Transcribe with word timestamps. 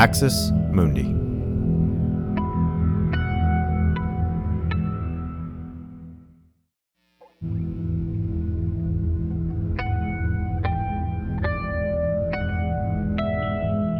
Axis 0.00 0.50
Mundi. 0.70 1.02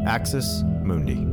Axis 0.07 0.63
Mundi. 0.83 1.27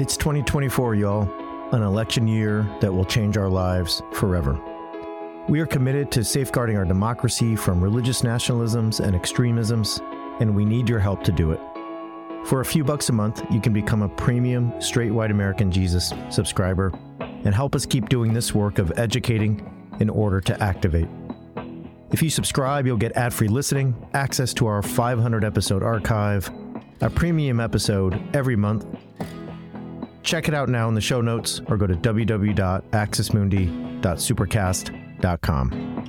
It's 0.00 0.16
2024, 0.16 0.94
y'all, 0.94 1.28
an 1.72 1.82
election 1.82 2.28
year 2.28 2.64
that 2.80 2.94
will 2.94 3.04
change 3.04 3.36
our 3.36 3.48
lives 3.48 4.02
forever. 4.12 4.56
We 5.48 5.60
are 5.60 5.66
committed 5.66 6.10
to 6.10 6.24
safeguarding 6.24 6.76
our 6.76 6.84
democracy 6.84 7.54
from 7.54 7.80
religious 7.80 8.22
nationalisms 8.22 8.98
and 8.98 9.14
extremisms, 9.14 10.00
and 10.40 10.56
we 10.56 10.64
need 10.64 10.88
your 10.88 10.98
help 10.98 11.22
to 11.22 11.30
do 11.30 11.52
it. 11.52 11.60
For 12.46 12.60
a 12.60 12.64
few 12.64 12.82
bucks 12.82 13.10
a 13.10 13.12
month, 13.12 13.44
you 13.50 13.60
can 13.60 13.72
become 13.72 14.02
a 14.02 14.08
premium 14.08 14.72
straight 14.80 15.12
white 15.12 15.30
American 15.30 15.70
Jesus 15.70 16.12
subscriber 16.30 16.92
and 17.20 17.54
help 17.54 17.76
us 17.76 17.86
keep 17.86 18.08
doing 18.08 18.32
this 18.32 18.54
work 18.54 18.80
of 18.80 18.92
educating 18.96 19.94
in 20.00 20.10
order 20.10 20.40
to 20.40 20.60
activate. 20.60 21.06
If 22.10 22.22
you 22.22 22.30
subscribe, 22.30 22.84
you'll 22.84 22.96
get 22.96 23.16
ad 23.16 23.32
free 23.32 23.46
listening, 23.46 23.94
access 24.14 24.52
to 24.54 24.66
our 24.66 24.82
500 24.82 25.44
episode 25.44 25.84
archive, 25.84 26.50
a 27.00 27.10
premium 27.10 27.60
episode 27.60 28.20
every 28.34 28.56
month. 28.56 28.84
Check 30.24 30.48
it 30.48 30.54
out 30.54 30.68
now 30.68 30.88
in 30.88 30.94
the 30.94 31.00
show 31.00 31.20
notes 31.20 31.60
or 31.68 31.76
go 31.76 31.86
to 31.86 31.94
www.axismundi.supercast.com. 35.20 36.06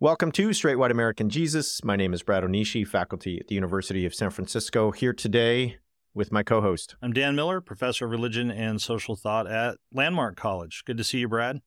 Welcome 0.00 0.30
to 0.32 0.52
Straight 0.52 0.76
White 0.76 0.92
American 0.92 1.28
Jesus. 1.28 1.84
My 1.84 1.96
name 1.96 2.14
is 2.14 2.22
Brad 2.22 2.44
Onishi, 2.44 2.86
faculty 2.86 3.38
at 3.40 3.48
the 3.48 3.54
University 3.56 4.06
of 4.06 4.14
San 4.14 4.30
Francisco, 4.30 4.90
here 4.92 5.12
today 5.12 5.78
with 6.18 6.32
my 6.32 6.42
co 6.42 6.60
host. 6.60 6.96
I'm 7.00 7.12
Dan 7.12 7.36
Miller, 7.36 7.60
professor 7.60 8.04
of 8.04 8.10
religion 8.10 8.50
and 8.50 8.82
social 8.82 9.14
thought 9.14 9.46
at 9.46 9.76
Landmark 9.94 10.36
College. 10.36 10.82
Good 10.84 10.98
to 10.98 11.04
see 11.04 11.18
you, 11.18 11.28
Brad. 11.28 11.60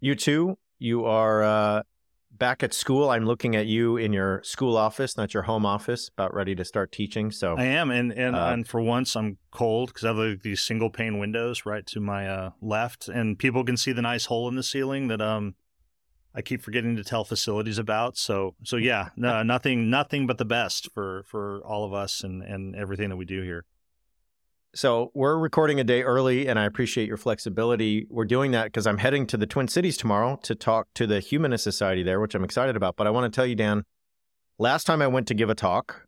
You 0.00 0.14
too. 0.14 0.56
You 0.78 1.04
are 1.04 1.42
uh, 1.42 1.82
back 2.32 2.62
at 2.62 2.72
school. 2.72 3.10
I'm 3.10 3.26
looking 3.26 3.54
at 3.54 3.66
you 3.66 3.98
in 3.98 4.14
your 4.14 4.42
school 4.42 4.74
office, 4.74 5.18
not 5.18 5.34
your 5.34 5.42
home 5.42 5.66
office, 5.66 6.08
about 6.08 6.34
ready 6.34 6.54
to 6.54 6.64
start 6.64 6.92
teaching. 6.92 7.30
So 7.30 7.56
I 7.58 7.64
am, 7.64 7.90
and 7.90 8.10
and, 8.10 8.34
uh, 8.34 8.48
and 8.52 8.66
for 8.66 8.80
once 8.80 9.14
I'm 9.14 9.36
cold 9.50 9.90
because 9.90 10.04
I 10.04 10.08
have 10.08 10.16
like, 10.16 10.40
these 10.40 10.62
single 10.62 10.88
pane 10.88 11.18
windows 11.18 11.66
right 11.66 11.84
to 11.88 12.00
my 12.00 12.26
uh, 12.26 12.50
left, 12.62 13.06
and 13.08 13.38
people 13.38 13.64
can 13.64 13.76
see 13.76 13.92
the 13.92 14.02
nice 14.02 14.24
hole 14.24 14.48
in 14.48 14.56
the 14.56 14.62
ceiling 14.62 15.08
that 15.08 15.20
um 15.20 15.56
I 16.34 16.42
keep 16.42 16.62
forgetting 16.62 16.96
to 16.96 17.04
tell 17.04 17.24
facilities 17.24 17.78
about. 17.78 18.16
So 18.16 18.54
so 18.62 18.76
mm. 18.76 18.84
yeah, 18.84 19.08
no, 19.16 19.42
nothing 19.44 19.90
nothing 19.90 20.26
but 20.26 20.38
the 20.38 20.44
best 20.44 20.90
for 20.92 21.24
for 21.26 21.60
all 21.64 21.84
of 21.84 21.92
us 21.92 22.22
and 22.22 22.42
and 22.42 22.76
everything 22.76 23.08
that 23.08 23.16
we 23.16 23.24
do 23.24 23.42
here. 23.42 23.64
So 24.72 25.10
we're 25.14 25.36
recording 25.36 25.80
a 25.80 25.84
day 25.84 26.02
early, 26.02 26.46
and 26.46 26.56
I 26.56 26.64
appreciate 26.64 27.08
your 27.08 27.16
flexibility. 27.16 28.06
We're 28.08 28.24
doing 28.24 28.52
that 28.52 28.66
because 28.66 28.86
I'm 28.86 28.98
heading 28.98 29.26
to 29.28 29.36
the 29.36 29.46
Twin 29.46 29.66
Cities 29.66 29.96
tomorrow 29.96 30.38
to 30.44 30.54
talk 30.54 30.86
to 30.94 31.08
the 31.08 31.18
Humanist 31.18 31.64
Society 31.64 32.04
there, 32.04 32.20
which 32.20 32.36
I'm 32.36 32.44
excited 32.44 32.76
about. 32.76 32.94
But 32.94 33.08
I 33.08 33.10
want 33.10 33.32
to 33.32 33.36
tell 33.36 33.46
you, 33.46 33.56
Dan, 33.56 33.82
last 34.58 34.84
time 34.84 35.02
I 35.02 35.08
went 35.08 35.26
to 35.26 35.34
give 35.34 35.50
a 35.50 35.56
talk 35.56 36.06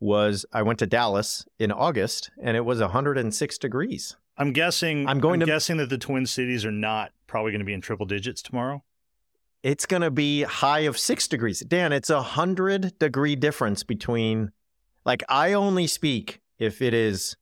was 0.00 0.46
I 0.54 0.62
went 0.62 0.78
to 0.78 0.86
Dallas 0.86 1.44
in 1.58 1.70
August, 1.70 2.30
and 2.42 2.56
it 2.56 2.64
was 2.64 2.80
106 2.80 3.58
degrees. 3.58 4.16
I'm 4.38 4.54
guessing. 4.54 5.06
I'm 5.06 5.20
going 5.20 5.42
I'm 5.42 5.46
to 5.46 5.52
guessing 5.52 5.76
that 5.76 5.90
the 5.90 5.98
Twin 5.98 6.24
Cities 6.24 6.64
are 6.64 6.72
not 6.72 7.12
probably 7.26 7.52
going 7.52 7.60
to 7.60 7.66
be 7.66 7.74
in 7.74 7.82
triple 7.82 8.06
digits 8.06 8.40
tomorrow 8.40 8.82
it's 9.62 9.86
going 9.86 10.02
to 10.02 10.10
be 10.10 10.42
high 10.42 10.80
of 10.80 10.98
six 10.98 11.28
degrees. 11.28 11.60
Dan, 11.60 11.92
it's 11.92 12.10
a 12.10 12.22
hundred 12.22 12.98
degree 12.98 13.36
difference 13.36 13.82
between, 13.82 14.50
like, 15.04 15.22
I 15.28 15.52
only 15.52 15.86
speak 15.86 16.40
if 16.58 16.82
it 16.82 16.94
is 16.94 17.36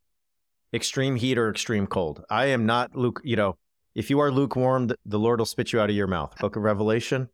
extreme 0.72 1.16
heat 1.16 1.38
or 1.38 1.50
extreme 1.50 1.86
cold. 1.86 2.24
I 2.30 2.46
am 2.46 2.66
not 2.66 2.94
Luke, 2.94 3.20
you 3.24 3.36
know, 3.36 3.56
if 3.94 4.10
you 4.10 4.20
are 4.20 4.30
lukewarm, 4.30 4.90
the 5.04 5.18
Lord 5.18 5.40
will 5.40 5.46
spit 5.46 5.72
you 5.72 5.80
out 5.80 5.90
of 5.90 5.96
your 5.96 6.06
mouth. 6.06 6.36
Book 6.38 6.56
of 6.56 6.62
Revelation. 6.62 7.28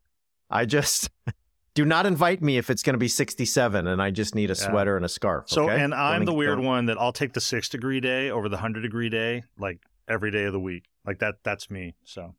I 0.48 0.64
just 0.64 1.10
do 1.74 1.84
not 1.84 2.06
invite 2.06 2.42
me 2.42 2.56
if 2.56 2.70
it's 2.70 2.82
going 2.82 2.94
to 2.94 2.98
be 2.98 3.08
67 3.08 3.86
and 3.86 4.00
I 4.00 4.10
just 4.10 4.34
need 4.34 4.50
a 4.50 4.54
yeah. 4.54 4.70
sweater 4.70 4.96
and 4.96 5.04
a 5.04 5.08
scarf. 5.08 5.44
So, 5.48 5.64
okay? 5.64 5.82
and 5.82 5.94
I'm 5.94 6.24
the 6.24 6.32
weird 6.32 6.60
one 6.60 6.86
that 6.86 6.98
I'll 6.98 7.12
take 7.12 7.34
the 7.34 7.40
six 7.40 7.68
degree 7.68 8.00
day 8.00 8.30
over 8.30 8.48
the 8.48 8.56
100 8.56 8.80
degree 8.80 9.10
day, 9.10 9.44
like 9.58 9.80
every 10.08 10.30
day 10.30 10.44
of 10.44 10.52
the 10.52 10.60
week. 10.60 10.84
Like 11.04 11.18
that, 11.18 11.36
that's 11.42 11.70
me. 11.70 11.94
So, 12.04 12.34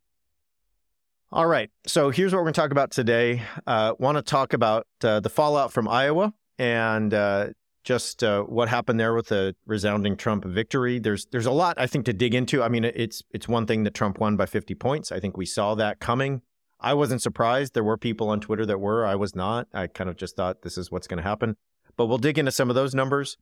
all 1.32 1.48
right. 1.48 1.70
So 1.86 2.10
here's 2.10 2.32
what 2.32 2.40
we're 2.40 2.46
going 2.46 2.54
to 2.54 2.62
talk 2.62 2.72
about 2.72 2.92
today. 2.92 3.42
Uh, 3.66 3.94
Want 4.00 4.18
to 4.18 4.22
talk 4.22 4.54
about 4.54 4.88
uh, 5.04 5.20
the 5.20 5.30
fallout 5.30 5.74
from 5.74 5.88
Iowa 5.88 6.34
and 6.58 7.14
uh, 7.14 7.48
just 7.84 8.24
uh, 8.24 8.44
what 8.44 8.70
happened 8.70 9.00
there 9.00 9.14
with 9.14 9.28
the 9.28 9.56
resounding 9.66 10.16
Trump 10.16 10.46
victory. 10.46 11.00
There's 11.00 11.26
there's 11.32 11.46
a 11.46 11.52
lot 11.52 11.80
I 11.80 11.88
think 11.88 12.06
to 12.06 12.14
dig 12.14 12.34
into. 12.34 12.64
I 12.64 12.70
mean, 12.70 12.86
it's 12.86 13.24
it's 13.32 13.48
one 13.48 13.66
thing 13.66 13.84
that 13.84 13.94
Trump 13.94 14.20
won 14.20 14.38
by 14.38 14.46
50 14.46 14.74
points. 14.76 15.12
I 15.12 15.20
think 15.20 15.38
we 15.38 15.46
saw 15.46 15.76
that 15.76 16.00
coming. 16.00 16.42
I 16.80 16.94
wasn't 16.94 17.22
surprised. 17.22 17.74
There 17.74 17.84
were 17.84 17.98
people 17.98 18.30
on 18.30 18.40
Twitter 18.40 18.66
that 18.66 18.80
were. 18.80 19.06
I 19.06 19.16
was 19.16 19.36
not. 19.36 19.68
I 19.74 19.88
kind 19.88 20.10
of 20.10 20.16
just 20.16 20.36
thought 20.36 20.62
this 20.62 20.78
is 20.78 20.92
what's 20.92 21.08
going 21.08 21.18
to 21.18 21.24
happen. 21.24 21.58
But 21.98 22.06
we'll 22.06 22.20
dig 22.20 22.38
into 22.38 22.52
some 22.52 22.70
of 22.70 22.76
those 22.76 22.94
numbers. 22.94 23.38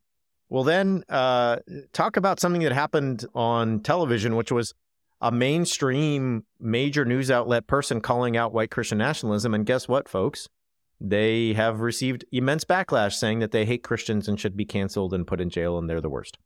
We'll 0.49 0.63
then 0.63 1.03
uh, 1.09 1.57
talk 1.91 2.17
about 2.17 2.39
something 2.39 2.61
that 2.61 2.71
happened 2.71 3.25
on 3.33 3.81
television, 3.81 4.35
which 4.35 4.51
was 4.51 4.73
a 5.21 5.31
mainstream 5.31 6.43
major 6.59 7.05
news 7.05 7.31
outlet 7.31 7.67
person 7.67 8.01
calling 8.01 8.35
out 8.35 8.53
white 8.53 8.71
Christian 8.71 8.97
nationalism. 8.97 9.53
And 9.53 9.65
guess 9.65 9.87
what, 9.87 10.09
folks? 10.09 10.49
They 10.99 11.53
have 11.53 11.81
received 11.81 12.25
immense 12.31 12.63
backlash 12.63 13.13
saying 13.13 13.39
that 13.39 13.51
they 13.51 13.65
hate 13.65 13.83
Christians 13.83 14.27
and 14.27 14.39
should 14.39 14.55
be 14.55 14.65
canceled 14.65 15.13
and 15.13 15.27
put 15.27 15.41
in 15.41 15.49
jail 15.49 15.77
and 15.77 15.89
they're 15.89 16.01
the 16.01 16.09
worst. 16.09 16.37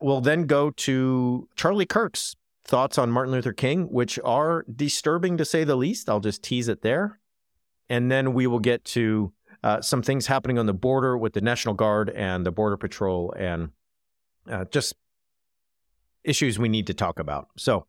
We'll 0.00 0.20
then 0.20 0.46
go 0.46 0.70
to 0.70 1.48
Charlie 1.54 1.86
Kirk's 1.86 2.34
thoughts 2.64 2.98
on 2.98 3.10
Martin 3.10 3.32
Luther 3.32 3.52
King, 3.52 3.84
which 3.84 4.18
are 4.24 4.64
disturbing 4.74 5.36
to 5.36 5.44
say 5.44 5.64
the 5.64 5.76
least. 5.76 6.08
I'll 6.08 6.20
just 6.20 6.42
tease 6.42 6.68
it 6.68 6.82
there. 6.82 7.20
And 7.88 8.10
then 8.10 8.34
we 8.34 8.46
will 8.46 8.58
get 8.58 8.84
to 8.86 9.32
uh, 9.62 9.80
some 9.80 10.02
things 10.02 10.26
happening 10.26 10.58
on 10.58 10.66
the 10.66 10.74
border 10.74 11.16
with 11.16 11.34
the 11.34 11.40
National 11.40 11.74
Guard 11.74 12.10
and 12.10 12.44
the 12.44 12.50
Border 12.50 12.76
Patrol 12.76 13.32
and 13.36 13.70
uh, 14.50 14.64
just 14.66 14.94
issues 16.24 16.58
we 16.58 16.68
need 16.68 16.86
to 16.88 16.94
talk 16.94 17.18
about. 17.18 17.48
So, 17.56 17.86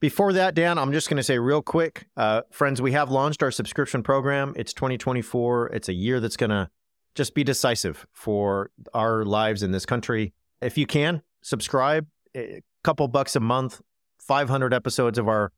before 0.00 0.32
that, 0.34 0.54
Dan, 0.54 0.78
I'm 0.78 0.92
just 0.92 1.08
going 1.08 1.16
to 1.16 1.22
say 1.22 1.38
real 1.38 1.62
quick, 1.62 2.06
uh, 2.16 2.42
friends, 2.50 2.80
we 2.82 2.92
have 2.92 3.10
launched 3.10 3.42
our 3.42 3.50
subscription 3.50 4.02
program. 4.02 4.52
It's 4.56 4.72
2024. 4.72 5.68
It's 5.68 5.88
a 5.88 5.92
year 5.92 6.20
that's 6.20 6.36
going 6.36 6.50
to 6.50 6.68
just 7.14 7.34
be 7.34 7.44
decisive 7.44 8.06
for 8.12 8.70
our 8.94 9.24
lives 9.24 9.62
in 9.62 9.72
this 9.72 9.86
country. 9.86 10.34
If 10.60 10.76
you 10.76 10.86
can, 10.86 11.22
subscribe, 11.42 12.06
a 12.36 12.62
couple 12.84 13.08
bucks 13.08 13.36
a 13.36 13.40
month, 13.40 13.80
500 14.20 14.74
episodes 14.74 15.18
of 15.18 15.28
our 15.28 15.52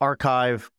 archive, 0.00 0.70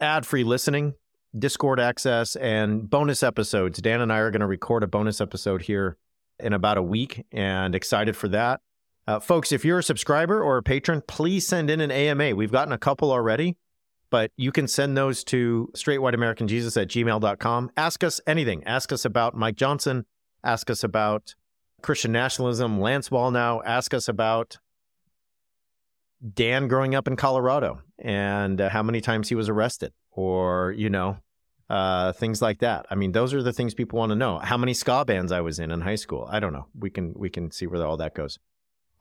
ad 0.00 0.26
free 0.26 0.44
listening, 0.44 0.94
Discord 1.36 1.80
access, 1.80 2.36
and 2.36 2.88
bonus 2.88 3.22
episodes. 3.22 3.80
Dan 3.80 4.00
and 4.00 4.12
I 4.12 4.18
are 4.18 4.30
going 4.30 4.40
to 4.40 4.46
record 4.46 4.82
a 4.82 4.86
bonus 4.86 5.20
episode 5.20 5.62
here 5.62 5.96
in 6.38 6.52
about 6.52 6.76
a 6.76 6.82
week 6.82 7.24
and 7.32 7.74
excited 7.74 8.16
for 8.16 8.28
that. 8.28 8.60
Uh, 9.06 9.18
folks, 9.18 9.50
if 9.50 9.64
you're 9.64 9.80
a 9.80 9.82
subscriber 9.82 10.42
or 10.42 10.58
a 10.58 10.62
patron, 10.62 11.02
please 11.06 11.46
send 11.46 11.70
in 11.70 11.80
an 11.80 11.90
AMA. 11.90 12.34
We've 12.36 12.52
gotten 12.52 12.72
a 12.72 12.78
couple 12.78 13.10
already, 13.10 13.56
but 14.10 14.30
you 14.36 14.52
can 14.52 14.68
send 14.68 14.96
those 14.96 15.24
to 15.24 15.70
straightwhiteamericanjesus 15.74 16.80
at 16.80 16.88
gmail.com. 16.88 17.70
Ask 17.76 18.04
us 18.04 18.20
anything. 18.26 18.62
Ask 18.64 18.92
us 18.92 19.04
about 19.04 19.34
Mike 19.34 19.56
Johnson. 19.56 20.06
Ask 20.44 20.70
us 20.70 20.84
about 20.84 21.34
Christian 21.82 22.12
nationalism, 22.12 22.80
Lance 22.80 23.08
Wallnau. 23.08 23.60
Ask 23.64 23.92
us 23.92 24.08
about 24.08 24.58
Dan 26.34 26.68
growing 26.68 26.94
up 26.94 27.08
in 27.08 27.16
Colorado 27.16 27.80
and 27.98 28.60
uh, 28.60 28.68
how 28.68 28.84
many 28.84 29.00
times 29.00 29.28
he 29.28 29.34
was 29.34 29.48
arrested 29.48 29.92
or, 30.12 30.72
you 30.76 30.88
know, 30.88 31.16
uh, 31.68 32.12
things 32.12 32.40
like 32.40 32.60
that. 32.60 32.86
I 32.90 32.94
mean, 32.94 33.10
those 33.10 33.34
are 33.34 33.42
the 33.42 33.52
things 33.52 33.74
people 33.74 33.98
want 33.98 34.10
to 34.10 34.16
know. 34.16 34.38
How 34.38 34.56
many 34.56 34.74
ska 34.74 35.04
bands 35.04 35.32
I 35.32 35.40
was 35.40 35.58
in 35.58 35.72
in 35.72 35.80
high 35.80 35.96
school? 35.96 36.28
I 36.30 36.38
don't 36.38 36.52
know. 36.52 36.66
We 36.78 36.90
can 36.90 37.14
we 37.16 37.30
can 37.30 37.50
see 37.50 37.66
where 37.66 37.84
all 37.84 37.96
that 37.96 38.14
goes. 38.14 38.38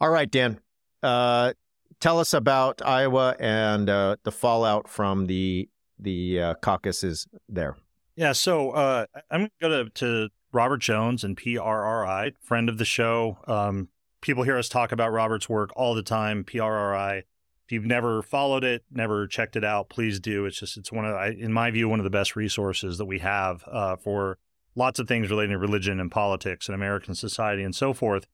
All 0.02 0.10
right, 0.10 0.30
Dan. 0.30 0.60
Uh, 1.04 1.54
tell 2.00 2.20
us 2.20 2.34
about 2.34 2.82
Iowa 2.84 3.36
and 3.40 3.88
uh, 3.88 4.16
the 4.24 4.32
fallout 4.32 4.88
from 4.88 5.28
the 5.28 5.70
the 6.00 6.42
uh, 6.42 6.54
caucuses 6.56 7.28
there. 7.48 7.78
Yeah, 8.16 8.32
so 8.32 8.72
uh, 8.72 9.06
I'm 9.30 9.42
going 9.42 9.52
to 9.60 9.68
go 9.70 9.84
to 9.84 10.30
Robert 10.52 10.80
Jones 10.80 11.24
and 11.24 11.38
PRRI, 11.38 12.34
friend 12.42 12.68
of 12.68 12.80
the 12.80 12.86
show. 12.86 13.38
Um, 13.46 13.90
people 14.22 14.42
hear 14.42 14.58
us 14.58 14.70
talk 14.70 14.92
about 14.92 15.12
Robert's 15.12 15.48
work 15.48 15.70
all 15.76 15.94
the 15.94 16.02
time. 16.02 16.44
PRRI, 16.44 17.20
If 17.20 17.72
you've 17.72 17.86
never 17.86 18.24
followed 18.24 18.64
it, 18.64 18.84
never 18.90 19.28
checked 19.28 19.56
it 19.56 19.64
out, 19.64 19.90
please 19.90 20.20
do. 20.20 20.46
It's 20.46 20.60
just 20.60 20.78
it's 20.78 20.92
one 20.92 21.06
of, 21.06 21.16
in 21.38 21.54
my 21.54 21.70
view, 21.70 21.88
one 21.88 22.00
of 22.00 22.04
the 22.06 22.10
best 22.10 22.36
resources 22.36 22.98
that 22.98 23.06
we 23.06 23.20
have 23.20 23.64
uh, 23.72 23.98
for 23.98 24.40
lots 24.74 24.98
of 24.98 25.08
things 25.08 25.30
relating 25.30 25.52
to 25.52 25.60
religion 25.60 26.00
and 26.00 26.10
politics 26.10 26.68
and 26.68 26.74
American 26.74 27.14
society 27.14 27.62
and 27.62 27.76
so 27.76 27.94
forth. 27.94 28.26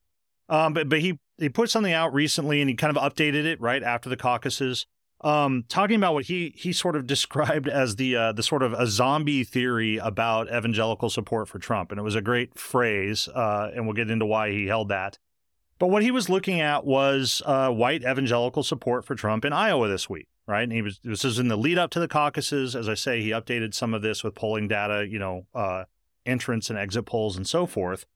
Um, 0.48 0.72
but 0.72 0.88
but 0.88 1.00
he 1.00 1.18
he 1.38 1.48
put 1.48 1.70
something 1.70 1.92
out 1.92 2.12
recently 2.12 2.60
and 2.60 2.68
he 2.68 2.76
kind 2.76 2.96
of 2.96 3.02
updated 3.02 3.44
it 3.44 3.60
right 3.60 3.82
after 3.82 4.08
the 4.08 4.16
caucuses, 4.16 4.86
um, 5.22 5.64
talking 5.68 5.96
about 5.96 6.14
what 6.14 6.26
he 6.26 6.54
he 6.56 6.72
sort 6.72 6.96
of 6.96 7.06
described 7.06 7.68
as 7.68 7.96
the 7.96 8.16
uh, 8.16 8.32
the 8.32 8.42
sort 8.42 8.62
of 8.62 8.72
a 8.72 8.86
zombie 8.86 9.44
theory 9.44 9.96
about 9.98 10.48
evangelical 10.48 11.10
support 11.10 11.48
for 11.48 11.58
Trump, 11.58 11.90
and 11.90 11.98
it 11.98 12.04
was 12.04 12.14
a 12.14 12.22
great 12.22 12.58
phrase, 12.58 13.28
uh, 13.28 13.70
and 13.74 13.86
we'll 13.86 13.94
get 13.94 14.10
into 14.10 14.26
why 14.26 14.50
he 14.50 14.66
held 14.66 14.88
that. 14.88 15.18
But 15.78 15.88
what 15.88 16.02
he 16.02 16.10
was 16.10 16.28
looking 16.28 16.60
at 16.60 16.84
was 16.84 17.40
uh, 17.46 17.70
white 17.70 18.02
evangelical 18.02 18.64
support 18.64 19.04
for 19.04 19.14
Trump 19.14 19.44
in 19.44 19.52
Iowa 19.52 19.86
this 19.86 20.10
week, 20.10 20.26
right? 20.46 20.64
And 20.64 20.72
he 20.72 20.82
was 20.82 20.98
this 21.04 21.24
is 21.24 21.38
in 21.38 21.48
the 21.48 21.56
lead 21.56 21.78
up 21.78 21.90
to 21.90 22.00
the 22.00 22.08
caucuses. 22.08 22.74
As 22.74 22.88
I 22.88 22.94
say, 22.94 23.22
he 23.22 23.30
updated 23.30 23.74
some 23.74 23.94
of 23.94 24.02
this 24.02 24.24
with 24.24 24.34
polling 24.34 24.66
data, 24.66 25.06
you 25.08 25.18
know, 25.18 25.46
uh, 25.54 25.84
entrance 26.26 26.68
and 26.68 26.78
exit 26.78 27.06
polls 27.06 27.36
and 27.36 27.46
so 27.46 27.64
forth. 27.64 28.06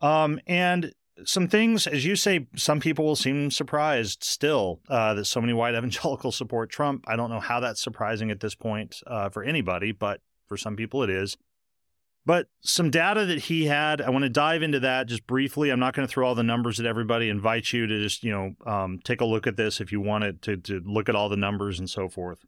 Um, 0.00 0.40
and 0.46 0.94
some 1.24 1.48
things, 1.48 1.86
as 1.86 2.04
you 2.04 2.16
say, 2.16 2.46
some 2.56 2.80
people 2.80 3.04
will 3.04 3.16
seem 3.16 3.50
surprised 3.50 4.24
still 4.24 4.80
uh, 4.88 5.14
that 5.14 5.24
so 5.24 5.40
many 5.40 5.52
white 5.52 5.74
evangelicals 5.76 6.36
support 6.36 6.70
Trump. 6.70 7.04
I 7.08 7.16
don't 7.16 7.30
know 7.30 7.40
how 7.40 7.60
that's 7.60 7.82
surprising 7.82 8.30
at 8.30 8.40
this 8.40 8.54
point 8.54 9.02
uh, 9.06 9.28
for 9.28 9.42
anybody, 9.42 9.92
but 9.92 10.20
for 10.46 10.56
some 10.56 10.76
people 10.76 11.02
it 11.02 11.10
is. 11.10 11.36
But 12.26 12.48
some 12.60 12.90
data 12.90 13.24
that 13.26 13.38
he 13.38 13.64
had, 13.64 14.02
I 14.02 14.10
want 14.10 14.24
to 14.24 14.28
dive 14.28 14.62
into 14.62 14.80
that 14.80 15.06
just 15.06 15.26
briefly. 15.26 15.70
I'm 15.70 15.80
not 15.80 15.94
going 15.94 16.06
to 16.06 16.12
throw 16.12 16.28
all 16.28 16.34
the 16.34 16.42
numbers 16.42 16.78
at 16.78 16.84
everybody. 16.84 17.30
Invite 17.30 17.72
you 17.72 17.86
to 17.86 18.02
just 18.02 18.22
you 18.22 18.30
know 18.30 18.54
um, 18.70 19.00
take 19.02 19.22
a 19.22 19.24
look 19.24 19.46
at 19.46 19.56
this 19.56 19.80
if 19.80 19.90
you 19.90 20.00
wanted 20.00 20.42
to 20.42 20.56
to 20.58 20.82
look 20.84 21.08
at 21.08 21.16
all 21.16 21.28
the 21.28 21.36
numbers 21.36 21.78
and 21.78 21.88
so 21.88 22.08
forth. 22.08 22.44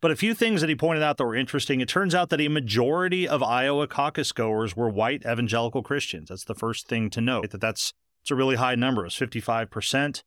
But 0.00 0.10
a 0.10 0.16
few 0.16 0.34
things 0.34 0.60
that 0.60 0.70
he 0.70 0.76
pointed 0.76 1.02
out 1.02 1.18
that 1.18 1.26
were 1.26 1.36
interesting. 1.36 1.80
It 1.80 1.88
turns 1.88 2.14
out 2.14 2.30
that 2.30 2.40
a 2.40 2.48
majority 2.48 3.28
of 3.28 3.42
Iowa 3.42 3.86
caucus 3.86 4.32
goers 4.32 4.74
were 4.74 4.88
white 4.88 5.22
evangelical 5.26 5.82
Christians. 5.82 6.30
That's 6.30 6.44
the 6.44 6.54
first 6.54 6.88
thing 6.88 7.10
to 7.10 7.20
note. 7.20 7.50
That 7.50 7.60
that's 7.60 7.92
it's 8.22 8.30
a 8.30 8.34
really 8.34 8.56
high 8.56 8.74
number. 8.74 9.04
It's 9.04 9.16
55 9.16 9.70
percent. 9.70 10.24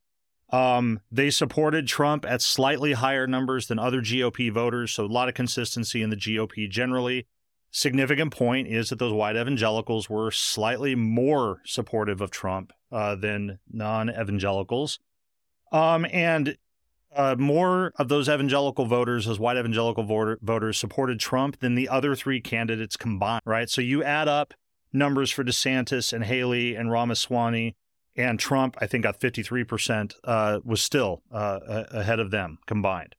Um, 0.52 1.00
they 1.12 1.31
supported 1.31 1.88
Trump 1.88 2.25
at 2.25 2.42
slightly 2.42 2.94
higher 2.94 3.25
numbers 3.25 3.68
than 3.68 3.80
other 3.80 4.02
GOP 4.02 4.52
voters, 4.52 4.92
so 4.92 5.06
a 5.06 5.08
lot 5.08 5.28
of 5.28 5.34
consistency 5.34 6.04
in 6.04 6.12
the 6.12 6.16
GOP 6.16 6.69
generally. 6.69 7.26
Significant 7.72 8.31
point 8.31 8.68
is 8.68 8.90
that 8.90 9.00
those 9.00 9.14
white 9.14 9.36
evangelicals 9.36 10.08
were 10.08 10.30
slightly 10.30 10.94
more 10.94 11.62
supportive 11.66 12.22
of 12.22 12.30
Trump 12.30 12.72
uh, 12.92 13.16
than 13.16 13.58
non 13.72 14.12
evangelicals. 14.12 15.00
Um, 15.72 16.06
and 16.12 16.56
uh, 17.15 17.36
more 17.38 17.94
of 17.98 18.07
those 18.10 18.30
evangelical 18.30 18.86
voters, 18.86 19.25
those 19.25 19.39
white 19.39 19.57
evangelical 19.57 20.04
voter, 20.04 20.39
voters, 20.42 20.77
supported 20.77 21.19
Trump 21.19 21.60
than 21.60 21.75
the 21.75 21.89
other 21.89 22.15
three 22.15 22.42
candidates 22.42 22.98
combined, 22.98 23.42
right? 23.45 23.69
So 23.69 23.81
you 23.81 24.04
add 24.04 24.27
up 24.27 24.54
numbers 24.92 25.31
for 25.31 25.44
DeSantis 25.44 26.13
and 26.13 26.24
Haley 26.24 26.75
and 26.75 26.92
Ramaswamy 26.92 27.75
and 28.15 28.39
Trump, 28.39 28.77
I 28.80 28.88
think 28.88 29.04
got 29.04 29.19
53%, 29.19 30.13
uh, 30.24 30.60
was 30.63 30.81
still 30.81 31.24
uh, 31.31 31.60
ahead 31.92 32.19
of 32.19 32.31
them 32.31 32.60
combined. 32.68 33.16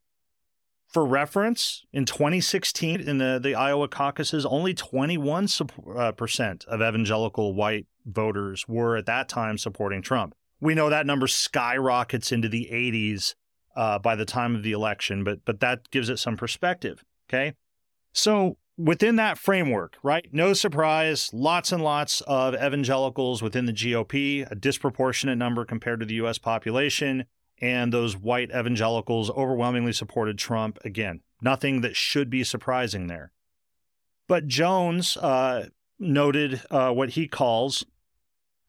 For 0.87 1.05
reference, 1.05 1.85
in 1.93 2.05
2016, 2.05 3.00
in 3.00 3.19
the, 3.19 3.40
the 3.43 3.56
Iowa 3.56 3.88
caucuses, 3.88 4.47
only 4.47 4.75
21% 4.75 6.69
uh, 6.69 6.73
of 6.73 6.81
evangelical 6.81 7.55
white 7.55 7.88
voters 8.06 8.69
were 8.69 8.97
at 8.97 9.06
that 9.06 9.29
time 9.29 9.58
supporting 9.58 10.02
Trump. 10.02 10.37
We 10.61 10.75
know 10.75 10.88
that 10.90 11.06
number 11.06 11.26
skyrockets 11.26 12.31
into 12.31 12.49
the 12.49 12.69
80s 12.73 13.35
uh, 13.76 13.99
by 13.99 14.15
the 14.17 14.25
time 14.25 14.55
of 14.55 14.62
the 14.62 14.73
election, 14.73 15.25
but 15.25 15.44
but 15.44 15.61
that 15.61 15.91
gives 15.91 16.09
it 16.09 16.19
some 16.19 16.37
perspective. 16.37 17.05
Okay, 17.29 17.55
so 18.12 18.56
within 18.76 19.17
that 19.17 19.38
framework, 19.38 19.97
right? 20.03 20.26
No 20.32 20.53
surprise, 20.53 21.31
lots 21.32 21.73
and 21.73 21.82
lots 21.82 22.21
of 22.23 22.55
evangelicals 22.55 23.43
within 23.43 23.67
the 23.67 23.73
GOP, 23.73 24.50
a 24.50 24.55
disproportionate 24.55 25.38
number 25.38 25.65
compared 25.65 26.00
to 26.00 26.06
the 26.06 26.15
U.S. 26.15 26.38
population, 26.38 27.25
and 27.61 27.93
those 27.93 28.17
white 28.17 28.50
evangelicals 28.50 29.31
overwhelmingly 29.31 29.93
supported 29.93 30.38
Trump. 30.38 30.79
Again, 30.85 31.21
nothing 31.41 31.81
that 31.82 31.97
should 31.97 32.31
be 32.31 32.44
surprising 32.44 33.06
there. 33.06 33.32
But 34.26 34.47
Jones 34.47 35.17
uh, 35.19 35.69
noted 35.99 36.62
uh, 36.71 36.91
what 36.93 37.11
he 37.11 37.29
calls 37.29 37.85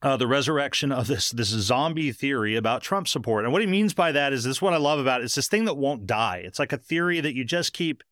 uh, 0.01 0.17
the 0.17 0.27
resurrection 0.27 0.91
of 0.91 1.07
this 1.07 1.31
this 1.31 1.49
zombie 1.49 2.11
theory 2.11 2.55
about 2.55 2.81
Trump 2.81 3.07
support. 3.07 3.43
And 3.43 3.53
what 3.53 3.61
he 3.61 3.67
means 3.67 3.93
by 3.93 4.11
that 4.11 4.33
is 4.33 4.43
this: 4.43 4.61
what 4.61 4.73
I 4.73 4.77
love 4.77 4.99
about 4.99 5.21
it. 5.21 5.25
It's 5.25 5.35
this 5.35 5.47
thing 5.47 5.65
that 5.65 5.77
won't 5.77 6.05
die. 6.05 6.41
It's 6.43 6.59
like 6.59 6.73
a 6.73 6.77
theory 6.77 7.19
that 7.21 7.35
you 7.35 7.43
just 7.43 7.73
keep 7.73 8.03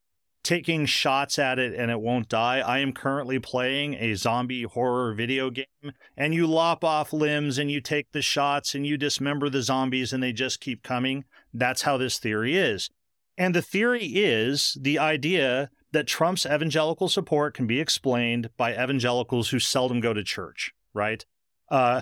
taking 0.44 0.86
shots 0.86 1.40
at 1.40 1.58
it 1.58 1.74
and 1.74 1.90
it 1.90 2.02
won't 2.02 2.28
die. 2.28 2.60
I 2.60 2.80
am 2.80 2.92
currently 2.92 3.40
playing 3.40 3.96
a 3.96 4.16
zombie 4.16 4.64
horror 4.64 5.14
video 5.14 5.50
game, 5.50 5.94
and 6.18 6.34
you 6.34 6.46
lop 6.46 6.84
off 6.84 7.14
limbs 7.14 7.58
and 7.58 7.72
you 7.72 7.80
take 7.80 8.12
the 8.12 8.22
shots 8.22 8.76
and 8.76 8.86
you 8.86 8.98
dismember 8.98 9.50
the 9.50 9.62
zombies 9.62 10.12
and 10.12 10.22
they 10.22 10.34
just 10.34 10.60
keep 10.60 10.84
coming. 10.84 11.24
That's 11.54 11.84
how 11.84 11.98
this 11.98 12.20
theory 12.20 12.58
is. 12.58 12.90
And 13.38 13.56
the 13.56 13.62
theory 13.62 14.06
is 14.06 14.78
the 14.80 15.00
idea 15.00 15.70
that 15.92 16.08
Trump's 16.08 16.46
evangelical 16.46 17.08
support 17.08 17.54
can 17.54 17.66
be 17.66 17.80
explained 17.80 18.50
by 18.58 18.74
evangelicals 18.74 19.50
who 19.50 19.60
seldom 19.60 20.02
go 20.02 20.14
to 20.14 20.24
church, 20.24 20.74
right? 20.94 21.26
Uh, 21.74 22.02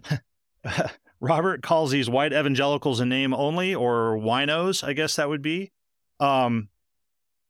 Robert 1.22 1.62
calls 1.64 1.92
these 1.92 2.10
white 2.10 2.34
evangelicals 2.34 3.00
a 3.00 3.06
name 3.06 3.34
only 3.34 3.74
or 3.74 4.18
winos, 4.18 4.84
I 4.84 4.94
guess 4.94 5.16
that 5.16 5.30
would 5.30 5.42
be. 5.42 5.72
Um, 6.20 6.70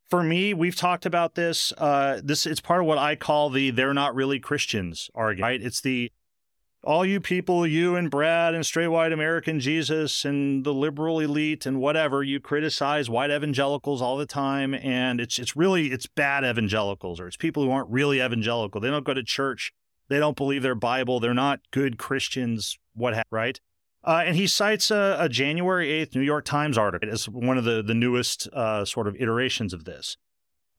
for 0.09 0.21
me, 0.21 0.53
we've 0.53 0.75
talked 0.75 1.05
about 1.05 1.35
this. 1.35 1.73
Uh, 1.77 2.21
this 2.23 2.45
it's 2.45 2.61
part 2.61 2.81
of 2.81 2.85
what 2.85 2.97
I 2.97 3.15
call 3.15 3.49
the 3.49 3.71
"they're 3.71 3.93
not 3.93 4.13
really 4.13 4.39
Christians" 4.39 5.09
argument. 5.15 5.49
Right? 5.49 5.61
It's 5.61 5.81
the 5.81 6.11
all 6.83 7.05
you 7.05 7.19
people, 7.19 7.65
you 7.65 7.95
and 7.95 8.09
Brad 8.09 8.53
and 8.53 8.65
straight 8.65 8.87
white 8.87 9.13
American 9.13 9.59
Jesus 9.59 10.25
and 10.25 10.65
the 10.65 10.73
liberal 10.73 11.19
elite 11.19 11.65
and 11.65 11.79
whatever, 11.79 12.23
you 12.23 12.39
criticize 12.39 13.09
white 13.09 13.31
evangelicals 13.31 14.01
all 14.01 14.17
the 14.17 14.25
time, 14.25 14.73
and 14.73 15.21
it's 15.21 15.39
it's 15.39 15.55
really 15.55 15.91
it's 15.91 16.07
bad 16.07 16.43
evangelicals 16.43 17.19
or 17.19 17.27
it's 17.27 17.37
people 17.37 17.63
who 17.63 17.71
aren't 17.71 17.89
really 17.89 18.21
evangelical. 18.21 18.81
They 18.81 18.89
don't 18.89 19.05
go 19.05 19.13
to 19.13 19.23
church. 19.23 19.71
They 20.11 20.19
don't 20.19 20.35
believe 20.35 20.61
their 20.61 20.75
Bible. 20.75 21.21
They're 21.21 21.33
not 21.33 21.61
good 21.71 21.97
Christians, 21.97 22.77
what 22.93 23.13
have, 23.13 23.23
right? 23.31 23.57
Uh, 24.03 24.23
and 24.25 24.35
he 24.35 24.45
cites 24.45 24.91
a, 24.91 25.15
a, 25.17 25.29
January 25.29 25.87
8th 25.87 26.15
New 26.15 26.21
York 26.21 26.43
Times 26.43 26.77
article 26.77 27.09
as 27.09 27.29
one 27.29 27.57
of 27.57 27.63
the, 27.63 27.81
the 27.81 27.93
newest 27.93 28.47
uh, 28.47 28.83
sort 28.83 29.07
of 29.07 29.15
iterations 29.15 29.73
of 29.73 29.85
this. 29.85 30.17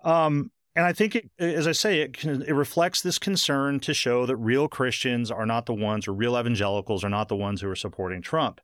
Um, 0.04 0.50
and 0.76 0.84
I 0.84 0.92
think, 0.92 1.14
it, 1.14 1.30
as 1.38 1.66
I 1.66 1.72
say, 1.72 2.02
it, 2.02 2.22
it 2.22 2.52
reflects 2.52 3.00
this 3.00 3.18
concern 3.18 3.80
to 3.80 3.94
show 3.94 4.26
that 4.26 4.36
real 4.36 4.68
Christians 4.68 5.30
are 5.30 5.46
not 5.46 5.64
the 5.64 5.72
ones, 5.74 6.06
or 6.06 6.12
real 6.12 6.38
evangelicals 6.38 7.02
are 7.02 7.08
not 7.08 7.28
the 7.28 7.36
ones 7.36 7.62
who 7.62 7.70
are 7.70 7.76
supporting 7.76 8.20
Trump. 8.20 8.60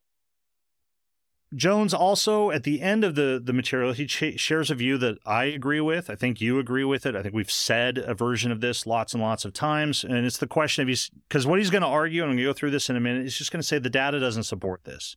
Jones 1.54 1.94
also, 1.94 2.50
at 2.50 2.64
the 2.64 2.82
end 2.82 3.04
of 3.04 3.14
the, 3.14 3.40
the 3.42 3.54
material, 3.54 3.94
he 3.94 4.06
ch- 4.06 4.38
shares 4.38 4.70
a 4.70 4.74
view 4.74 4.98
that 4.98 5.16
I 5.24 5.44
agree 5.44 5.80
with. 5.80 6.10
I 6.10 6.14
think 6.14 6.42
you 6.42 6.58
agree 6.58 6.84
with 6.84 7.06
it. 7.06 7.16
I 7.16 7.22
think 7.22 7.34
we've 7.34 7.50
said 7.50 7.96
a 7.96 8.12
version 8.12 8.52
of 8.52 8.60
this 8.60 8.86
lots 8.86 9.14
and 9.14 9.22
lots 9.22 9.46
of 9.46 9.54
times. 9.54 10.04
And 10.04 10.26
it's 10.26 10.36
the 10.36 10.46
question 10.46 10.82
of 10.82 10.88
he's, 10.88 11.10
because 11.26 11.46
what 11.46 11.58
he's 11.58 11.70
going 11.70 11.82
to 11.82 11.88
argue, 11.88 12.22
and 12.22 12.30
I'm 12.30 12.36
going 12.36 12.44
to 12.44 12.50
go 12.50 12.52
through 12.52 12.72
this 12.72 12.90
in 12.90 12.96
a 12.96 13.00
minute, 13.00 13.22
he's 13.22 13.38
just 13.38 13.50
going 13.50 13.62
to 13.62 13.66
say 13.66 13.78
the 13.78 13.88
data 13.88 14.20
doesn't 14.20 14.42
support 14.42 14.84
this. 14.84 15.16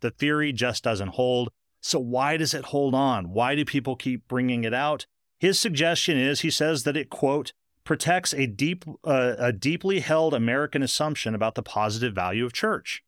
The 0.00 0.12
theory 0.12 0.52
just 0.52 0.84
doesn't 0.84 1.08
hold. 1.08 1.50
So 1.80 1.98
why 1.98 2.36
does 2.36 2.54
it 2.54 2.66
hold 2.66 2.94
on? 2.94 3.32
Why 3.32 3.56
do 3.56 3.64
people 3.64 3.96
keep 3.96 4.28
bringing 4.28 4.62
it 4.62 4.72
out? 4.72 5.06
His 5.40 5.58
suggestion 5.58 6.16
is 6.16 6.40
he 6.40 6.50
says 6.50 6.84
that 6.84 6.96
it, 6.96 7.10
quote, 7.10 7.52
protects 7.82 8.32
a 8.32 8.46
deep, 8.46 8.84
uh, 9.02 9.34
a 9.36 9.52
deeply 9.52 9.98
held 9.98 10.32
American 10.32 10.84
assumption 10.84 11.34
about 11.34 11.56
the 11.56 11.62
positive 11.64 12.14
value 12.14 12.44
of 12.44 12.52
church. 12.52 13.02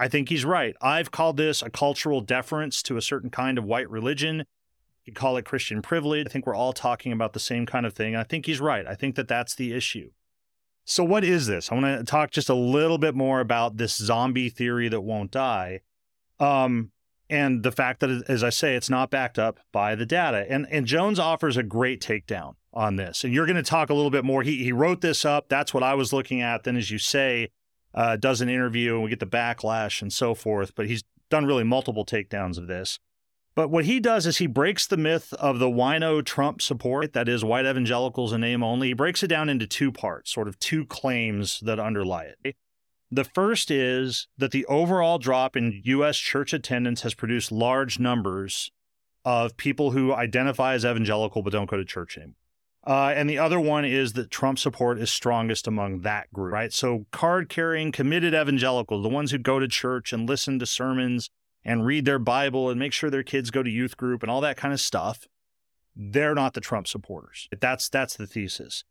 I 0.00 0.08
think 0.08 0.30
he's 0.30 0.46
right. 0.46 0.74
I've 0.80 1.10
called 1.10 1.36
this 1.36 1.60
a 1.60 1.68
cultural 1.68 2.22
deference 2.22 2.82
to 2.84 2.96
a 2.96 3.02
certain 3.02 3.28
kind 3.28 3.58
of 3.58 3.64
white 3.64 3.90
religion. 3.90 4.46
You 5.04 5.12
call 5.12 5.36
it 5.36 5.44
Christian 5.44 5.82
privilege. 5.82 6.26
I 6.26 6.30
think 6.30 6.46
we're 6.46 6.54
all 6.54 6.72
talking 6.72 7.12
about 7.12 7.34
the 7.34 7.38
same 7.38 7.66
kind 7.66 7.84
of 7.84 7.92
thing. 7.92 8.16
I 8.16 8.24
think 8.24 8.46
he's 8.46 8.62
right. 8.62 8.86
I 8.86 8.94
think 8.94 9.16
that 9.16 9.28
that's 9.28 9.54
the 9.54 9.74
issue. 9.74 10.10
So, 10.86 11.04
what 11.04 11.22
is 11.22 11.46
this? 11.46 11.70
I 11.70 11.74
want 11.74 11.98
to 11.98 12.04
talk 12.04 12.30
just 12.30 12.48
a 12.48 12.54
little 12.54 12.96
bit 12.96 13.14
more 13.14 13.40
about 13.40 13.76
this 13.76 13.94
zombie 13.94 14.48
theory 14.48 14.88
that 14.88 15.02
won't 15.02 15.30
die. 15.30 15.80
Um, 16.38 16.92
and 17.28 17.62
the 17.62 17.70
fact 17.70 18.00
that, 18.00 18.24
as 18.26 18.42
I 18.42 18.50
say, 18.50 18.76
it's 18.76 18.88
not 18.88 19.10
backed 19.10 19.38
up 19.38 19.60
by 19.70 19.94
the 19.94 20.06
data. 20.06 20.46
And, 20.48 20.66
and 20.70 20.86
Jones 20.86 21.18
offers 21.18 21.58
a 21.58 21.62
great 21.62 22.00
takedown 22.00 22.54
on 22.72 22.96
this. 22.96 23.22
And 23.22 23.34
you're 23.34 23.46
going 23.46 23.56
to 23.56 23.62
talk 23.62 23.90
a 23.90 23.94
little 23.94 24.10
bit 24.10 24.24
more. 24.24 24.42
He, 24.42 24.64
he 24.64 24.72
wrote 24.72 25.02
this 25.02 25.26
up. 25.26 25.50
That's 25.50 25.74
what 25.74 25.82
I 25.82 25.92
was 25.92 26.12
looking 26.12 26.40
at. 26.40 26.64
Then, 26.64 26.76
as 26.76 26.90
you 26.90 26.98
say, 26.98 27.50
uh, 27.94 28.16
does 28.16 28.40
an 28.40 28.48
interview 28.48 28.94
and 28.94 29.04
we 29.04 29.10
get 29.10 29.20
the 29.20 29.26
backlash 29.26 30.02
and 30.02 30.12
so 30.12 30.34
forth. 30.34 30.74
But 30.74 30.86
he's 30.86 31.02
done 31.30 31.46
really 31.46 31.64
multiple 31.64 32.04
takedowns 32.04 32.58
of 32.58 32.66
this. 32.66 32.98
But 33.54 33.68
what 33.68 33.84
he 33.84 33.98
does 34.00 34.26
is 34.26 34.38
he 34.38 34.46
breaks 34.46 34.86
the 34.86 34.96
myth 34.96 35.32
of 35.34 35.58
the 35.58 35.68
wino 35.68 36.24
Trump 36.24 36.62
support, 36.62 37.12
that 37.12 37.28
is, 37.28 37.44
white 37.44 37.66
evangelicals 37.66 38.32
in 38.32 38.40
name 38.40 38.62
only. 38.62 38.88
He 38.88 38.94
breaks 38.94 39.22
it 39.22 39.28
down 39.28 39.48
into 39.48 39.66
two 39.66 39.90
parts, 39.90 40.30
sort 40.30 40.48
of 40.48 40.58
two 40.58 40.86
claims 40.86 41.60
that 41.60 41.80
underlie 41.80 42.32
it. 42.44 42.56
The 43.10 43.24
first 43.24 43.70
is 43.70 44.28
that 44.38 44.52
the 44.52 44.64
overall 44.66 45.18
drop 45.18 45.56
in 45.56 45.80
U.S. 45.84 46.16
church 46.16 46.52
attendance 46.52 47.02
has 47.02 47.14
produced 47.14 47.50
large 47.50 47.98
numbers 47.98 48.70
of 49.24 49.56
people 49.56 49.90
who 49.90 50.14
identify 50.14 50.74
as 50.74 50.84
evangelical 50.84 51.42
but 51.42 51.52
don't 51.52 51.68
go 51.68 51.76
to 51.76 51.84
church 51.84 52.16
anymore. 52.16 52.34
Uh, 52.86 53.12
and 53.14 53.28
the 53.28 53.38
other 53.38 53.60
one 53.60 53.84
is 53.84 54.14
that 54.14 54.30
Trump 54.30 54.58
support 54.58 54.98
is 54.98 55.10
strongest 55.10 55.66
among 55.66 56.00
that 56.00 56.32
group, 56.32 56.52
right? 56.52 56.72
So, 56.72 57.04
card 57.10 57.50
carrying, 57.50 57.92
committed 57.92 58.32
evangelicals, 58.32 59.02
the 59.02 59.08
ones 59.08 59.32
who 59.32 59.38
go 59.38 59.58
to 59.58 59.68
church 59.68 60.14
and 60.14 60.26
listen 60.26 60.58
to 60.58 60.66
sermons 60.66 61.28
and 61.62 61.84
read 61.84 62.06
their 62.06 62.18
Bible 62.18 62.70
and 62.70 62.78
make 62.78 62.94
sure 62.94 63.10
their 63.10 63.22
kids 63.22 63.50
go 63.50 63.62
to 63.62 63.70
youth 63.70 63.98
group 63.98 64.22
and 64.22 64.30
all 64.30 64.40
that 64.40 64.56
kind 64.56 64.72
of 64.72 64.80
stuff, 64.80 65.26
they're 65.94 66.34
not 66.34 66.54
the 66.54 66.60
Trump 66.60 66.88
supporters. 66.88 67.48
That's 67.60 67.88
that's 67.90 68.16
the 68.16 68.26
thesis. 68.26 68.84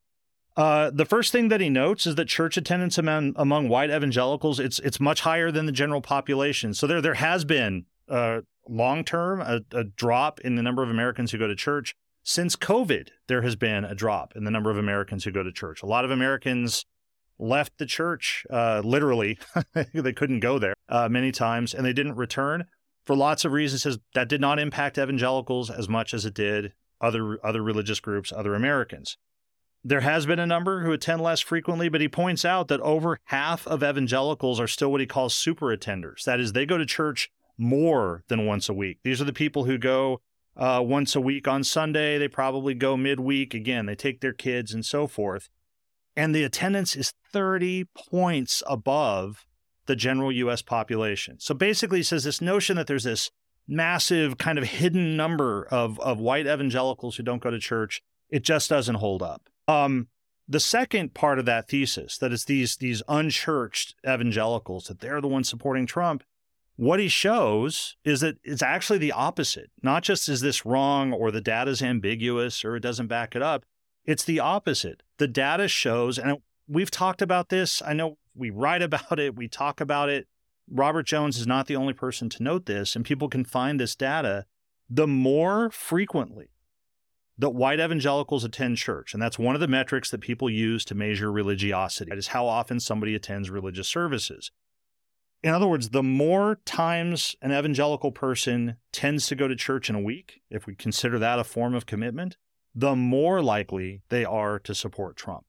Uh, 0.55 0.91
the 0.93 1.05
first 1.05 1.31
thing 1.31 1.48
that 1.48 1.62
he 1.62 1.69
notes 1.69 2.05
is 2.05 2.15
that 2.15 2.27
church 2.27 2.58
attendance 2.58 2.98
among, 2.98 3.34
among 3.38 3.69
white 3.69 3.89
evangelicals 3.89 4.60
it's 4.60 4.77
it's 4.79 5.00
much 5.00 5.22
higher 5.22 5.51
than 5.51 5.65
the 5.65 5.72
general 5.72 6.01
population. 6.01 6.74
So 6.74 6.86
there 6.86 7.01
there 7.01 7.15
has 7.15 7.46
been 7.46 7.86
uh, 8.08 8.41
long 8.67 9.03
term 9.03 9.41
a, 9.41 9.62
a 9.72 9.84
drop 9.84 10.39
in 10.41 10.55
the 10.55 10.63
number 10.63 10.84
of 10.84 10.89
Americans 10.89 11.31
who 11.31 11.38
go 11.38 11.48
to 11.48 11.55
church. 11.55 11.96
Since 12.24 12.56
COVID, 12.56 13.10
there 13.28 13.42
has 13.42 13.56
been 13.56 13.86
a 13.86 13.96
drop 13.96 14.36
in 14.36 14.44
the 14.44 14.52
number 14.52 14.70
of 14.70 14.78
Americans 14.78 15.24
who 15.24 15.32
go 15.32 15.44
to 15.44 15.52
church. 15.52 15.82
A 15.82 15.88
lot 15.88 16.06
of 16.06 16.12
Americans 16.12 16.86
left 17.38 17.78
the 17.78 17.86
church 17.86 18.46
uh, 18.50 18.82
literally; 18.84 19.40
they 19.94 20.14
couldn't 20.14 20.42
go 20.42 20.60
there 20.60 20.76
uh, 20.90 21.10
many 21.10 21.32
times, 21.32 21.74
and 21.74 21.86
they 21.86 21.94
didn't 21.94 22.16
return 22.16 22.66
for 23.06 23.16
lots 23.16 23.46
of 23.46 23.52
reasons. 23.52 23.84
Says 23.84 24.00
that 24.14 24.30
did 24.30 24.42
not 24.42 24.60
impact 24.60 24.98
evangelicals 24.98 25.70
as 25.70 25.90
much 25.90 26.14
as 26.14 26.26
it 26.26 26.34
did 26.34 26.74
other 27.02 27.44
other 27.46 27.64
religious 27.64 28.00
groups, 28.00 28.32
other 28.32 28.54
Americans. 28.54 29.18
There 29.84 30.02
has 30.02 30.26
been 30.26 30.40
a 30.40 30.46
number 30.46 30.84
who 30.84 30.92
attend 30.92 31.22
less 31.22 31.40
frequently, 31.40 31.88
but 31.88 32.02
he 32.02 32.10
points 32.10 32.44
out 32.44 32.68
that 32.68 32.82
over 32.82 33.18
half 33.26 33.66
of 33.66 33.82
evangelicals 33.82 34.60
are 34.60 34.68
still 34.68 34.92
what 34.92 35.00
he 35.00 35.08
calls 35.08 35.34
super 35.34 35.68
attenders. 35.68 36.26
That 36.26 36.42
is, 36.42 36.52
they 36.52 36.66
go 36.66 36.78
to 36.78 36.86
church 36.86 37.32
more 37.58 38.24
than 38.28 38.46
once 38.46 38.68
a 38.68 38.74
week. 38.74 39.00
These 39.04 39.22
are 39.22 39.26
the 39.26 39.32
people 39.32 39.64
who 39.64 39.78
go 39.78 40.20
uh, 40.60 40.84
once 40.86 41.16
a 41.16 41.22
week 41.22 41.48
on 41.48 41.63
Sunday. 41.63 42.18
They 42.18 42.28
probably 42.28 42.75
go 42.75 42.98
midweek. 42.98 43.54
Again, 43.54 43.88
they 43.88 43.96
take 43.96 44.22
their 44.22 44.34
kids 44.34 44.74
and 44.74 44.86
so 44.86 45.08
forth. 45.08 45.50
And 46.16 46.36
the 46.36 46.44
attendance 46.44 46.96
is 46.96 47.13
30 47.32 47.86
points 47.96 48.62
above 48.68 49.46
the 49.86 49.96
general 49.96 50.32
US 50.32 50.62
population. 50.62 51.39
So 51.39 51.56
basically, 51.56 52.00
he 52.00 52.04
says 52.04 52.25
this 52.25 52.42
notion 52.42 52.75
that 52.75 52.88
there's 52.88 53.06
this 53.06 53.32
massive 53.68 54.38
kind 54.38 54.58
of 54.58 54.66
hidden 54.66 55.16
number 55.16 55.68
of, 55.72 56.00
of 56.01 56.20
white 56.20 56.46
evangelicals 56.46 57.16
who 57.16 57.24
don't 57.24 57.42
go 57.42 57.51
to 57.51 57.60
church, 57.60 58.01
it 58.30 58.44
just 58.44 58.70
doesn't 58.70 58.96
hold 58.96 59.24
up. 59.24 59.48
Um, 59.68 60.08
the 60.48 60.60
second 60.60 61.13
part 61.13 61.38
of 61.38 61.46
that 61.46 61.70
thesis, 61.70 62.18
that 62.18 62.34
it's 62.34 62.46
these 62.46 62.75
these 62.78 63.04
unchurched 63.08 63.94
evangelicals, 64.04 64.86
that 64.86 65.00
they're 65.00 65.22
the 65.22 65.28
ones 65.28 65.48
supporting 65.48 65.86
Trump, 65.86 66.24
what 66.79 67.01
he 67.01 67.09
shows 67.09 67.98
is 68.05 68.21
that 68.21 68.38
it's 68.41 68.62
actually 68.62 69.00
the 69.00 69.12
opposite. 69.12 69.69
Not 69.83 70.01
just 70.01 70.29
is 70.29 70.39
this 70.39 70.65
wrong 70.65 71.12
or 71.12 71.29
the 71.29 71.41
data 71.41 71.71
is 71.71 71.81
ambiguous 71.81 72.63
or 72.63 72.77
it 72.77 72.79
doesn't 72.79 73.07
back 73.07 73.36
it 73.36 73.41
up, 73.41 73.65
it's 74.05 74.24
the 74.24 74.39
opposite. 74.39 75.03
The 75.17 75.27
data 75.27 75.67
shows, 75.67 76.17
and 76.17 76.38
we've 76.69 76.89
talked 76.89 77.21
about 77.21 77.50
this. 77.50 77.81
I 77.86 77.91
know 77.91 78.17
we 78.33 78.50
write 78.50 78.81
about 78.89 79.19
it, 79.19 79.36
we 79.36 79.50
talk 79.50 79.81
about 79.81 80.07
it. 80.07 80.29
Robert 80.71 81.05
Jones 81.05 81.38
is 81.38 81.45
not 81.45 81.67
the 81.67 81.75
only 81.75 81.91
person 81.91 82.29
to 82.29 82.43
note 82.43 82.65
this, 82.65 82.95
and 82.95 83.03
people 83.03 83.27
can 83.27 83.43
find 83.43 83.77
this 83.77 83.93
data. 83.93 84.45
The 84.89 85.07
more 85.07 85.69
frequently 85.71 86.48
that 87.38 87.50
white 87.50 87.81
evangelicals 87.81 88.45
attend 88.45 88.77
church, 88.77 89.13
and 89.13 89.21
that's 89.21 89.38
one 89.38 89.53
of 89.53 89.59
the 89.59 89.67
metrics 89.67 90.12
that 90.12 90.21
people 90.21 90.50
use 90.50 90.86
to 90.86 90.95
measure 90.95 91.29
religiosity. 91.29 92.09
That 92.09 92.17
is 92.17 92.27
how 92.27 92.48
often 92.48 92.79
somebody 92.79 93.15
attends 93.15 93.50
religious 93.50 93.89
services. 93.89 94.50
In 95.41 95.53
other 95.53 95.67
words, 95.67 95.89
the 95.89 96.03
more 96.03 96.60
times 96.65 97.36
an 97.41 97.51
evangelical 97.51 98.12
person 98.12 98.75
tends 98.91 99.27
to 99.27 99.36
go 99.36 99.48
to 99.48 99.55
church 99.55 99.89
in 99.89 99.96
a 99.96 100.01
week, 100.01 100.41
if 100.50 100.65
we 100.65 100.75
consider 100.75 101.17
that 101.19 101.39
a 101.39 101.46
form 101.46 101.74
of 101.74 101.86
commitment, 101.86 102.36
the 102.75 102.96
more 102.96 103.41
likely 103.41 104.01
they 104.10 104.25
are 104.25 104.60
to 104.60 104.75
support 104.75 105.15
Trump. 105.15 105.46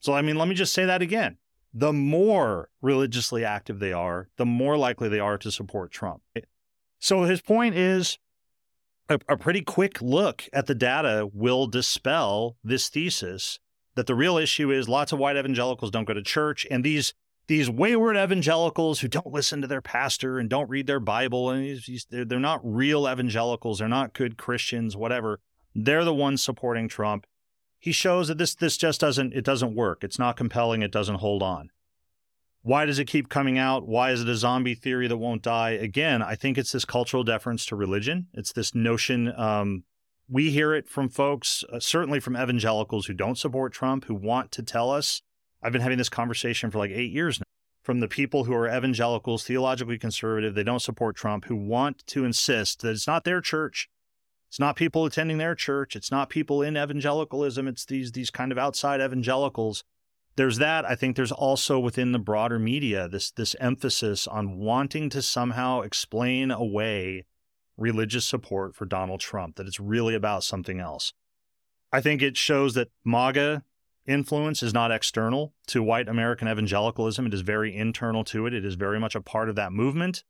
So, 0.00 0.12
I 0.12 0.22
mean, 0.22 0.36
let 0.36 0.48
me 0.48 0.54
just 0.54 0.72
say 0.72 0.84
that 0.84 1.02
again. 1.02 1.38
The 1.72 1.92
more 1.92 2.68
religiously 2.82 3.44
active 3.44 3.78
they 3.78 3.92
are, 3.92 4.28
the 4.36 4.46
more 4.46 4.76
likely 4.76 5.08
they 5.08 5.20
are 5.20 5.38
to 5.38 5.50
support 5.50 5.92
Trump. 5.92 6.22
So, 6.98 7.22
his 7.22 7.40
point 7.40 7.74
is 7.74 8.18
a, 9.08 9.18
a 9.28 9.36
pretty 9.36 9.62
quick 9.62 10.00
look 10.02 10.44
at 10.52 10.66
the 10.66 10.74
data 10.74 11.28
will 11.32 11.66
dispel 11.66 12.56
this 12.62 12.88
thesis 12.88 13.58
that 13.94 14.06
the 14.06 14.14
real 14.14 14.36
issue 14.36 14.70
is 14.70 14.88
lots 14.88 15.12
of 15.12 15.18
white 15.18 15.36
evangelicals 15.36 15.90
don't 15.90 16.06
go 16.06 16.14
to 16.14 16.22
church 16.22 16.66
and 16.70 16.84
these 16.84 17.12
these 17.50 17.68
wayward 17.68 18.16
evangelicals 18.16 19.00
who 19.00 19.08
don't 19.08 19.32
listen 19.32 19.60
to 19.60 19.66
their 19.66 19.80
pastor 19.80 20.38
and 20.38 20.48
don't 20.48 20.70
read 20.70 20.86
their 20.86 21.00
bible 21.00 21.50
and 21.50 21.80
they're 22.08 22.38
not 22.38 22.60
real 22.62 23.08
evangelicals 23.08 23.80
they're 23.80 23.88
not 23.88 24.14
good 24.14 24.38
christians 24.38 24.96
whatever 24.96 25.40
they're 25.74 26.04
the 26.04 26.14
ones 26.14 26.40
supporting 26.40 26.86
trump 26.86 27.26
he 27.80 27.90
shows 27.90 28.28
that 28.28 28.38
this 28.38 28.54
this 28.54 28.76
just 28.76 29.00
doesn't 29.00 29.32
it 29.32 29.44
doesn't 29.44 29.74
work 29.74 30.04
it's 30.04 30.18
not 30.18 30.36
compelling 30.36 30.80
it 30.80 30.92
doesn't 30.92 31.16
hold 31.16 31.42
on 31.42 31.70
why 32.62 32.84
does 32.84 32.98
it 32.98 33.06
keep 33.06 33.30
coming 33.30 33.56
out? 33.56 33.88
Why 33.88 34.10
is 34.10 34.20
it 34.20 34.28
a 34.28 34.36
zombie 34.36 34.74
theory 34.74 35.08
that 35.08 35.16
won't 35.16 35.40
die? 35.40 35.70
Again, 35.70 36.20
I 36.20 36.34
think 36.34 36.58
it's 36.58 36.72
this 36.72 36.84
cultural 36.84 37.24
deference 37.24 37.64
to 37.64 37.74
religion. 37.74 38.26
It's 38.34 38.52
this 38.52 38.74
notion. 38.74 39.32
Um, 39.34 39.84
we 40.28 40.50
hear 40.50 40.74
it 40.74 40.86
from 40.86 41.08
folks, 41.08 41.64
uh, 41.72 41.80
certainly 41.80 42.20
from 42.20 42.36
evangelicals 42.36 43.06
who 43.06 43.14
don't 43.14 43.38
support 43.38 43.72
Trump, 43.72 44.04
who 44.04 44.14
want 44.14 44.52
to 44.52 44.62
tell 44.62 44.90
us. 44.90 45.22
I've 45.62 45.72
been 45.72 45.82
having 45.82 45.98
this 45.98 46.08
conversation 46.08 46.70
for 46.70 46.78
like 46.78 46.90
eight 46.90 47.12
years 47.12 47.40
now. 47.40 47.44
From 47.82 48.00
the 48.00 48.08
people 48.08 48.44
who 48.44 48.54
are 48.54 48.68
evangelicals, 48.68 49.44
theologically 49.44 49.98
conservative, 49.98 50.54
they 50.54 50.62
don't 50.62 50.82
support 50.82 51.16
Trump, 51.16 51.46
who 51.46 51.56
want 51.56 52.06
to 52.08 52.24
insist 52.24 52.82
that 52.82 52.90
it's 52.90 53.06
not 53.06 53.24
their 53.24 53.40
church, 53.40 53.88
it's 54.48 54.60
not 54.60 54.76
people 54.76 55.06
attending 55.06 55.38
their 55.38 55.54
church, 55.54 55.96
it's 55.96 56.10
not 56.10 56.28
people 56.28 56.62
in 56.62 56.76
evangelicalism, 56.76 57.66
it's 57.66 57.84
these 57.86 58.12
these 58.12 58.30
kind 58.30 58.52
of 58.52 58.58
outside 58.58 59.00
evangelicals 59.00 59.82
there's 60.36 60.58
that. 60.58 60.84
I 60.84 60.94
think 60.94 61.16
there's 61.16 61.32
also 61.32 61.78
within 61.78 62.12
the 62.12 62.18
broader 62.18 62.58
media 62.58 63.08
this 63.08 63.30
this 63.30 63.54
emphasis 63.60 64.26
on 64.26 64.58
wanting 64.58 65.10
to 65.10 65.22
somehow 65.22 65.80
explain 65.80 66.50
away 66.50 67.26
religious 67.76 68.24
support 68.24 68.74
for 68.74 68.84
Donald 68.84 69.20
Trump, 69.20 69.56
that 69.56 69.66
it's 69.66 69.80
really 69.80 70.14
about 70.14 70.44
something 70.44 70.80
else. 70.80 71.12
I 71.92 72.00
think 72.00 72.22
it 72.22 72.36
shows 72.36 72.74
that 72.74 72.90
MAGA 73.04 73.64
influence 74.06 74.62
is 74.62 74.74
not 74.74 74.90
external 74.90 75.54
to 75.68 75.82
white 75.82 76.08
American 76.08 76.48
evangelicalism. 76.48 77.26
It 77.26 77.34
is 77.34 77.42
very 77.42 77.76
internal 77.76 78.24
to 78.24 78.46
it. 78.46 78.54
It 78.54 78.64
is 78.64 78.74
very 78.74 78.98
much 78.98 79.14
a 79.14 79.20
part 79.20 79.48
of 79.48 79.56
that 79.56 79.72
movement. 79.72 80.24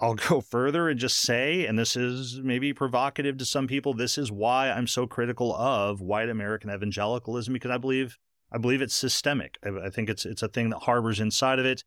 I'll 0.00 0.14
go 0.28 0.40
further 0.40 0.88
and 0.88 0.98
just 0.98 1.18
say, 1.18 1.66
and 1.66 1.78
this 1.78 1.96
is 1.96 2.40
maybe 2.42 2.72
provocative 2.72 3.36
to 3.38 3.44
some 3.44 3.66
people, 3.66 3.94
this 3.94 4.16
is 4.16 4.32
why 4.32 4.70
I'm 4.70 4.86
so 4.86 5.06
critical 5.06 5.54
of 5.54 6.00
white 6.00 6.28
American 6.28 6.70
evangelicalism, 6.70 7.52
because 7.52 7.70
I 7.70 7.78
believe 7.78 8.18
I 8.52 8.58
believe 8.58 8.82
it's 8.82 8.96
systemic. 8.96 9.58
I 9.62 9.90
think 9.90 10.10
it's 10.10 10.26
it's 10.26 10.42
a 10.42 10.48
thing 10.48 10.70
that 10.70 10.80
harbors 10.80 11.20
inside 11.20 11.58
of 11.58 11.66
it. 11.66 11.84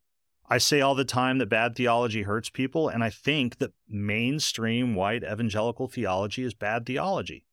I 0.49 0.57
say 0.57 0.81
all 0.81 0.95
the 0.95 1.05
time 1.05 1.37
that 1.37 1.47
bad 1.47 1.75
theology 1.75 2.23
hurts 2.23 2.49
people, 2.49 2.87
and 2.89 3.03
I 3.03 3.09
think 3.09 3.57
that 3.57 3.73
mainstream 3.87 4.93
white 4.93 5.23
evangelical 5.23 5.87
theology 5.87 6.43
is 6.43 6.53
bad 6.53 6.85
theology. 6.85 7.45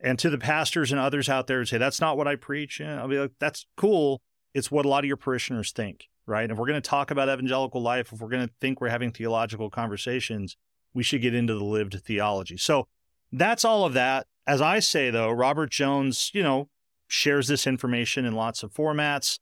And 0.00 0.18
to 0.18 0.30
the 0.30 0.38
pastors 0.38 0.92
and 0.92 1.00
others 1.00 1.28
out 1.28 1.46
there 1.46 1.58
who 1.58 1.64
say 1.64 1.78
that's 1.78 2.00
not 2.00 2.16
what 2.16 2.28
I 2.28 2.36
preach, 2.36 2.80
eh, 2.80 2.96
I'll 2.96 3.08
be 3.08 3.18
like, 3.18 3.32
that's 3.38 3.66
cool. 3.76 4.20
It's 4.54 4.70
what 4.70 4.84
a 4.84 4.88
lot 4.88 5.04
of 5.04 5.08
your 5.08 5.16
parishioners 5.16 5.72
think, 5.72 6.08
right? 6.26 6.50
If 6.50 6.56
we're 6.58 6.66
going 6.66 6.80
to 6.80 6.88
talk 6.88 7.10
about 7.10 7.28
evangelical 7.28 7.82
life, 7.82 8.12
if 8.12 8.20
we're 8.20 8.28
going 8.28 8.46
to 8.46 8.54
think 8.60 8.80
we're 8.80 8.88
having 8.88 9.10
theological 9.10 9.70
conversations, 9.70 10.56
we 10.94 11.02
should 11.02 11.22
get 11.22 11.34
into 11.34 11.54
the 11.54 11.64
lived 11.64 12.02
theology. 12.04 12.56
So 12.56 12.88
that's 13.32 13.64
all 13.64 13.84
of 13.84 13.92
that. 13.94 14.26
As 14.46 14.60
I 14.60 14.78
say, 14.78 15.10
though, 15.10 15.30
Robert 15.30 15.70
Jones, 15.70 16.30
you 16.32 16.42
know, 16.42 16.68
shares 17.08 17.48
this 17.48 17.66
information 17.66 18.24
in 18.24 18.34
lots 18.34 18.62
of 18.62 18.72
formats. 18.72 19.38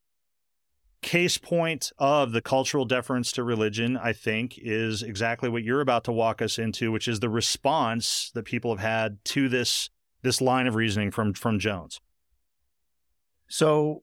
Case 1.02 1.36
point 1.36 1.92
of 1.98 2.32
the 2.32 2.40
cultural 2.40 2.86
deference 2.86 3.30
to 3.32 3.44
religion, 3.44 3.96
I 3.96 4.14
think, 4.14 4.54
is 4.56 5.02
exactly 5.02 5.50
what 5.50 5.62
you're 5.62 5.82
about 5.82 6.04
to 6.04 6.12
walk 6.12 6.40
us 6.40 6.58
into, 6.58 6.90
which 6.90 7.06
is 7.06 7.20
the 7.20 7.28
response 7.28 8.30
that 8.34 8.46
people 8.46 8.74
have 8.74 8.84
had 8.84 9.18
to 9.26 9.48
this 9.48 9.90
this 10.24 10.40
line 10.40 10.66
of 10.66 10.74
reasoning 10.74 11.12
from 11.12 11.34
from 11.34 11.60
Jones. 11.60 12.00
So, 13.48 14.02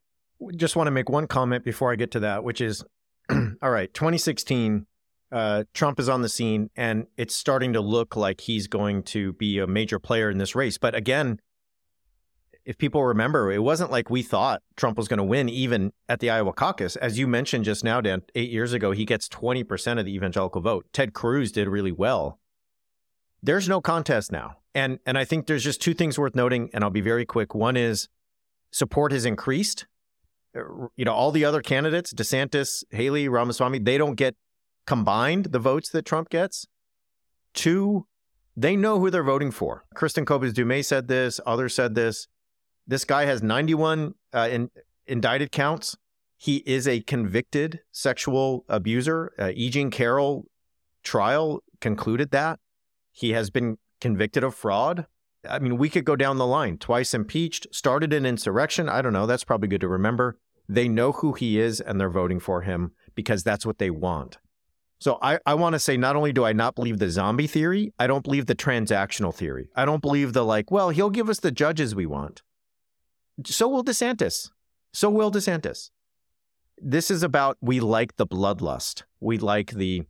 just 0.56 0.76
want 0.76 0.88
to 0.88 0.92
make 0.92 1.10
one 1.10 1.28
comment 1.28 1.66
before 1.66 1.92
I 1.92 1.96
get 1.96 2.12
to 2.12 2.22
that, 2.22 2.44
which 2.44 2.62
is, 2.62 2.84
all 3.30 3.70
right, 3.70 3.94
2016, 3.94 4.86
uh, 5.32 5.64
Trump 5.74 6.00
is 6.00 6.08
on 6.08 6.22
the 6.22 6.30
scene, 6.30 6.70
and 6.76 7.08
it's 7.18 7.36
starting 7.36 7.74
to 7.74 7.82
look 7.82 8.16
like 8.16 8.42
he's 8.42 8.68
going 8.68 9.04
to 9.04 9.34
be 9.34 9.60
a 9.60 9.68
major 9.68 10.00
player 10.00 10.30
in 10.30 10.38
this 10.38 10.56
race. 10.56 10.78
But 10.78 10.96
again, 10.96 11.40
if 12.66 12.78
people 12.78 13.04
remember, 13.04 13.52
it 13.52 13.64
wasn't 13.64 13.92
like 13.92 14.10
we 14.10 14.22
thought 14.22 14.62
Trump 14.76 14.98
was 14.98 15.08
going 15.08 15.18
to 15.18 15.24
win 15.24 15.50
even 15.50 15.92
at 16.08 16.20
the 16.20 16.30
Iowa 16.30 16.54
caucus. 16.54 16.96
As 16.96 17.18
you 17.18 17.28
mentioned 17.28 17.66
just 17.66 17.84
now, 17.84 18.02
Dan, 18.02 18.22
eight 18.36 18.52
years 18.52 18.74
ago, 18.74 18.92
he 18.92 19.06
gets 19.06 19.28
20% 19.28 20.00
of 20.00 20.06
the 20.06 20.14
evangelical 20.14 20.62
vote. 20.62 20.86
Ted 20.94 21.14
Cruz 21.14 21.52
did 21.52 21.68
really 21.68 21.92
well. 21.92 22.40
There's 23.42 23.68
no 23.68 23.82
contest 23.82 24.32
now. 24.32 24.58
And, 24.74 25.00
and 25.06 25.18
I 25.18 25.26
think 25.26 25.48
there's 25.48 25.64
just 25.64 25.82
two 25.82 25.94
things 25.94 26.18
worth 26.18 26.36
noting, 26.36 26.70
and 26.74 26.84
I'll 26.84 26.90
be 26.90 27.02
very 27.02 27.26
quick. 27.26 27.54
One 27.54 27.76
is 27.76 28.08
support 28.72 29.12
has 29.12 29.26
increased 29.26 29.86
you 30.54 31.06
know, 31.06 31.14
all 31.14 31.32
the 31.32 31.46
other 31.46 31.62
candidates, 31.62 32.14
DeSantis, 32.14 32.84
Haley, 32.92 33.28
Ramaswamy, 33.28 33.80
they 33.80 33.98
don't 33.98 34.16
get 34.16 34.36
combined 34.86 35.46
the 35.46 35.60
votes 35.60 35.90
that 35.90 36.06
Trump 36.06 36.30
gets. 36.30 36.68
Two, 37.54 38.08
they 38.56 38.76
know 38.76 39.00
who 39.00 39.10
they're 39.10 39.24
voting 39.24 39.52
for. 39.52 39.86
Kristin 39.96 40.26
Kobes 40.26 40.54
Du 40.54 40.66
Mez 40.66 40.86
said 40.86 41.08
this, 41.08 41.40
others 41.46 41.74
said 41.74 41.96
this. 41.96 42.28
This 42.86 43.06
guy 43.06 43.26
has 43.26 43.42
91 43.42 44.16
uh, 44.34 44.50
in, 44.52 44.70
indicted 45.08 45.52
counts. 45.52 45.96
He 46.38 46.58
is 46.66 46.88
a 46.88 47.02
convicted 47.02 47.82
sexual 47.92 48.66
abuser. 48.68 49.32
Uh, 49.38 49.52
E. 49.54 49.70
Jean 49.70 49.92
Carroll 49.92 50.46
trial 51.04 51.64
concluded 51.80 52.32
that. 52.32 52.60
He 53.12 53.32
has 53.32 53.50
been 53.50 53.78
convicted 54.02 54.44
of 54.44 54.54
fraud. 54.54 55.06
I 55.48 55.60
mean, 55.60 55.78
we 55.78 55.90
could 55.90 56.06
go 56.06 56.16
down 56.16 56.38
the 56.38 56.46
line. 56.46 56.78
Twice 56.78 57.14
impeached, 57.14 57.68
started 57.72 58.14
an 58.14 58.26
insurrection. 58.26 58.90
I 58.90 59.02
don't 59.02 59.14
know. 59.14 59.26
That's 59.26 59.44
probably 59.44 59.70
good 59.70 59.82
to 59.82 59.88
remember. 59.88 60.38
They 60.68 60.88
know 60.88 61.12
who 61.12 61.34
he 61.34 61.60
is 61.60 61.80
and 61.80 62.00
they're 62.00 62.10
voting 62.10 62.40
for 62.40 62.62
him 62.62 62.92
because 63.16 63.44
that's 63.44 63.66
what 63.66 63.78
they 63.78 63.90
want. 63.90 64.38
So 65.00 65.18
I, 65.22 65.40
I 65.48 65.56
want 65.56 65.74
to 65.74 65.80
say 65.80 65.98
not 65.98 66.16
only 66.16 66.32
do 66.32 66.46
I 66.46 66.54
not 66.54 66.76
believe 66.76 67.00
the 67.00 67.10
zombie 67.10 67.48
theory, 67.48 67.92
I 67.98 68.06
don't 68.06 68.24
believe 68.24 68.46
the 68.46 68.56
transactional 68.56 69.34
theory. 69.34 69.70
I 69.76 69.84
don't 69.84 70.02
believe 70.02 70.34
the 70.34 70.46
like, 70.46 70.70
well, 70.70 70.92
he'll 70.92 71.10
give 71.10 71.28
us 71.28 71.40
the 71.40 71.52
judges 71.52 71.96
we 71.96 72.06
want. 72.06 72.44
So 73.46 73.68
will 73.68 73.84
DeSantis. 73.84 74.52
So 74.94 75.10
will 75.10 75.32
DeSantis. 75.32 75.90
This 76.78 77.10
is 77.10 77.24
about 77.24 77.58
we 77.62 77.80
like 77.80 78.18
the 78.18 78.28
bloodlust. 78.28 79.04
We 79.20 79.40
like 79.40 79.72
the 79.72 80.04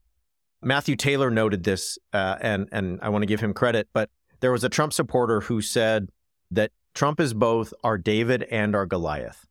Matthew 0.63 0.95
Taylor 0.95 1.31
noted 1.31 1.63
this, 1.63 1.97
uh, 2.13 2.37
and 2.41 2.69
and 2.71 2.99
I 3.01 3.09
want 3.09 3.23
to 3.23 3.27
give 3.27 3.39
him 3.39 3.53
credit, 3.53 3.87
but 3.93 4.09
there 4.41 4.51
was 4.51 4.63
a 4.63 4.69
Trump 4.69 4.93
supporter 4.93 5.41
who 5.41 5.61
said 5.61 6.09
that 6.51 6.71
Trump 6.93 7.19
is 7.19 7.33
both 7.33 7.73
our 7.83 7.97
David 7.97 8.43
and 8.43 8.75
our 8.75 8.85
Goliath. 8.85 9.47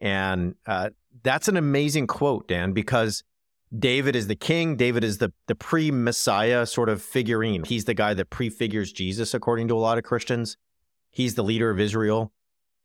And 0.00 0.56
uh, 0.66 0.90
that's 1.22 1.48
an 1.48 1.56
amazing 1.56 2.06
quote, 2.06 2.48
Dan, 2.48 2.72
because 2.72 3.22
David 3.76 4.16
is 4.16 4.26
the 4.26 4.34
king. 4.34 4.76
David 4.76 5.04
is 5.04 5.18
the, 5.18 5.32
the 5.46 5.54
pre 5.54 5.90
Messiah 5.90 6.66
sort 6.66 6.88
of 6.88 7.02
figurine. 7.02 7.64
He's 7.64 7.84
the 7.84 7.94
guy 7.94 8.14
that 8.14 8.30
prefigures 8.30 8.92
Jesus, 8.92 9.34
according 9.34 9.68
to 9.68 9.76
a 9.76 9.78
lot 9.78 9.98
of 9.98 10.04
Christians. 10.04 10.56
He's 11.10 11.34
the 11.34 11.44
leader 11.44 11.70
of 11.70 11.80
Israel. 11.80 12.32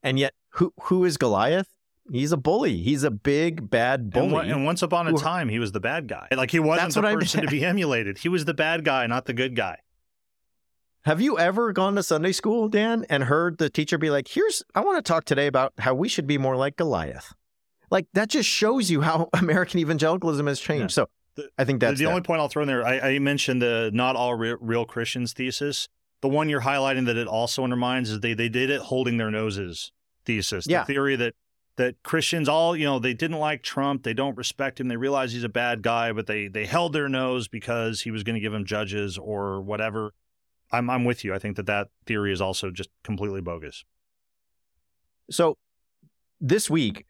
And 0.03 0.17
yet, 0.19 0.33
who 0.53 0.73
who 0.83 1.03
is 1.03 1.17
Goliath? 1.17 1.67
He's 2.11 2.31
a 2.31 2.37
bully. 2.37 2.77
He's 2.77 3.03
a 3.03 3.11
big 3.11 3.69
bad 3.69 4.09
bully. 4.09 4.39
And, 4.43 4.51
and 4.51 4.65
once 4.65 4.81
upon 4.81 5.07
a 5.07 5.13
time, 5.13 5.49
he 5.49 5.59
was 5.59 5.71
the 5.71 5.79
bad 5.79 6.07
guy. 6.07 6.27
Like 6.35 6.51
he 6.51 6.59
wasn't 6.59 6.85
That's 6.85 6.95
the 6.95 7.01
what 7.01 7.09
I 7.11 7.15
person 7.15 7.41
to 7.41 7.47
be 7.51 7.63
emulated. 7.63 8.17
He 8.19 8.29
was 8.29 8.45
the 8.45 8.53
bad 8.53 8.83
guy, 8.83 9.05
not 9.07 9.25
the 9.25 9.33
good 9.33 9.55
guy. 9.55 9.77
Have 11.05 11.21
you 11.21 11.39
ever 11.39 11.71
gone 11.71 11.95
to 11.95 12.03
Sunday 12.03 12.33
school, 12.33 12.67
Dan, 12.67 13.05
and 13.09 13.23
heard 13.23 13.57
the 13.57 13.69
teacher 13.69 13.97
be 13.97 14.09
like, 14.09 14.27
here's, 14.27 14.61
I 14.75 14.81
want 14.81 14.97
to 15.03 15.07
talk 15.07 15.23
today 15.25 15.47
about 15.47 15.73
how 15.77 15.93
we 15.93 16.09
should 16.09 16.27
be 16.27 16.37
more 16.37 16.55
like 16.57 16.75
Goliath? 16.75 17.33
Like, 17.89 18.05
that 18.13 18.29
just 18.29 18.49
shows 18.49 18.91
you 18.91 19.01
how 19.01 19.29
American 19.33 19.79
evangelicalism 19.79 20.45
has 20.47 20.59
changed. 20.59 20.93
So 20.93 21.07
The- 21.35 21.49
I 21.57 21.63
think 21.63 21.79
that's 21.79 21.97
the 21.97 22.05
that. 22.05 22.09
only 22.11 22.21
point 22.21 22.41
I'll 22.41 22.49
throw 22.49 22.63
in 22.63 22.67
there. 22.67 22.85
I, 22.85 22.99
I 23.15 23.19
mentioned 23.19 23.61
the 23.61 23.89
not 23.93 24.15
all 24.17 24.35
re- 24.35 24.57
real 24.59 24.85
Christians 24.85 25.31
thesis. 25.33 25.87
The 26.21 26.27
one 26.27 26.49
you're 26.49 26.61
highlighting 26.61 27.05
that 27.05 27.15
it 27.15 27.27
also 27.27 27.63
undermines 27.63 28.09
is 28.09 28.19
they 28.19 28.33
they 28.33 28.49
did 28.49 28.69
it 28.69 28.81
holding 28.81 29.15
their 29.15 29.31
noses 29.31 29.93
thesis. 30.25 30.67
Yeah. 30.67 30.81
The 30.81 30.85
theory 30.93 31.15
that 31.15 31.33
that 31.79 32.03
Christians 32.03 32.49
all 32.49 32.75
you 32.75 32.83
know 32.83 32.99
they 32.99 33.13
didn't 33.13 33.39
like 33.39 33.63
Trump, 33.63 34.03
they 34.03 34.13
don't 34.13 34.37
respect 34.37 34.81
him, 34.81 34.89
they 34.89 34.97
realize 34.97 35.31
he's 35.31 35.45
a 35.45 35.49
bad 35.49 35.81
guy, 35.81 36.11
but 36.11 36.27
they 36.27 36.49
they 36.49 36.65
held 36.65 36.91
their 36.91 37.07
nose 37.07 37.47
because 37.47 38.01
he 38.01 38.11
was 38.11 38.21
going 38.21 38.35
to 38.35 38.41
give 38.41 38.51
them 38.51 38.65
judges 38.65 39.17
or 39.17 39.61
whatever. 39.61 40.13
I'm 40.71 40.89
I'm 40.89 41.05
with 41.05 41.23
you. 41.23 41.33
I 41.33 41.39
think 41.39 41.55
that 41.55 41.67
that 41.67 41.87
theory 42.05 42.33
is 42.33 42.41
also 42.41 42.69
just 42.69 42.89
completely 43.01 43.39
bogus. 43.39 43.85
So 45.31 45.57
this 46.41 46.69
week, 46.69 47.05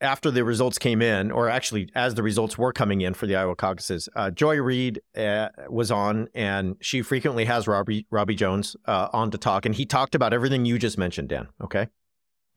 after 0.00 0.30
the 0.30 0.42
results 0.42 0.78
came 0.78 1.02
in, 1.02 1.30
or 1.30 1.50
actually 1.50 1.90
as 1.94 2.14
the 2.14 2.22
results 2.22 2.56
were 2.56 2.72
coming 2.72 3.02
in 3.02 3.12
for 3.12 3.26
the 3.26 3.36
Iowa 3.36 3.54
caucuses, 3.54 4.08
uh, 4.16 4.30
Joy 4.30 4.56
Reid 4.56 5.02
uh, 5.18 5.48
was 5.68 5.90
on, 5.90 6.28
and 6.34 6.76
she 6.80 7.02
frequently 7.02 7.44
has 7.44 7.68
Robbie 7.68 8.06
Robbie 8.10 8.36
Jones 8.36 8.74
uh, 8.86 9.08
on 9.12 9.30
to 9.32 9.38
talk, 9.38 9.66
and 9.66 9.74
he 9.74 9.84
talked 9.84 10.14
about 10.14 10.32
everything 10.32 10.64
you 10.64 10.78
just 10.78 10.96
mentioned, 10.96 11.28
Dan. 11.28 11.48
Okay. 11.62 11.88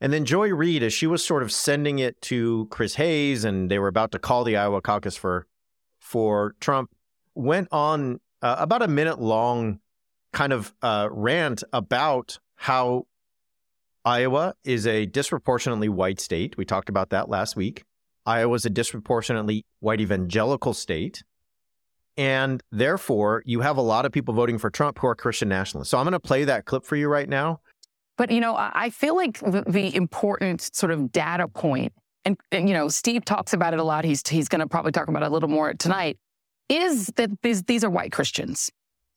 And 0.01 0.11
then 0.11 0.25
Joy 0.25 0.53
Reid, 0.53 0.83
as 0.83 0.93
she 0.93 1.07
was 1.07 1.23
sort 1.25 1.41
of 1.41 1.51
sending 1.51 1.99
it 1.99 2.21
to 2.23 2.67
Chris 2.69 2.95
Hayes, 2.95 3.45
and 3.45 3.71
they 3.71 3.79
were 3.79 3.87
about 3.87 4.11
to 4.11 4.19
call 4.19 4.43
the 4.43 4.57
Iowa 4.57 4.81
caucus 4.81 5.15
for 5.15 5.47
for 5.99 6.55
Trump, 6.59 6.91
went 7.33 7.67
on 7.71 8.19
uh, 8.41 8.55
about 8.59 8.81
a 8.81 8.87
minute 8.87 9.19
long 9.19 9.79
kind 10.33 10.53
of 10.53 10.73
uh, 10.81 11.07
rant 11.11 11.63
about 11.73 12.37
how 12.57 13.07
Iowa 14.03 14.53
is 14.63 14.85
a 14.85 15.05
disproportionately 15.07 15.89
white 15.89 16.19
state. 16.19 16.57
We 16.57 16.65
talked 16.65 16.89
about 16.89 17.09
that 17.09 17.29
last 17.29 17.55
week. 17.55 17.83
Iowa 18.25 18.55
is 18.55 18.65
a 18.65 18.69
disproportionately 18.69 19.65
white 19.79 20.01
evangelical 20.01 20.73
state. 20.73 21.23
And 22.17 22.61
therefore, 22.71 23.43
you 23.45 23.61
have 23.61 23.77
a 23.77 23.81
lot 23.81 24.05
of 24.05 24.11
people 24.11 24.33
voting 24.33 24.57
for 24.57 24.69
Trump 24.69 24.99
who 24.99 25.07
are 25.07 25.15
Christian 25.15 25.49
nationalists. 25.49 25.89
So 25.89 25.97
I'm 25.97 26.05
going 26.05 26.13
to 26.13 26.19
play 26.19 26.45
that 26.45 26.65
clip 26.65 26.85
for 26.85 26.95
you 26.95 27.07
right 27.09 27.27
now. 27.27 27.59
But 28.17 28.31
you 28.31 28.39
know, 28.39 28.55
I 28.57 28.89
feel 28.89 29.15
like 29.15 29.39
the, 29.39 29.63
the 29.67 29.93
important 29.95 30.61
sort 30.61 30.91
of 30.91 31.11
data 31.11 31.47
point, 31.47 31.93
and, 32.23 32.37
and 32.51 32.67
you 32.69 32.73
know, 32.73 32.87
Steve 32.87 33.25
talks 33.25 33.53
about 33.53 33.73
it 33.73 33.79
a 33.79 33.83
lot. 33.83 34.05
He's 34.05 34.27
he's 34.27 34.47
going 34.47 34.61
to 34.61 34.67
probably 34.67 34.91
talk 34.91 35.07
about 35.07 35.23
it 35.23 35.27
a 35.27 35.29
little 35.29 35.49
more 35.49 35.73
tonight. 35.73 36.17
Is 36.69 37.07
that 37.17 37.29
these 37.41 37.63
these 37.63 37.83
are 37.83 37.89
white 37.89 38.11
Christians? 38.11 38.71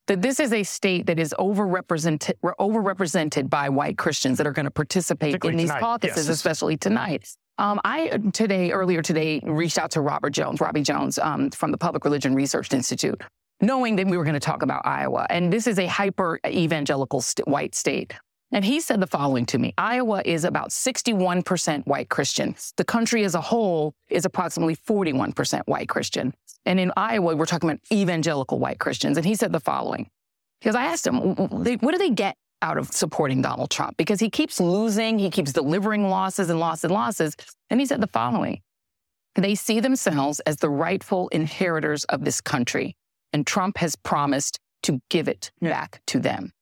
That 0.08 0.22
this 0.22 0.40
is 0.40 0.52
a 0.52 0.62
state 0.62 1.06
that 1.06 1.18
is 1.18 1.34
overrepresented 1.38 2.32
overrepresented 2.42 3.48
by 3.48 3.68
white 3.68 3.98
Christians 3.98 4.38
that 4.38 4.46
are 4.46 4.52
going 4.52 4.64
to 4.64 4.70
participate 4.70 5.44
in 5.44 5.56
these 5.56 5.68
tonight, 5.68 5.80
caucuses, 5.80 6.26
yes. 6.26 6.36
especially 6.36 6.76
tonight. 6.76 7.28
Um, 7.58 7.80
I 7.84 8.18
today 8.32 8.72
earlier 8.72 9.02
today 9.02 9.40
reached 9.44 9.78
out 9.78 9.90
to 9.92 10.00
Robert 10.00 10.30
Jones, 10.30 10.60
Robbie 10.60 10.82
Jones, 10.82 11.18
um, 11.18 11.50
from 11.50 11.72
the 11.72 11.78
Public 11.78 12.04
Religion 12.04 12.34
Research 12.34 12.72
Institute, 12.72 13.20
knowing 13.60 13.96
that 13.96 14.06
we 14.06 14.16
were 14.16 14.24
going 14.24 14.34
to 14.34 14.40
talk 14.40 14.62
about 14.62 14.86
Iowa, 14.86 15.26
and 15.30 15.52
this 15.52 15.66
is 15.66 15.78
a 15.78 15.86
hyper 15.86 16.40
evangelical 16.46 17.20
st- 17.20 17.46
white 17.46 17.74
state. 17.74 18.14
And 18.50 18.64
he 18.64 18.80
said 18.80 19.00
the 19.00 19.06
following 19.06 19.44
to 19.46 19.58
me 19.58 19.74
Iowa 19.76 20.22
is 20.24 20.44
about 20.44 20.70
61% 20.70 21.86
white 21.86 22.08
Christian. 22.08 22.56
The 22.76 22.84
country 22.84 23.24
as 23.24 23.34
a 23.34 23.40
whole 23.40 23.94
is 24.08 24.24
approximately 24.24 24.76
41% 24.76 25.62
white 25.66 25.88
Christian. 25.88 26.34
And 26.64 26.80
in 26.80 26.92
Iowa, 26.96 27.36
we're 27.36 27.46
talking 27.46 27.68
about 27.68 27.80
evangelical 27.92 28.58
white 28.58 28.78
Christians. 28.78 29.16
And 29.16 29.26
he 29.26 29.34
said 29.34 29.52
the 29.52 29.60
following 29.60 30.08
because 30.60 30.74
I 30.74 30.84
asked 30.84 31.06
him, 31.06 31.16
"W- 31.16 31.34
w- 31.34 31.64
they- 31.64 31.76
what 31.76 31.92
do 31.92 31.98
they 31.98 32.10
get 32.10 32.36
out 32.62 32.78
of 32.78 32.88
supporting 32.90 33.42
Donald 33.42 33.70
Trump? 33.70 33.96
Because 33.96 34.18
he 34.18 34.30
keeps 34.30 34.58
losing, 34.58 35.18
he 35.18 35.30
keeps 35.30 35.52
delivering 35.52 36.08
losses 36.08 36.50
and 36.50 36.58
losses 36.58 36.84
and 36.84 36.92
losses. 36.94 37.36
And 37.70 37.80
he 37.80 37.86
said 37.86 38.00
the 38.00 38.08
following 38.08 38.60
they 39.34 39.54
see 39.54 39.78
themselves 39.78 40.40
as 40.40 40.56
the 40.56 40.68
rightful 40.70 41.28
inheritors 41.28 42.02
of 42.04 42.24
this 42.24 42.40
country. 42.40 42.96
And 43.32 43.46
Trump 43.46 43.78
has 43.78 43.94
promised 43.94 44.58
to 44.82 45.00
give 45.10 45.28
it 45.28 45.52
back 45.60 46.00
to 46.06 46.18
them 46.18 46.52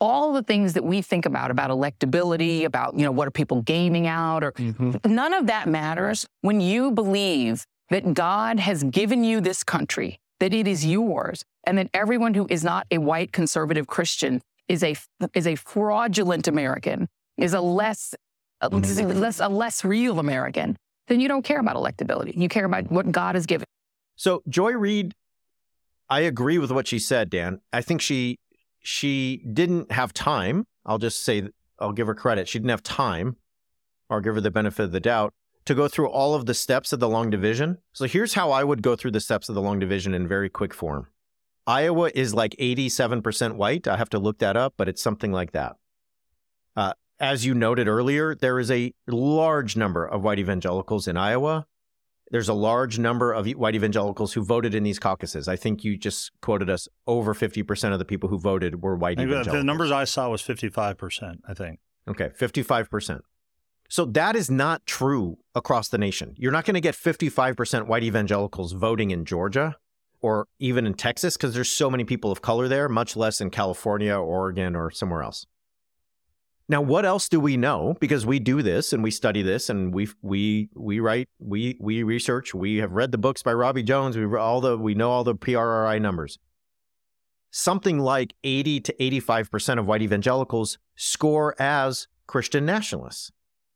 all 0.00 0.32
the 0.32 0.42
things 0.42 0.72
that 0.74 0.84
we 0.84 1.00
think 1.02 1.26
about 1.26 1.50
about 1.50 1.70
electability 1.70 2.64
about 2.64 2.94
you 2.94 3.04
know 3.04 3.12
what 3.12 3.28
are 3.28 3.32
people 3.32 3.62
gaming 3.62 4.06
out 4.06 4.42
or 4.42 4.52
mm-hmm. 4.52 4.92
none 5.12 5.32
of 5.32 5.46
that 5.46 5.68
matters 5.68 6.26
when 6.42 6.60
you 6.60 6.90
believe 6.90 7.64
that 7.90 8.14
god 8.14 8.58
has 8.58 8.84
given 8.84 9.24
you 9.24 9.40
this 9.40 9.62
country 9.62 10.18
that 10.40 10.52
it 10.52 10.66
is 10.66 10.84
yours 10.84 11.44
and 11.64 11.78
that 11.78 11.88
everyone 11.94 12.34
who 12.34 12.46
is 12.50 12.64
not 12.64 12.86
a 12.90 12.98
white 12.98 13.32
conservative 13.32 13.86
christian 13.86 14.42
is 14.68 14.82
a 14.82 14.96
is 15.32 15.46
a 15.46 15.54
fraudulent 15.54 16.48
american 16.48 17.08
is 17.36 17.54
a 17.54 17.60
less 17.60 18.14
a 18.60 18.70
mm-hmm. 18.70 19.18
less 19.18 19.40
a 19.40 19.48
less 19.48 19.84
real 19.84 20.18
american 20.18 20.76
then 21.08 21.20
you 21.20 21.28
don't 21.28 21.42
care 21.42 21.60
about 21.60 21.76
electability. 21.76 22.36
You 22.36 22.48
care 22.48 22.64
about 22.64 22.90
what 22.90 23.10
god 23.12 23.34
has 23.34 23.46
given. 23.46 23.66
So 24.16 24.42
Joy 24.48 24.72
Reid, 24.72 25.14
I 26.08 26.20
agree 26.20 26.58
with 26.58 26.70
what 26.70 26.86
she 26.86 26.98
said, 26.98 27.30
Dan. 27.30 27.60
I 27.72 27.80
think 27.80 28.00
she 28.00 28.38
she 28.84 29.42
didn't 29.50 29.90
have 29.90 30.12
time. 30.12 30.66
I'll 30.84 30.98
just 30.98 31.24
say 31.24 31.48
I'll 31.78 31.92
give 31.92 32.06
her 32.06 32.14
credit. 32.14 32.48
She 32.48 32.58
didn't 32.58 32.70
have 32.70 32.82
time, 32.82 33.36
or 34.08 34.20
give 34.20 34.34
her 34.34 34.40
the 34.40 34.50
benefit 34.50 34.84
of 34.84 34.92
the 34.92 35.00
doubt 35.00 35.32
to 35.64 35.74
go 35.74 35.88
through 35.88 36.10
all 36.10 36.34
of 36.34 36.44
the 36.44 36.52
steps 36.52 36.92
of 36.92 37.00
the 37.00 37.08
long 37.08 37.30
division. 37.30 37.78
So 37.94 38.04
here's 38.04 38.34
how 38.34 38.50
I 38.50 38.62
would 38.62 38.82
go 38.82 38.94
through 38.94 39.12
the 39.12 39.20
steps 39.20 39.48
of 39.48 39.54
the 39.54 39.62
long 39.62 39.78
division 39.78 40.12
in 40.12 40.28
very 40.28 40.50
quick 40.50 40.74
form. 40.74 41.08
Iowa 41.66 42.10
is 42.14 42.34
like 42.34 42.54
87% 42.60 43.56
white. 43.56 43.88
I 43.88 43.96
have 43.96 44.10
to 44.10 44.18
look 44.18 44.38
that 44.40 44.56
up, 44.56 44.74
but 44.76 44.86
it's 44.86 45.02
something 45.02 45.32
like 45.32 45.52
that. 45.52 45.76
Uh, 46.76 46.92
as 47.18 47.46
you 47.46 47.54
noted 47.54 47.88
earlier, 47.88 48.34
there 48.34 48.58
is 48.58 48.70
a 48.70 48.92
large 49.06 49.76
number 49.76 50.04
of 50.04 50.22
white 50.22 50.38
evangelicals 50.38 51.08
in 51.08 51.16
Iowa. 51.16 51.66
There's 52.34 52.48
a 52.48 52.52
large 52.52 52.98
number 52.98 53.32
of 53.32 53.46
white 53.52 53.76
evangelicals 53.76 54.32
who 54.32 54.42
voted 54.42 54.74
in 54.74 54.82
these 54.82 54.98
caucuses. 54.98 55.46
I 55.46 55.54
think 55.54 55.84
you 55.84 55.96
just 55.96 56.32
quoted 56.42 56.68
us 56.68 56.88
over 57.06 57.32
50% 57.32 57.92
of 57.92 58.00
the 58.00 58.04
people 58.04 58.28
who 58.28 58.40
voted 58.40 58.82
were 58.82 58.96
white 58.96 59.20
evangelicals. 59.20 59.54
the 59.54 59.62
numbers 59.62 59.92
I 59.92 60.02
saw 60.02 60.28
was 60.30 60.42
55%, 60.42 61.36
I 61.46 61.54
think. 61.54 61.78
Okay, 62.08 62.30
55%. 62.30 63.20
So 63.88 64.04
that 64.06 64.34
is 64.34 64.50
not 64.50 64.84
true 64.84 65.38
across 65.54 65.88
the 65.90 65.96
nation. 65.96 66.34
You're 66.36 66.50
not 66.50 66.64
going 66.64 66.74
to 66.74 66.80
get 66.80 66.96
55% 66.96 67.86
white 67.86 68.02
evangelicals 68.02 68.72
voting 68.72 69.12
in 69.12 69.24
Georgia 69.24 69.76
or 70.20 70.48
even 70.58 70.88
in 70.88 70.94
Texas 70.94 71.36
because 71.36 71.54
there's 71.54 71.70
so 71.70 71.88
many 71.88 72.02
people 72.02 72.32
of 72.32 72.42
color 72.42 72.66
there, 72.66 72.88
much 72.88 73.14
less 73.14 73.40
in 73.40 73.50
California, 73.50 74.12
Oregon, 74.12 74.74
or 74.74 74.90
somewhere 74.90 75.22
else. 75.22 75.46
Now, 76.68 76.80
what 76.80 77.04
else 77.04 77.28
do 77.28 77.40
we 77.40 77.56
know? 77.56 77.94
Because 78.00 78.24
we 78.24 78.38
do 78.38 78.62
this 78.62 78.92
and 78.92 79.02
we 79.02 79.10
study 79.10 79.42
this 79.42 79.68
and 79.68 79.92
we 79.92 80.08
we 80.22 80.70
we 80.74 81.00
write 81.00 81.28
we 81.38 81.76
we 81.78 82.02
research. 82.02 82.54
We 82.54 82.78
have 82.78 82.92
read 82.92 83.12
the 83.12 83.18
books 83.18 83.42
by 83.42 83.52
Robbie 83.52 83.82
Jones. 83.82 84.16
We 84.16 84.24
all 84.36 84.60
the 84.60 84.78
we 84.78 84.94
know 84.94 85.10
all 85.10 85.24
the 85.24 85.34
PRRI 85.34 86.00
numbers. 86.00 86.38
Something 87.50 87.98
like 87.98 88.34
eighty 88.44 88.80
to 88.80 89.02
eighty 89.02 89.20
five 89.20 89.50
percent 89.50 89.78
of 89.78 89.86
white 89.86 90.02
evangelicals 90.02 90.78
score 90.96 91.54
as 91.60 92.08
Christian 92.26 92.64
nationalists. 92.64 93.30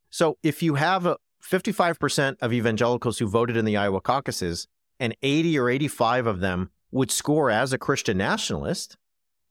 So 0.09 0.37
if 0.41 0.63
you 0.63 0.75
have 0.75 1.05
a 1.05 1.17
55% 1.43 2.37
of 2.41 2.53
evangelicals 2.53 3.19
who 3.19 3.27
voted 3.27 3.55
in 3.55 3.65
the 3.65 3.77
Iowa 3.77 4.01
caucuses 4.01 4.67
and 4.99 5.15
80 5.21 5.57
or 5.57 5.69
85 5.69 6.27
of 6.27 6.39
them 6.39 6.71
would 6.91 7.11
score 7.11 7.49
as 7.49 7.71
a 7.71 7.77
Christian 7.77 8.17
nationalist 8.17 8.97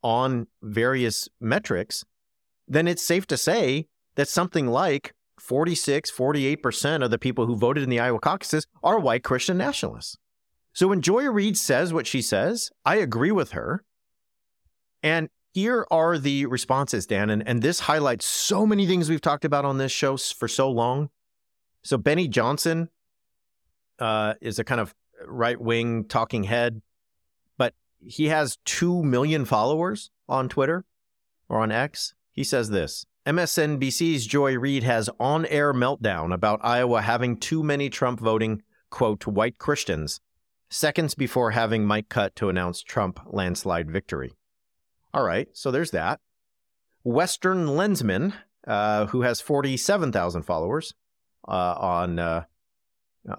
on 0.03 0.47
various 0.63 1.29
metrics, 1.41 2.05
then 2.69 2.87
it's 2.87 3.03
safe 3.03 3.27
to 3.29 3.37
say 3.37 3.87
that 4.17 4.29
something 4.29 4.67
like 4.67 5.15
46, 5.41 6.11
48% 6.11 7.05
of 7.05 7.11
the 7.11 7.19
people 7.19 7.47
who 7.47 7.57
voted 7.57 7.83
in 7.83 7.91
the 7.91 8.01
Iowa 8.01 8.19
caucuses 8.19 8.67
are 8.83 8.99
white 8.99 9.25
Christian 9.25 9.57
nationalists. 9.57 10.17
So 10.73 10.89
when 10.89 11.03
Joy 11.03 11.29
Reid 11.29 11.57
says 11.57 11.93
what 11.93 12.07
she 12.07 12.23
says, 12.23 12.71
I 12.85 12.97
agree 12.97 13.33
with 13.33 13.53
her. 13.53 13.85
And 15.03 15.29
here 15.53 15.87
are 15.91 16.19
the 16.19 16.47
responses, 16.47 17.07
Dan. 17.07 17.31
And, 17.31 17.47
and 17.47 17.63
this 17.63 17.81
highlights 17.81 18.27
so 18.27 18.67
many 18.67 18.87
things 18.87 19.09
we've 19.09 19.21
talked 19.21 19.45
about 19.45 19.65
on 19.65 19.79
this 19.79 19.93
show 19.93 20.17
for 20.17 20.47
so 20.49 20.71
long. 20.71 21.11
So 21.83 21.97
Benny 21.97 22.29
Johnson 22.29 22.91
uh, 23.99 24.35
is 24.41 24.59
a 24.59 24.65
kind 24.65 24.81
of 24.81 24.95
right 25.27 25.61
wing 25.61 26.05
talking 26.05 26.45
head, 26.45 26.83
but 27.57 27.75
he 28.01 28.27
has 28.27 28.59
2 28.67 29.03
million 29.03 29.45
followers 29.45 30.11
on 30.29 30.49
Twitter 30.49 30.85
or 31.49 31.61
on 31.61 31.73
X. 31.73 32.15
He 32.39 32.45
says 32.45 32.71
this 32.71 33.05
MSNBC's 33.27 34.25
Joy 34.25 34.57
Reid 34.57 34.85
has 34.85 35.11
on 35.19 35.45
air 35.47 35.75
meltdown 35.75 36.33
about 36.33 36.61
Iowa 36.63 37.03
having 37.03 37.37
too 37.37 37.65
many 37.65 37.91
Trump 37.91 38.21
voting, 38.21 38.63
quote, 38.91 39.27
white 39.27 39.59
Christians, 39.59 40.21
seconds 40.71 41.17
before 41.17 41.51
having 41.51 41.85
Mike 41.85 42.09
cut 42.09 42.37
to 42.37 42.49
announce 42.49 42.81
Trump 42.81 43.19
landslide 43.27 43.91
victory. 43.91 44.35
All 45.13 45.25
right, 45.25 45.49
so 45.53 45.73
there's 45.73 45.91
that. 45.91 46.21
Western 47.03 47.67
Lensman, 47.67 48.35
uh, 48.69 49.07
who 49.07 49.23
has 49.23 49.41
47,000 49.41 50.43
followers 50.43 50.95
uh, 51.49 51.75
on, 51.77 52.21
uh, 52.21 52.45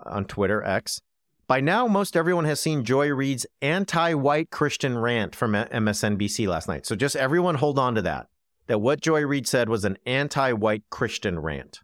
on 0.07 0.25
Twitter, 0.25 0.61
X. 0.61 1.01
By 1.47 1.61
now, 1.61 1.87
most 1.87 2.17
everyone 2.17 2.43
has 2.43 2.59
seen 2.59 2.83
Joy 2.83 3.07
Reid's 3.13 3.45
anti 3.61 4.13
white 4.15 4.49
Christian 4.49 4.97
rant 4.97 5.37
from 5.37 5.53
MSNBC 5.53 6.49
last 6.49 6.67
night. 6.67 6.85
So 6.85 6.97
just 6.97 7.15
everyone 7.15 7.55
hold 7.55 7.79
on 7.79 7.95
to 7.95 8.01
that 8.01 8.27
that 8.69 8.79
what 8.79 9.01
Joy 9.01 9.25
Reid 9.25 9.47
said 9.47 9.67
was 9.67 9.83
an 9.83 9.97
anti 10.05 10.53
white 10.53 10.83
Christian 10.91 11.39
rant. 11.39 11.79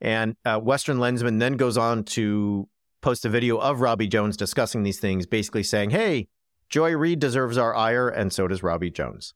And 0.00 0.36
uh, 0.44 0.58
Western 0.58 0.98
Lensman 0.98 1.38
then 1.38 1.56
goes 1.56 1.78
on 1.78 2.04
to 2.04 2.68
post 3.00 3.24
a 3.24 3.28
video 3.28 3.56
of 3.58 3.80
Robbie 3.80 4.08
Jones 4.08 4.36
discussing 4.36 4.82
these 4.82 4.98
things, 4.98 5.24
basically 5.24 5.62
saying, 5.62 5.90
hey, 5.90 6.26
Joy 6.68 6.96
Reid 6.96 7.20
deserves 7.20 7.56
our 7.56 7.74
ire, 7.74 8.08
and 8.08 8.32
so 8.32 8.48
does 8.48 8.62
Robbie 8.62 8.90
Jones. 8.90 9.34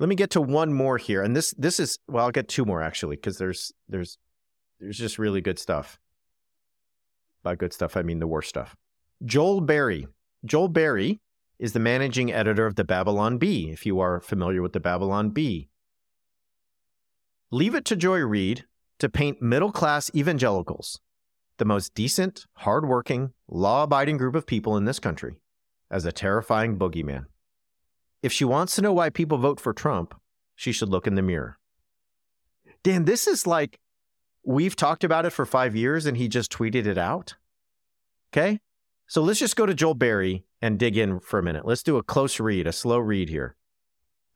Let 0.00 0.08
me 0.08 0.16
get 0.16 0.30
to 0.30 0.40
one 0.40 0.72
more 0.72 0.98
here. 0.98 1.22
And 1.22 1.34
this 1.36 1.54
this 1.56 1.78
is 1.78 1.98
well, 2.08 2.24
I'll 2.24 2.32
get 2.32 2.48
two 2.48 2.64
more 2.64 2.82
actually, 2.82 3.16
because 3.16 3.38
there's 3.38 3.72
there's 3.88 4.18
there's 4.80 4.98
just 4.98 5.16
really 5.16 5.40
good 5.40 5.60
stuff. 5.60 6.00
By 7.44 7.54
good 7.54 7.72
stuff, 7.72 7.96
I 7.96 8.02
mean 8.02 8.18
the 8.18 8.26
worst 8.26 8.48
stuff. 8.48 8.74
Joel 9.24 9.60
Berry. 9.60 10.08
Joel 10.44 10.68
Berry 10.68 11.20
is 11.62 11.74
the 11.74 11.78
managing 11.78 12.32
editor 12.32 12.66
of 12.66 12.74
the 12.74 12.82
Babylon 12.82 13.38
Bee, 13.38 13.70
if 13.70 13.86
you 13.86 14.00
are 14.00 14.18
familiar 14.18 14.60
with 14.60 14.72
the 14.72 14.80
Babylon 14.80 15.30
Bee. 15.30 15.68
Leave 17.52 17.76
it 17.76 17.84
to 17.84 17.94
Joy 17.94 18.18
Reid 18.18 18.64
to 18.98 19.08
paint 19.08 19.40
middle 19.40 19.70
class 19.70 20.10
evangelicals, 20.12 21.00
the 21.58 21.64
most 21.64 21.94
decent, 21.94 22.46
hardworking, 22.54 23.32
law 23.46 23.84
abiding 23.84 24.16
group 24.16 24.34
of 24.34 24.44
people 24.44 24.76
in 24.76 24.86
this 24.86 24.98
country, 24.98 25.36
as 25.88 26.04
a 26.04 26.10
terrifying 26.10 26.76
boogeyman. 26.76 27.26
If 28.24 28.32
she 28.32 28.44
wants 28.44 28.74
to 28.74 28.82
know 28.82 28.92
why 28.92 29.10
people 29.10 29.38
vote 29.38 29.60
for 29.60 29.72
Trump, 29.72 30.20
she 30.56 30.72
should 30.72 30.88
look 30.88 31.06
in 31.06 31.14
the 31.14 31.22
mirror. 31.22 31.60
Dan, 32.82 33.04
this 33.04 33.28
is 33.28 33.46
like 33.46 33.78
we've 34.44 34.74
talked 34.74 35.04
about 35.04 35.26
it 35.26 35.30
for 35.30 35.46
five 35.46 35.76
years 35.76 36.06
and 36.06 36.16
he 36.16 36.26
just 36.26 36.50
tweeted 36.52 36.86
it 36.86 36.98
out. 36.98 37.36
Okay? 38.32 38.58
So 39.06 39.22
let's 39.22 39.38
just 39.38 39.54
go 39.54 39.64
to 39.64 39.74
Joel 39.74 39.94
Berry 39.94 40.44
and 40.62 40.78
dig 40.78 40.96
in 40.96 41.18
for 41.20 41.40
a 41.40 41.42
minute. 41.42 41.66
Let's 41.66 41.82
do 41.82 41.98
a 41.98 42.02
close 42.02 42.40
read, 42.40 42.66
a 42.66 42.72
slow 42.72 42.98
read 42.98 43.28
here. 43.28 43.56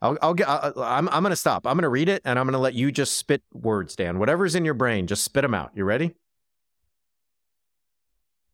I'll, 0.03 0.19
I'll 0.21 0.35
get. 0.35 0.49
I, 0.49 0.73
I'm, 0.77 1.09
I'm 1.09 1.23
going 1.23 1.31
to 1.31 1.37
stop. 1.37 1.67
I'm 1.67 1.77
going 1.77 1.85
to 1.85 1.89
read 1.89 2.09
it, 2.09 2.21
and 2.25 2.39
I'm 2.39 2.45
going 2.45 2.53
to 2.53 2.59
let 2.59 2.75
you 2.75 2.93
just 2.93 3.17
spit 3.17 3.43
words, 3.53 3.97
Dan. 3.97 4.19
Whatever's 4.19 4.55
in 4.55 4.65
your 4.65 4.75
brain, 4.75 5.07
just 5.07 5.25
spit 5.25 5.43
them 5.43 5.55
out. 5.55 5.71
You 5.75 5.85
ready? 5.85 6.15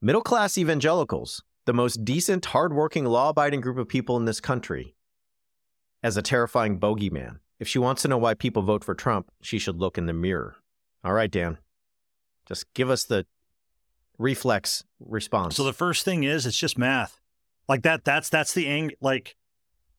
Middle 0.00 0.22
class 0.22 0.58
evangelicals, 0.58 1.42
the 1.64 1.72
most 1.72 2.04
decent, 2.04 2.44
hardworking, 2.46 3.06
law 3.06 3.30
abiding 3.30 3.61
group 3.61 3.78
of 3.78 3.88
people 3.88 4.16
in 4.16 4.24
this 4.24 4.40
country, 4.40 4.94
as 6.02 6.16
a 6.16 6.22
terrifying 6.22 6.78
bogeyman. 6.78 7.38
If 7.58 7.68
she 7.68 7.78
wants 7.78 8.02
to 8.02 8.08
know 8.08 8.18
why 8.18 8.35
people 8.35 8.62
vote 8.62 8.85
for 8.85 8.94
Trump, 8.94 9.30
she 9.40 9.58
should 9.58 9.78
look 9.78 9.96
in 9.96 10.06
the 10.06 10.12
mirror. 10.12 10.56
All 11.04 11.12
right, 11.12 11.30
Dan. 11.30 11.58
Just 12.46 12.72
give 12.74 12.90
us 12.90 13.04
the 13.04 13.24
reflex 14.18 14.85
response. 15.00 15.56
So 15.56 15.64
the 15.64 15.72
first 15.72 16.04
thing 16.04 16.24
is 16.24 16.44
it's 16.44 16.56
just 16.56 16.76
math. 16.76 17.20
Like 17.68 17.83
that 17.83 18.05
that's 18.05 18.29
that's 18.29 18.53
the 18.53 18.66
ang 18.66 18.90
like 19.01 19.37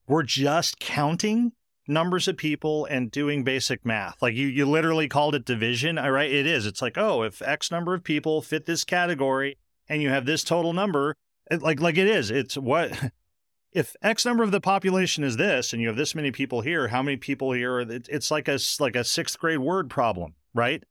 we're 0.06 0.22
just 0.22 0.78
counting 0.78 1.52
numbers 1.86 2.28
of 2.28 2.36
people 2.36 2.86
and 2.86 3.10
doing 3.10 3.44
basic 3.44 3.84
math. 3.84 4.20
Like 4.22 4.34
you 4.34 4.46
you 4.46 4.66
literally 4.66 5.08
called 5.08 5.34
it 5.34 5.44
division, 5.44 5.98
uh, 5.98 6.08
right? 6.08 6.30
It 6.30 6.46
is. 6.46 6.66
It's 6.66 6.82
like, 6.82 6.96
oh, 6.96 7.22
if 7.22 7.42
X 7.42 7.70
number 7.70 7.94
of 7.94 8.04
people 8.04 8.42
fit 8.42 8.66
this 8.66 8.84
category 8.84 9.58
and 9.88 10.02
you 10.02 10.08
have 10.10 10.26
this 10.26 10.44
total 10.44 10.72
number, 10.72 11.16
it, 11.50 11.62
like 11.62 11.80
like 11.80 11.98
it 11.98 12.06
is. 12.06 12.30
It's 12.30 12.56
what 12.56 12.92
if 13.72 13.96
X 14.02 14.24
number 14.24 14.42
of 14.42 14.50
the 14.50 14.60
population 14.60 15.24
is 15.24 15.36
this 15.36 15.72
and 15.72 15.82
you 15.82 15.88
have 15.88 15.96
this 15.96 16.14
many 16.14 16.30
people 16.30 16.60
here, 16.60 16.88
how 16.88 17.02
many 17.02 17.16
people 17.16 17.52
here? 17.52 17.80
It's 17.80 18.30
like 18.30 18.48
a 18.48 18.58
like 18.78 18.96
a 18.96 19.00
6th 19.00 19.38
grade 19.38 19.58
word 19.58 19.90
problem, 19.90 20.34
right? 20.54 20.82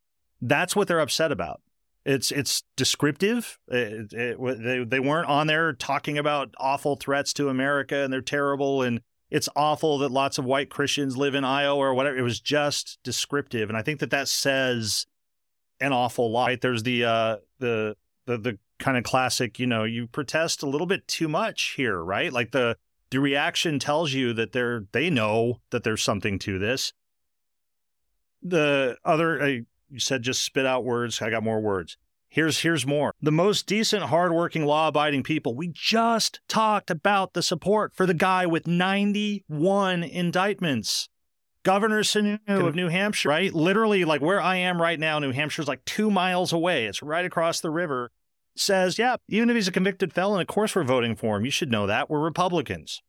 That's 0.42 0.76
what 0.76 0.88
they're 0.88 1.00
upset 1.00 1.32
about. 1.32 1.62
It's 2.06 2.32
it's 2.32 2.64
descriptive. 2.76 3.58
It, 3.68 4.12
it, 4.12 4.38
they 4.64 4.84
they 4.84 5.00
weren't 5.00 5.30
on 5.30 5.48
there 5.48 5.74
talking 5.74 6.18
about 6.18 6.54
awful 6.58 6.96
threats 6.96 7.34
to 7.34 7.50
America 7.50 7.98
and 7.98 8.12
they're 8.12 8.22
terrible 8.22 8.82
and 8.82 9.02
it's 9.34 9.50
awful 9.56 9.98
that 9.98 10.12
lots 10.12 10.38
of 10.38 10.46
white 10.46 10.70
Christians 10.70 11.18
live 11.18 11.34
in 11.34 11.44
Iowa 11.44 11.80
or 11.80 11.96
whatever. 11.96 12.16
It 12.16 12.22
was 12.22 12.40
just 12.40 13.00
descriptive, 13.04 13.68
and 13.68 13.76
I 13.76 13.82
think 13.82 14.00
that 14.00 14.12
that 14.12 14.28
says 14.28 15.08
an 15.82 15.92
awful 15.92 16.32
lot. 16.32 16.46
Right? 16.46 16.62
There's 16.62 16.84
the 16.84 17.04
uh, 17.04 17.38
the 17.58 17.96
the 18.28 18.38
the 18.38 18.60
kind 18.78 18.96
of 18.96 19.04
classic, 19.04 19.58
you 19.58 19.66
know, 19.66 19.86
you 19.86 20.06
protest 20.06 20.62
a 20.62 20.68
little 20.68 20.86
bit 20.86 21.08
too 21.08 21.28
much 21.28 21.74
here, 21.78 22.04
right? 22.04 22.32
Like 22.32 22.52
the 22.52 22.78
the 23.10 23.20
reaction 23.20 23.80
tells 23.80 24.14
you 24.14 24.34
that 24.34 24.52
they're 24.52 24.84
they 24.92 25.10
know 25.10 25.62
that 25.72 25.84
there's 25.84 26.04
something 26.04 26.38
to 26.40 26.60
this. 26.60 26.94
The 28.44 28.98
other, 29.04 29.64
you 29.94 30.00
said 30.00 30.24
just 30.24 30.44
spit 30.44 30.66
out 30.66 30.84
words. 30.84 31.22
I 31.22 31.30
got 31.30 31.44
more 31.44 31.62
words. 31.62 31.98
Here's 32.28 32.62
here's 32.62 32.86
more. 32.88 33.14
The 33.22 33.32
most 33.32 33.68
decent, 33.68 34.06
hardworking, 34.06 34.66
law-abiding 34.66 35.22
people. 35.22 35.56
We 35.56 35.68
just 35.72 36.42
talked 36.50 36.90
about 36.90 37.34
the 37.34 37.44
support 37.44 37.94
for 37.94 38.08
the 38.08 38.16
guy 38.16 38.48
with 38.48 38.66
91 38.66 40.04
indictments. 40.04 41.10
Governor 41.62 42.02
Sununu 42.02 42.68
of 42.68 42.76
New 42.76 42.90
Hampshire, 42.90 43.30
right? 43.30 43.54
Literally, 43.54 44.04
like 44.04 44.20
where 44.20 44.42
I 44.42 44.58
am 44.58 44.82
right 44.82 45.00
now, 45.00 45.20
New 45.20 45.32
Hampshire's 45.32 45.68
like 45.68 45.86
two 45.86 46.10
miles 46.12 46.52
away. 46.52 46.88
It's 46.88 47.04
right 47.04 47.24
across 47.24 47.62
the 47.62 47.70
river. 47.70 48.12
Says, 48.56 49.00
yeah, 49.00 49.16
even 49.30 49.50
if 49.50 49.56
he's 49.56 49.68
a 49.68 49.72
convicted 49.72 50.12
felon, 50.12 50.42
of 50.42 50.48
course 50.48 50.76
we're 50.76 50.84
voting 50.84 51.16
for 51.16 51.38
him. 51.38 51.46
You 51.46 51.52
should 51.52 51.72
know 51.72 51.88
that. 51.88 52.10
We're 52.10 52.20
Republicans. 52.20 53.02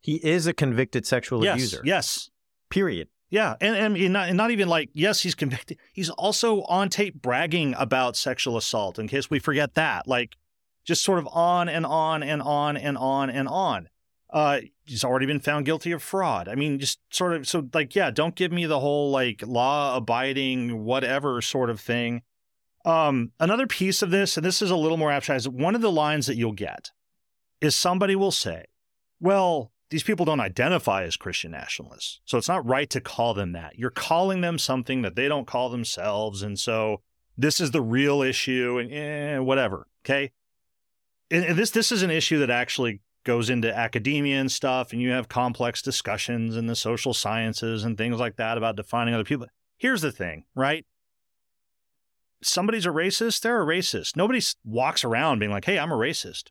He 0.00 0.16
is 0.16 0.46
a 0.46 0.52
convicted 0.52 1.06
sexual 1.06 1.44
yes, 1.44 1.54
abuser. 1.54 1.82
Yes. 1.84 2.30
Period. 2.68 3.08
Yeah, 3.30 3.56
and, 3.60 3.96
and 3.96 4.12
not, 4.12 4.28
and 4.28 4.36
not 4.36 4.50
even 4.50 4.68
like 4.68 4.90
yes, 4.92 5.20
he's 5.20 5.34
convicted. 5.34 5.78
He's 5.92 6.10
also 6.10 6.62
on 6.62 6.88
tape 6.88 7.20
bragging 7.20 7.74
about 7.76 8.16
sexual 8.16 8.56
assault. 8.56 8.98
In 8.98 9.08
case 9.08 9.28
we 9.28 9.38
forget 9.38 9.74
that, 9.74 10.06
like 10.06 10.36
just 10.84 11.02
sort 11.02 11.18
of 11.18 11.28
on 11.32 11.68
and 11.68 11.86
on 11.86 12.22
and 12.22 12.42
on 12.42 12.76
and 12.76 12.96
on 12.96 13.30
and 13.30 13.48
on. 13.48 13.88
Uh, 14.32 14.60
he's 14.84 15.04
already 15.04 15.26
been 15.26 15.40
found 15.40 15.64
guilty 15.64 15.92
of 15.92 16.02
fraud. 16.02 16.48
I 16.48 16.54
mean, 16.54 16.78
just 16.78 16.98
sort 17.10 17.34
of 17.34 17.48
so 17.48 17.68
like 17.72 17.94
yeah, 17.94 18.10
don't 18.10 18.34
give 18.34 18.52
me 18.52 18.66
the 18.66 18.80
whole 18.80 19.10
like 19.10 19.42
law 19.46 19.96
abiding 19.96 20.84
whatever 20.84 21.40
sort 21.40 21.70
of 21.70 21.80
thing. 21.80 22.22
Um, 22.84 23.32
another 23.40 23.66
piece 23.66 24.02
of 24.02 24.10
this, 24.10 24.36
and 24.36 24.44
this 24.44 24.60
is 24.60 24.70
a 24.70 24.76
little 24.76 24.98
more 24.98 25.10
abstract, 25.10 25.40
is 25.40 25.48
one 25.48 25.74
of 25.74 25.80
the 25.80 25.90
lines 25.90 26.26
that 26.26 26.36
you'll 26.36 26.52
get 26.52 26.90
is 27.60 27.74
somebody 27.74 28.14
will 28.14 28.32
say, 28.32 28.64
"Well, 29.20 29.72
these 29.90 30.02
people 30.02 30.24
don't 30.24 30.40
identify 30.40 31.04
as 31.04 31.16
Christian 31.16 31.50
nationalists. 31.50 32.20
So 32.24 32.38
it's 32.38 32.48
not 32.48 32.66
right 32.66 32.88
to 32.90 33.00
call 33.00 33.34
them 33.34 33.52
that. 33.52 33.78
You're 33.78 33.90
calling 33.90 34.40
them 34.40 34.58
something 34.58 35.02
that 35.02 35.14
they 35.14 35.28
don't 35.28 35.46
call 35.46 35.68
themselves. 35.68 36.42
And 36.42 36.58
so 36.58 37.02
this 37.36 37.60
is 37.60 37.70
the 37.70 37.82
real 37.82 38.22
issue 38.22 38.78
and 38.78 38.92
eh, 38.92 39.38
whatever. 39.38 39.86
Okay. 40.04 40.32
And 41.30 41.56
this, 41.56 41.70
this 41.70 41.92
is 41.92 42.02
an 42.02 42.10
issue 42.10 42.38
that 42.38 42.50
actually 42.50 43.00
goes 43.24 43.50
into 43.50 43.74
academia 43.74 44.38
and 44.38 44.52
stuff, 44.52 44.92
and 44.92 45.00
you 45.00 45.10
have 45.10 45.28
complex 45.28 45.82
discussions 45.82 46.56
in 46.56 46.66
the 46.66 46.76
social 46.76 47.14
sciences 47.14 47.82
and 47.82 47.96
things 47.96 48.20
like 48.20 48.36
that 48.36 48.58
about 48.58 48.76
defining 48.76 49.14
other 49.14 49.24
people. 49.24 49.46
Here's 49.76 50.02
the 50.02 50.12
thing, 50.12 50.44
right? 50.54 50.84
Somebody's 52.42 52.86
a 52.86 52.90
racist, 52.90 53.40
they're 53.40 53.62
a 53.62 53.66
racist. 53.66 54.16
Nobody 54.16 54.40
walks 54.64 55.04
around 55.04 55.38
being 55.38 55.50
like, 55.50 55.64
hey, 55.64 55.78
I'm 55.78 55.90
a 55.90 55.96
racist. 55.96 56.50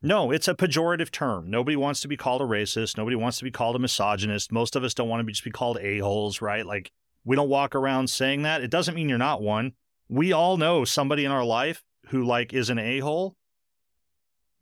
No, 0.00 0.30
it's 0.30 0.46
a 0.46 0.54
pejorative 0.54 1.10
term. 1.10 1.50
Nobody 1.50 1.76
wants 1.76 2.00
to 2.00 2.08
be 2.08 2.16
called 2.16 2.40
a 2.40 2.44
racist. 2.44 2.96
Nobody 2.96 3.16
wants 3.16 3.38
to 3.38 3.44
be 3.44 3.50
called 3.50 3.74
a 3.74 3.80
misogynist. 3.80 4.52
Most 4.52 4.76
of 4.76 4.84
us 4.84 4.94
don't 4.94 5.08
want 5.08 5.20
to 5.20 5.24
be 5.24 5.32
just 5.32 5.44
be 5.44 5.50
called 5.50 5.78
a-holes, 5.80 6.40
right? 6.40 6.64
Like 6.64 6.92
we 7.24 7.34
don't 7.34 7.48
walk 7.48 7.74
around 7.74 8.08
saying 8.08 8.42
that. 8.42 8.62
It 8.62 8.70
doesn't 8.70 8.94
mean 8.94 9.08
you're 9.08 9.18
not 9.18 9.42
one. 9.42 9.72
We 10.08 10.32
all 10.32 10.56
know 10.56 10.84
somebody 10.84 11.24
in 11.24 11.32
our 11.32 11.44
life 11.44 11.84
who 12.06 12.24
like 12.24 12.52
is 12.52 12.70
an 12.70 12.78
a-hole. 12.78 13.36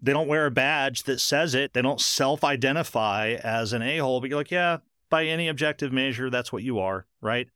They 0.00 0.12
don't 0.12 0.28
wear 0.28 0.46
a 0.46 0.50
badge 0.50 1.02
that 1.04 1.20
says 1.20 1.54
it. 1.54 1.74
They 1.74 1.82
don't 1.82 2.00
self-identify 2.00 3.38
as 3.42 3.72
an 3.72 3.82
a-hole, 3.82 4.20
but 4.20 4.30
you're 4.30 4.38
like, 4.38 4.50
yeah, 4.50 4.78
by 5.10 5.24
any 5.24 5.48
objective 5.48 5.92
measure, 5.92 6.30
that's 6.30 6.52
what 6.52 6.62
you 6.62 6.78
are, 6.78 7.06
right? 7.20 7.48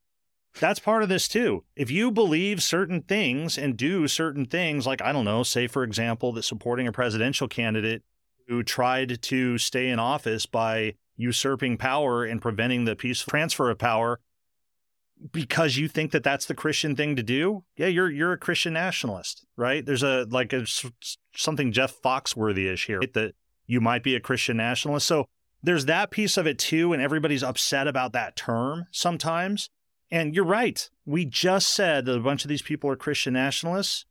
That's 0.59 0.79
part 0.79 1.03
of 1.03 1.09
this 1.09 1.27
too. 1.27 1.63
If 1.75 1.89
you 1.89 2.11
believe 2.11 2.61
certain 2.61 3.01
things 3.01 3.57
and 3.57 3.77
do 3.77 4.07
certain 4.07 4.45
things, 4.45 4.85
like, 4.85 5.01
I 5.01 5.11
don't 5.11 5.25
know, 5.25 5.43
say, 5.43 5.67
for 5.67 5.83
example, 5.83 6.33
that 6.33 6.43
supporting 6.43 6.87
a 6.87 6.91
presidential 6.91 7.47
candidate 7.47 8.03
who 8.47 8.63
tried 8.63 9.21
to 9.21 9.57
stay 9.57 9.89
in 9.89 9.99
office 9.99 10.45
by 10.45 10.95
usurping 11.15 11.77
power 11.77 12.25
and 12.25 12.41
preventing 12.41 12.85
the 12.85 12.95
peaceful 12.95 13.31
transfer 13.31 13.69
of 13.69 13.77
power 13.77 14.19
because 15.31 15.77
you 15.77 15.87
think 15.87 16.11
that 16.11 16.23
that's 16.23 16.45
the 16.45 16.55
Christian 16.55 16.95
thing 16.95 17.15
to 17.15 17.23
do, 17.23 17.63
yeah, 17.77 17.87
you're 17.87 18.09
you're 18.09 18.33
a 18.33 18.37
Christian 18.37 18.73
nationalist, 18.73 19.45
right? 19.55 19.85
There's 19.85 20.03
a 20.03 20.25
like 20.29 20.51
a, 20.53 20.65
something 21.35 21.71
Jeff 21.71 22.01
Foxworthy-ish 22.01 22.87
here 22.87 22.99
right? 22.99 23.13
that 23.13 23.35
you 23.67 23.81
might 23.81 24.03
be 24.03 24.15
a 24.15 24.19
Christian 24.19 24.57
nationalist. 24.57 25.05
So 25.05 25.27
there's 25.63 25.85
that 25.85 26.11
piece 26.11 26.37
of 26.37 26.47
it 26.47 26.57
too, 26.57 26.91
and 26.93 27.01
everybody's 27.01 27.43
upset 27.43 27.87
about 27.87 28.13
that 28.13 28.35
term 28.35 28.87
sometimes. 28.91 29.69
And 30.11 30.35
you're 30.35 30.45
right. 30.45 30.89
We 31.05 31.25
just 31.25 31.73
said 31.73 32.05
that 32.05 32.17
a 32.17 32.19
bunch 32.19 32.43
of 32.43 32.49
these 32.49 32.61
people 32.61 32.89
are 32.89 32.97
Christian 32.97 33.33
nationalists. 33.33 34.05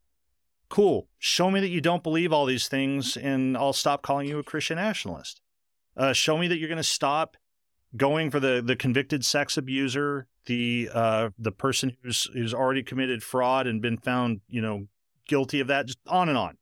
Cool. 0.70 1.08
Show 1.18 1.50
me 1.50 1.60
that 1.60 1.68
you 1.68 1.80
don't 1.80 2.02
believe 2.02 2.32
all 2.32 2.46
these 2.46 2.68
things, 2.68 3.16
and 3.16 3.56
I'll 3.56 3.72
stop 3.72 4.02
calling 4.02 4.28
you 4.28 4.38
a 4.38 4.42
Christian 4.42 4.76
nationalist. 4.76 5.42
Uh, 5.96 6.12
show 6.12 6.38
me 6.38 6.48
that 6.48 6.58
you're 6.58 6.68
going 6.68 6.78
to 6.78 6.82
stop 6.82 7.36
going 7.96 8.30
for 8.30 8.38
the 8.38 8.62
the 8.64 8.76
convicted 8.76 9.24
sex 9.24 9.56
abuser, 9.56 10.28
the 10.46 10.88
uh, 10.94 11.30
the 11.38 11.52
person 11.52 11.96
who's 12.02 12.30
who's 12.32 12.54
already 12.54 12.82
committed 12.82 13.22
fraud 13.22 13.66
and 13.66 13.82
been 13.82 13.98
found, 13.98 14.40
you 14.48 14.62
know, 14.62 14.86
guilty 15.26 15.60
of 15.60 15.66
that. 15.66 15.86
Just 15.86 15.98
on 16.06 16.28
and 16.28 16.38
on. 16.38 16.56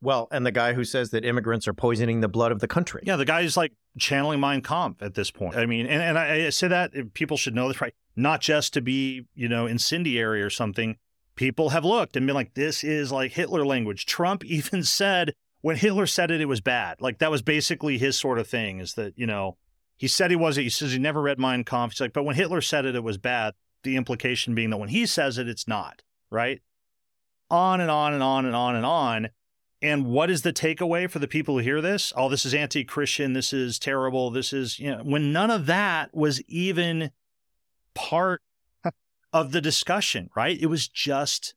Well, 0.00 0.28
and 0.30 0.46
the 0.46 0.52
guy 0.52 0.74
who 0.74 0.84
says 0.84 1.10
that 1.10 1.24
immigrants 1.24 1.66
are 1.66 1.72
poisoning 1.72 2.20
the 2.20 2.28
blood 2.28 2.52
of 2.52 2.60
the 2.60 2.68
country. 2.68 3.02
Yeah, 3.04 3.16
the 3.16 3.24
guy 3.24 3.40
is 3.40 3.56
like 3.56 3.72
channeling 3.98 4.40
Mein 4.40 4.62
Kampf 4.62 5.02
at 5.02 5.14
this 5.14 5.30
point. 5.30 5.56
I 5.56 5.66
mean, 5.66 5.86
and, 5.86 6.02
and 6.02 6.18
I, 6.18 6.46
I 6.46 6.50
say 6.50 6.68
that 6.68 6.92
eh, 6.94 7.02
people 7.14 7.36
should 7.36 7.54
know 7.54 7.68
this, 7.68 7.80
right? 7.80 7.94
Not 8.16 8.40
just 8.40 8.74
to 8.74 8.80
be, 8.80 9.26
you 9.34 9.48
know, 9.48 9.66
incendiary 9.66 10.42
or 10.42 10.50
something. 10.50 10.96
People 11.36 11.70
have 11.70 11.84
looked 11.84 12.16
and 12.16 12.26
been 12.26 12.34
like, 12.34 12.54
this 12.54 12.82
is 12.82 13.12
like 13.12 13.32
Hitler 13.32 13.64
language. 13.64 14.06
Trump 14.06 14.44
even 14.46 14.82
said 14.82 15.34
when 15.60 15.76
Hitler 15.76 16.06
said 16.06 16.30
it, 16.30 16.40
it 16.40 16.46
was 16.46 16.60
bad. 16.60 17.00
Like 17.00 17.18
that 17.18 17.30
was 17.30 17.42
basically 17.42 17.98
his 17.98 18.18
sort 18.18 18.38
of 18.38 18.46
thing 18.46 18.80
is 18.80 18.94
that, 18.94 19.14
you 19.16 19.26
know, 19.26 19.56
he 19.96 20.06
said 20.06 20.30
he 20.30 20.36
wasn't, 20.36 20.64
he 20.64 20.70
says 20.70 20.92
he 20.92 20.98
never 20.98 21.20
read 21.20 21.38
Mein 21.38 21.64
Kampf. 21.64 21.94
He's 21.94 22.00
like, 22.00 22.12
but 22.12 22.24
when 22.24 22.36
Hitler 22.36 22.60
said 22.60 22.84
it, 22.84 22.94
it 22.94 23.02
was 23.02 23.18
bad. 23.18 23.54
The 23.82 23.96
implication 23.96 24.54
being 24.54 24.70
that 24.70 24.78
when 24.78 24.88
he 24.88 25.06
says 25.06 25.38
it, 25.38 25.48
it's 25.48 25.66
not, 25.66 26.02
right? 26.30 26.60
On 27.50 27.80
and 27.80 27.90
on 27.90 28.14
and 28.14 28.22
on 28.22 28.46
and 28.46 28.54
on 28.54 28.76
and 28.76 28.86
on. 28.86 29.28
And 29.80 30.06
what 30.06 30.30
is 30.30 30.42
the 30.42 30.52
takeaway 30.52 31.08
for 31.08 31.20
the 31.20 31.28
people 31.28 31.54
who 31.54 31.60
hear 31.60 31.80
this? 31.80 32.12
Oh, 32.16 32.28
this 32.28 32.44
is 32.44 32.52
anti 32.52 32.84
Christian. 32.84 33.32
This 33.32 33.52
is 33.52 33.78
terrible. 33.78 34.30
This 34.30 34.52
is, 34.52 34.78
you 34.78 34.90
know, 34.90 35.02
when 35.04 35.32
none 35.32 35.50
of 35.50 35.66
that 35.66 36.12
was 36.14 36.42
even 36.48 37.12
part 37.94 38.42
of 39.32 39.52
the 39.52 39.60
discussion, 39.60 40.30
right? 40.34 40.58
It 40.60 40.66
was 40.66 40.88
just 40.88 41.54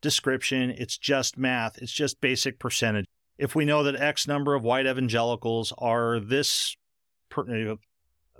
description. 0.00 0.70
It's 0.70 0.96
just 0.96 1.36
math. 1.36 1.78
It's 1.78 1.92
just 1.92 2.20
basic 2.20 2.58
percentage. 2.58 3.06
If 3.36 3.54
we 3.54 3.64
know 3.64 3.82
that 3.82 3.96
X 3.96 4.26
number 4.26 4.54
of 4.54 4.62
white 4.62 4.86
evangelicals 4.86 5.72
are 5.78 6.18
this 6.20 6.76
per, 7.28 7.76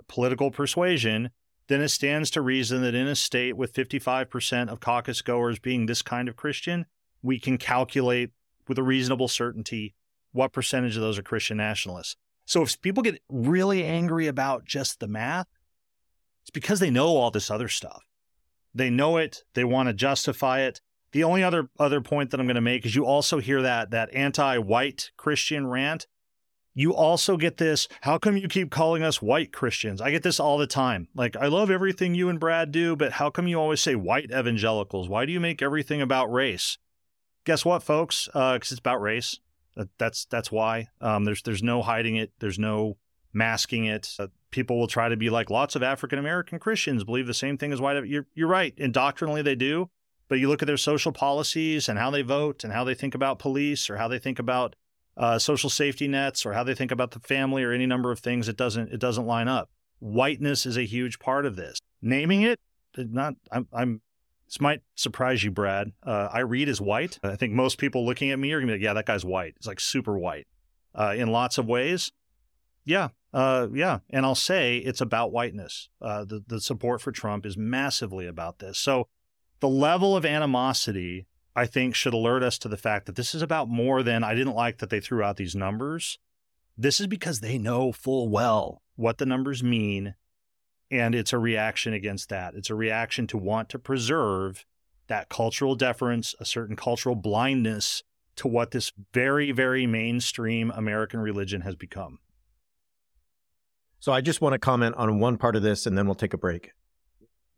political 0.07 0.51
persuasion, 0.51 1.29
then 1.67 1.81
it 1.81 1.89
stands 1.89 2.31
to 2.31 2.41
reason 2.41 2.81
that 2.81 2.95
in 2.95 3.07
a 3.07 3.15
state 3.15 3.55
with 3.55 3.73
55% 3.73 4.69
of 4.69 4.79
caucus 4.79 5.21
goers 5.21 5.59
being 5.59 5.85
this 5.85 6.01
kind 6.01 6.27
of 6.27 6.35
Christian, 6.35 6.85
we 7.21 7.39
can 7.39 7.57
calculate 7.57 8.31
with 8.69 8.77
a 8.77 8.83
reasonable 8.83 9.27
certainty 9.27 9.95
what 10.31 10.53
percentage 10.53 10.95
of 10.95 11.01
those 11.01 11.17
are 11.17 11.23
Christian 11.23 11.57
nationalists. 11.57 12.15
So 12.45 12.61
if 12.61 12.79
people 12.81 13.03
get 13.03 13.21
really 13.29 13.83
angry 13.83 14.27
about 14.27 14.65
just 14.65 14.99
the 14.99 15.07
math, 15.07 15.47
it's 16.43 16.51
because 16.51 16.79
they 16.79 16.89
know 16.89 17.07
all 17.07 17.31
this 17.31 17.51
other 17.51 17.67
stuff. 17.67 18.03
They 18.73 18.89
know 18.89 19.17
it, 19.17 19.43
they 19.55 19.63
want 19.63 19.87
to 19.89 19.93
justify 19.93 20.61
it. 20.61 20.81
The 21.11 21.23
only 21.23 21.43
other 21.43 21.69
other 21.79 22.01
point 22.01 22.29
that 22.29 22.39
I'm 22.39 22.45
going 22.45 22.55
to 22.55 22.61
make 22.61 22.85
is 22.85 22.95
you 22.95 23.05
also 23.05 23.39
hear 23.39 23.63
that 23.63 23.91
that 23.91 24.13
anti-white 24.13 25.11
Christian 25.17 25.67
rant. 25.67 26.07
You 26.75 26.93
also 26.93 27.35
get 27.35 27.57
this, 27.57 27.87
how 28.01 28.19
come 28.19 28.37
you 28.37 28.47
keep 28.47 28.69
calling 28.69 29.03
us 29.03 29.21
white 29.21 29.51
Christians? 29.51 29.99
I 29.99 30.11
get 30.11 30.23
this 30.23 30.39
all 30.39 30.57
the 30.57 30.67
time. 30.67 31.07
Like, 31.13 31.35
I 31.35 31.47
love 31.47 31.69
everything 31.71 32.15
you 32.15 32.29
and 32.29 32.39
Brad 32.39 32.71
do, 32.71 32.95
but 32.95 33.13
how 33.13 33.29
come 33.31 33.47
you 33.47 33.59
always 33.59 33.81
say 33.81 33.95
white 33.95 34.31
evangelicals? 34.31 35.09
Why 35.09 35.25
do 35.25 35.33
you 35.33 35.39
make 35.39 35.61
everything 35.61 36.01
about 36.01 36.31
race? 36.31 36.77
Guess 37.49 37.65
what, 37.65 37.81
folks? 37.81 38.27
Because 38.27 38.53
uh, 38.53 38.59
it's 38.61 38.79
about 38.79 39.01
race. 39.01 39.39
That's 39.97 40.25
that's 40.25 40.51
why. 40.51 40.89
Um, 41.01 41.25
there's 41.25 41.41
there's 41.41 41.63
no 41.63 41.81
hiding 41.81 42.15
it. 42.15 42.31
There's 42.37 42.59
no 42.59 42.97
masking 43.33 43.85
it. 43.85 44.15
Uh, 44.19 44.27
people 44.51 44.77
will 44.77 44.87
try 44.87 45.09
to 45.09 45.17
be 45.17 45.31
like 45.31 45.49
lots 45.49 45.75
of 45.75 45.81
African 45.81 46.19
American 46.19 46.59
Christians 46.59 47.03
believe 47.03 47.25
the 47.25 47.33
same 47.33 47.57
thing 47.57 47.73
as 47.73 47.81
white. 47.81 48.05
You're 48.05 48.27
you're 48.35 48.47
right. 48.47 48.75
Indoctrinally, 48.77 49.41
they 49.41 49.55
do. 49.55 49.89
But 50.27 50.37
you 50.37 50.47
look 50.47 50.61
at 50.61 50.67
their 50.67 50.77
social 50.77 51.11
policies 51.11 51.89
and 51.89 51.97
how 51.97 52.11
they 52.11 52.21
vote 52.21 52.63
and 52.63 52.71
how 52.71 52.83
they 52.83 52.93
think 52.93 53.15
about 53.15 53.39
police 53.39 53.89
or 53.89 53.97
how 53.97 54.07
they 54.07 54.19
think 54.19 54.37
about 54.37 54.75
uh, 55.17 55.39
social 55.39 55.71
safety 55.71 56.07
nets 56.07 56.45
or 56.45 56.53
how 56.53 56.63
they 56.63 56.75
think 56.75 56.91
about 56.91 57.11
the 57.11 57.19
family 57.19 57.63
or 57.63 57.71
any 57.71 57.87
number 57.87 58.11
of 58.11 58.19
things. 58.19 58.47
It 58.47 58.57
doesn't 58.57 58.93
it 58.93 58.99
doesn't 58.99 59.25
line 59.25 59.47
up. 59.47 59.71
Whiteness 59.97 60.67
is 60.67 60.77
a 60.77 60.83
huge 60.83 61.17
part 61.17 61.47
of 61.47 61.55
this. 61.55 61.79
Naming 61.99 62.43
it, 62.43 62.59
not 62.95 63.33
I'm, 63.51 63.67
I'm 63.73 64.01
this 64.49 64.59
might 64.59 64.81
surprise 64.95 65.43
you, 65.43 65.51
Brad. 65.51 65.91
Uh, 66.03 66.27
I 66.31 66.39
read 66.39 66.69
as 66.69 66.81
white. 66.81 67.19
I 67.21 67.35
think 67.35 67.53
most 67.53 67.77
people 67.77 68.03
looking 68.03 68.31
at 68.31 68.39
me 68.39 68.51
are 68.51 68.59
going 68.59 68.67
to 68.67 68.73
be 68.73 68.77
like, 68.79 68.83
yeah, 68.83 68.93
that 68.93 69.05
guy's 69.05 69.23
white. 69.23 69.53
It's 69.57 69.67
like 69.67 69.79
super 69.79 70.17
white 70.17 70.47
uh, 70.95 71.13
in 71.15 71.27
lots 71.27 71.59
of 71.59 71.67
ways. 71.67 72.11
Yeah, 72.83 73.09
uh, 73.31 73.67
yeah. 73.71 73.99
And 74.09 74.25
I'll 74.25 74.33
say 74.33 74.77
it's 74.77 75.01
about 75.01 75.31
whiteness. 75.31 75.89
Uh, 76.01 76.25
the, 76.25 76.43
the 76.47 76.59
support 76.59 76.99
for 76.99 77.11
Trump 77.11 77.45
is 77.45 77.57
massively 77.57 78.25
about 78.25 78.57
this. 78.57 78.79
So 78.79 79.07
the 79.59 79.69
level 79.69 80.17
of 80.17 80.25
animosity, 80.25 81.27
I 81.55 81.67
think, 81.67 81.93
should 81.93 82.15
alert 82.15 82.41
us 82.41 82.57
to 82.59 82.67
the 82.67 82.77
fact 82.77 83.05
that 83.05 83.15
this 83.15 83.35
is 83.35 83.43
about 83.43 83.69
more 83.69 84.01
than 84.01 84.23
I 84.23 84.33
didn't 84.33 84.55
like 84.55 84.79
that 84.79 84.89
they 84.89 84.99
threw 84.99 85.21
out 85.21 85.37
these 85.37 85.55
numbers. 85.55 86.17
This 86.75 86.99
is 86.99 87.05
because 87.05 87.41
they 87.41 87.59
know 87.59 87.91
full 87.91 88.29
well 88.29 88.81
what 88.95 89.19
the 89.19 89.27
numbers 89.27 89.61
mean 89.61 90.15
and 90.91 91.13
it's 91.13 91.33
a 91.33 91.37
reaction 91.37 91.93
against 91.93 92.29
that. 92.29 92.55
It's 92.55 92.69
a 92.69 92.75
reaction 92.75 93.27
to 93.27 93.37
want 93.37 93.69
to 93.69 93.79
preserve 93.79 94.65
that 95.07 95.29
cultural 95.29 95.75
deference, 95.75 96.35
a 96.39 96.45
certain 96.45 96.75
cultural 96.75 97.15
blindness 97.15 98.03
to 98.37 98.47
what 98.47 98.71
this 98.71 98.93
very, 99.13 99.51
very 99.51 99.85
mainstream 99.85 100.71
American 100.71 101.19
religion 101.19 101.61
has 101.61 101.75
become. 101.75 102.19
So 103.99 104.13
I 104.13 104.21
just 104.21 104.39
want 104.39 104.53
to 104.53 104.59
comment 104.59 104.95
on 104.95 105.19
one 105.19 105.37
part 105.37 105.55
of 105.55 105.61
this 105.61 105.85
and 105.85 105.97
then 105.97 106.05
we'll 106.05 106.15
take 106.15 106.33
a 106.33 106.37
break. 106.37 106.71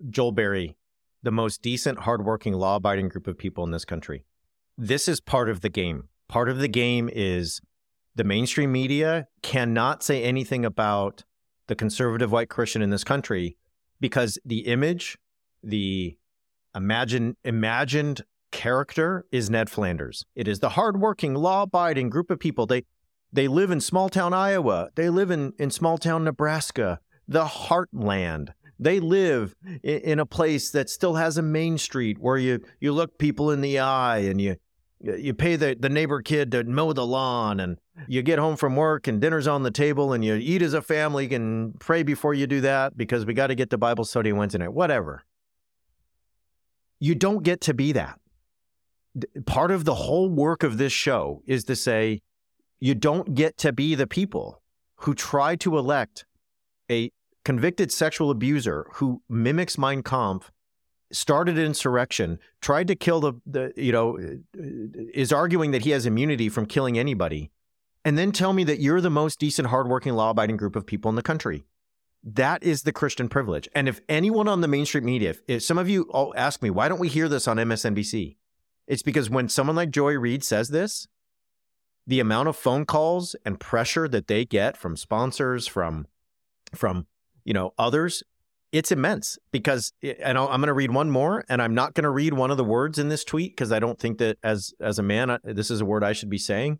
Joel 0.09 0.31
Berry, 0.31 0.75
the 1.21 1.31
most 1.31 1.61
decent, 1.61 1.99
hardworking, 1.99 2.53
law 2.53 2.77
abiding 2.77 3.09
group 3.09 3.27
of 3.27 3.37
people 3.37 3.63
in 3.63 3.71
this 3.71 3.85
country. 3.85 4.25
This 4.77 5.07
is 5.07 5.21
part 5.21 5.49
of 5.49 5.61
the 5.61 5.69
game. 5.69 6.09
Part 6.27 6.49
of 6.49 6.57
the 6.57 6.67
game 6.67 7.09
is 7.13 7.61
the 8.15 8.23
mainstream 8.23 8.71
media 8.71 9.27
cannot 9.43 10.01
say 10.01 10.23
anything 10.23 10.65
about 10.65 11.23
the 11.71 11.75
conservative 11.75 12.33
white 12.33 12.49
Christian 12.49 12.81
in 12.81 12.89
this 12.89 13.05
country 13.05 13.55
because 14.01 14.37
the 14.43 14.67
image, 14.67 15.17
the 15.63 16.17
imagine, 16.75 17.37
imagined 17.45 18.25
character 18.51 19.25
is 19.31 19.49
Ned 19.49 19.69
Flanders. 19.69 20.25
It 20.35 20.49
is 20.49 20.59
the 20.59 20.71
hardworking, 20.71 21.33
law-abiding 21.33 22.09
group 22.09 22.29
of 22.29 22.39
people. 22.39 22.65
They 22.65 22.83
they 23.31 23.47
live 23.47 23.71
in 23.71 23.79
small 23.79 24.09
town 24.09 24.33
Iowa. 24.33 24.89
They 24.95 25.09
live 25.09 25.31
in, 25.31 25.53
in 25.57 25.71
small 25.71 25.97
town 25.97 26.25
Nebraska, 26.25 26.99
the 27.25 27.45
heartland. 27.45 28.49
They 28.77 28.99
live 28.99 29.55
in, 29.81 29.99
in 29.99 30.19
a 30.19 30.25
place 30.25 30.71
that 30.71 30.89
still 30.89 31.15
has 31.15 31.37
a 31.37 31.41
main 31.41 31.77
street 31.77 32.19
where 32.19 32.35
you, 32.35 32.59
you 32.81 32.91
look 32.91 33.17
people 33.17 33.49
in 33.49 33.61
the 33.61 33.79
eye 33.79 34.17
and 34.17 34.41
you 34.41 34.57
you 35.03 35.33
pay 35.33 35.55
the, 35.55 35.75
the 35.79 35.89
neighbor 35.89 36.21
kid 36.21 36.51
to 36.51 36.63
mow 36.63 36.93
the 36.93 37.05
lawn 37.05 37.59
and 37.59 37.77
you 38.07 38.21
get 38.21 38.39
home 38.39 38.55
from 38.55 38.75
work 38.75 39.07
and 39.07 39.19
dinner's 39.19 39.47
on 39.47 39.63
the 39.63 39.71
table 39.71 40.13
and 40.13 40.23
you 40.23 40.35
eat 40.35 40.61
as 40.61 40.73
a 40.73 40.81
family 40.81 41.33
and 41.33 41.79
pray 41.79 42.03
before 42.03 42.33
you 42.33 42.47
do 42.47 42.61
that 42.61 42.95
because 42.95 43.25
we 43.25 43.33
got 43.33 43.47
to 43.47 43.55
get 43.55 43.69
to 43.71 43.77
Bible 43.77 44.05
study 44.05 44.31
Wednesday 44.31 44.59
night, 44.59 44.73
whatever. 44.73 45.23
You 46.99 47.15
don't 47.15 47.43
get 47.43 47.61
to 47.61 47.73
be 47.73 47.91
that. 47.93 48.19
Part 49.45 49.71
of 49.71 49.85
the 49.85 49.95
whole 49.95 50.29
work 50.29 50.63
of 50.63 50.77
this 50.77 50.93
show 50.93 51.41
is 51.45 51.63
to 51.65 51.75
say, 51.75 52.21
You 52.79 52.95
don't 52.95 53.33
get 53.33 53.57
to 53.59 53.73
be 53.73 53.95
the 53.95 54.07
people 54.07 54.61
who 54.97 55.15
try 55.15 55.55
to 55.57 55.77
elect 55.77 56.25
a 56.89 57.11
convicted 57.43 57.91
sexual 57.91 58.29
abuser 58.29 58.85
who 58.93 59.21
mimics 59.27 59.77
Mein 59.77 60.03
Kampf, 60.03 60.51
started 61.11 61.57
an 61.57 61.65
insurrection, 61.65 62.39
tried 62.61 62.87
to 62.87 62.95
kill 62.95 63.19
the, 63.21 63.33
the 63.45 63.73
you 63.75 63.91
know, 63.91 64.17
is 64.53 65.31
arguing 65.31 65.71
that 65.71 65.83
he 65.83 65.91
has 65.91 66.05
immunity 66.05 66.49
from 66.49 66.65
killing 66.65 66.97
anybody, 66.97 67.51
and 68.03 68.17
then 68.17 68.31
tell 68.31 68.53
me 68.53 68.63
that 68.63 68.79
you're 68.79 69.01
the 69.01 69.09
most 69.09 69.39
decent, 69.39 69.69
hardworking, 69.69 70.13
law 70.13 70.31
abiding 70.31 70.57
group 70.57 70.75
of 70.75 70.85
people 70.85 71.09
in 71.09 71.15
the 71.15 71.21
country. 71.21 71.65
That 72.23 72.63
is 72.63 72.83
the 72.83 72.91
Christian 72.91 73.29
privilege. 73.29 73.67
And 73.73 73.89
if 73.89 74.01
anyone 74.07 74.47
on 74.47 74.61
the 74.61 74.67
mainstream 74.67 75.05
media, 75.05 75.31
if, 75.31 75.41
if 75.47 75.63
some 75.63 75.77
of 75.77 75.89
you 75.89 76.03
all 76.11 76.33
ask 76.37 76.61
me, 76.61 76.69
why 76.69 76.87
don't 76.87 76.99
we 76.99 77.07
hear 77.07 77.27
this 77.27 77.47
on 77.47 77.57
MSNBC? 77.57 78.35
It's 78.87 79.01
because 79.01 79.29
when 79.29 79.49
someone 79.49 79.75
like 79.75 79.89
Joy 79.89 80.13
Reid 80.17 80.43
says 80.43 80.69
this, 80.69 81.07
the 82.05 82.19
amount 82.19 82.49
of 82.49 82.55
phone 82.55 82.85
calls 82.85 83.35
and 83.45 83.59
pressure 83.59 84.07
that 84.07 84.27
they 84.27 84.45
get 84.45 84.77
from 84.77 84.97
sponsors, 84.97 85.67
from 85.67 86.07
from 86.73 87.07
you 87.43 87.53
know 87.53 87.73
others, 87.77 88.23
it's 88.71 88.91
immense. 88.91 89.37
Because 89.51 89.93
and 90.01 90.37
I'm 90.37 90.47
going 90.47 90.67
to 90.67 90.73
read 90.73 90.91
one 90.91 91.09
more, 91.09 91.43
and 91.49 91.61
I'm 91.61 91.73
not 91.73 91.93
going 91.93 92.03
to 92.03 92.09
read 92.09 92.33
one 92.33 92.51
of 92.51 92.57
the 92.57 92.63
words 92.63 92.99
in 92.99 93.09
this 93.09 93.23
tweet 93.23 93.53
because 93.53 93.71
I 93.71 93.79
don't 93.79 93.99
think 93.99 94.17
that 94.19 94.37
as 94.43 94.73
as 94.79 94.99
a 94.99 95.03
man, 95.03 95.37
this 95.43 95.71
is 95.71 95.81
a 95.81 95.85
word 95.85 96.03
I 96.03 96.13
should 96.13 96.29
be 96.29 96.37
saying. 96.37 96.79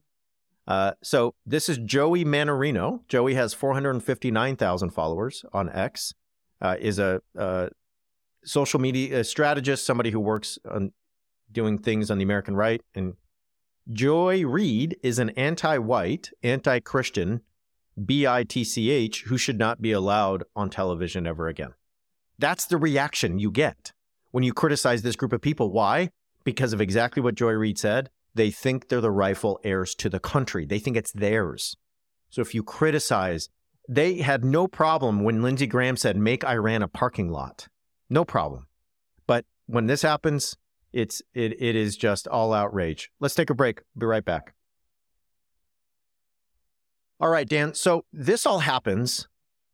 Uh, 0.67 0.91
so 1.03 1.33
this 1.45 1.67
is 1.67 1.77
Joey 1.79 2.23
Mannarino. 2.23 2.99
Joey 3.07 3.33
has 3.33 3.53
459,000 3.53 4.91
followers 4.91 5.43
on 5.51 5.69
X. 5.69 6.13
Uh, 6.61 6.75
is 6.79 6.99
a, 6.99 7.19
a, 7.35 7.69
social 8.43 8.79
media 8.79 9.23
strategist, 9.23 9.85
somebody 9.85 10.11
who 10.11 10.19
works 10.19 10.59
on 10.69 10.91
doing 11.51 11.77
things 11.77 12.09
on 12.09 12.17
the 12.17 12.23
American 12.23 12.55
right. 12.55 12.81
And 12.95 13.13
Joy 13.91 14.45
Reid 14.45 14.97
is 15.03 15.19
an 15.19 15.31
anti-white, 15.31 16.29
anti-Christian, 16.43 17.41
B-I-T-C-H, 18.03 19.23
who 19.27 19.37
should 19.37 19.59
not 19.59 19.81
be 19.81 19.91
allowed 19.91 20.43
on 20.55 20.69
television 20.69 21.27
ever 21.27 21.47
again. 21.47 21.73
That's 22.41 22.65
the 22.65 22.77
reaction 22.77 23.39
you 23.39 23.51
get 23.51 23.93
when 24.31 24.43
you 24.43 24.51
criticize 24.51 25.03
this 25.03 25.15
group 25.15 25.31
of 25.31 25.41
people. 25.41 25.71
Why? 25.71 26.09
Because 26.43 26.73
of 26.73 26.81
exactly 26.81 27.21
what 27.21 27.35
Joy 27.35 27.53
Reid 27.53 27.77
said 27.77 28.09
they 28.33 28.49
think 28.49 28.87
they're 28.87 29.01
the 29.01 29.11
rightful 29.11 29.59
heirs 29.63 29.93
to 29.95 30.09
the 30.09 30.19
country. 30.19 30.65
They 30.65 30.79
think 30.79 30.95
it's 30.97 31.11
theirs. 31.11 31.75
So 32.29 32.41
if 32.41 32.55
you 32.55 32.63
criticize, 32.63 33.49
they 33.89 34.19
had 34.19 34.45
no 34.45 34.67
problem 34.67 35.23
when 35.23 35.41
Lindsey 35.41 35.67
Graham 35.67 35.97
said, 35.97 36.15
make 36.15 36.45
Iran 36.45 36.81
a 36.81 36.87
parking 36.87 37.29
lot. 37.29 37.67
No 38.09 38.23
problem. 38.23 38.67
But 39.27 39.45
when 39.65 39.87
this 39.87 40.01
happens, 40.01 40.55
it's 40.93 41.21
it 41.33 41.61
it 41.61 41.75
is 41.75 41.95
just 41.95 42.27
all 42.27 42.53
outrage. 42.53 43.11
Let's 43.19 43.35
take 43.35 43.49
a 43.49 43.55
break. 43.55 43.81
Be 43.97 44.05
right 44.05 44.25
back. 44.25 44.53
All 47.19 47.29
right, 47.29 47.47
Dan. 47.47 47.73
So 47.73 48.05
this 48.11 48.45
all 48.45 48.59
happens 48.59 49.27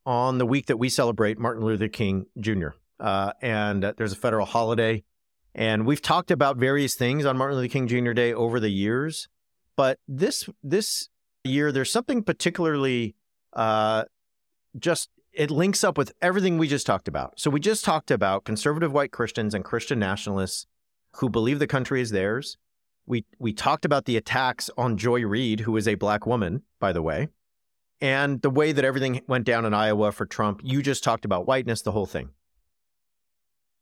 on 0.08 0.39
the 0.39 0.46
week 0.46 0.65
that 0.65 0.78
we 0.78 0.89
celebrate 0.89 1.38
Martin 1.38 1.63
Luther 1.63 1.88
King 1.88 2.26
Jr. 2.39 2.70
Uh, 3.00 3.34
and 3.41 3.86
uh, 3.86 3.93
there's 3.98 4.13
a 4.13 4.15
federal 4.15 4.48
holiday 4.48 5.04
and 5.58 5.88
we've 5.88 6.04
talked 6.04 6.30
about 6.30 6.58
various 6.58 6.93
things 6.93 7.26
on 7.26 7.36
Martin 7.36 7.58
Luther 7.58 7.72
King 7.72 7.88
Jr. 7.88 8.13
Day 8.13 8.32
over 8.32 8.60
the 8.60 8.70
years, 8.70 9.28
but 9.76 10.00
this 10.08 10.48
this 10.63 11.10
year 11.43 11.72
there's 11.72 11.91
something 11.91 12.22
particularly 12.22 13.15
uh, 13.54 14.04
just 14.78 15.10
it 15.34 15.50
links 15.50 15.84
up 15.84 15.98
with 15.98 16.13
everything 16.22 16.58
we 16.60 16.67
just 16.67 16.86
talked 16.86 17.08
about. 17.08 17.39
So 17.39 17.50
we 17.50 17.60
just 17.60 17.84
talked 17.84 18.12
about 18.12 18.43
conservative 18.43 18.93
white 18.93 19.12
Christians 19.12 19.56
and 19.56 19.65
Christian 19.65 19.98
nationalists 19.98 20.67
who 21.13 21.30
believe 21.30 21.58
the 21.58 21.67
country 21.67 22.02
is 22.02 22.12
theirs. 22.12 22.58
We 23.08 23.26
we 23.39 23.52
talked 23.52 23.84
about 23.84 24.06
the 24.06 24.15
attacks 24.15 24.70
on 24.78 24.96
Joy 24.96 25.26
Reid, 25.26 25.62
who 25.62 25.76
is 25.76 25.88
a 25.88 25.96
black 25.96 26.28
woman, 26.28 26.62
by 26.80 26.93
the 26.93 27.02
way, 27.02 27.30
and 28.02 28.42
the 28.42 28.50
way 28.50 28.72
that 28.72 28.86
everything 28.86 29.22
went 29.28 29.46
down 29.46 29.66
in 29.66 29.74
Iowa 29.74 30.12
for 30.12 30.26
Trump. 30.26 30.62
You 30.64 30.82
just 30.82 31.04
talked 31.04 31.26
about 31.26 31.48
whiteness, 31.48 31.82
the 31.82 31.92
whole 31.92 32.06
thing. 32.06 32.30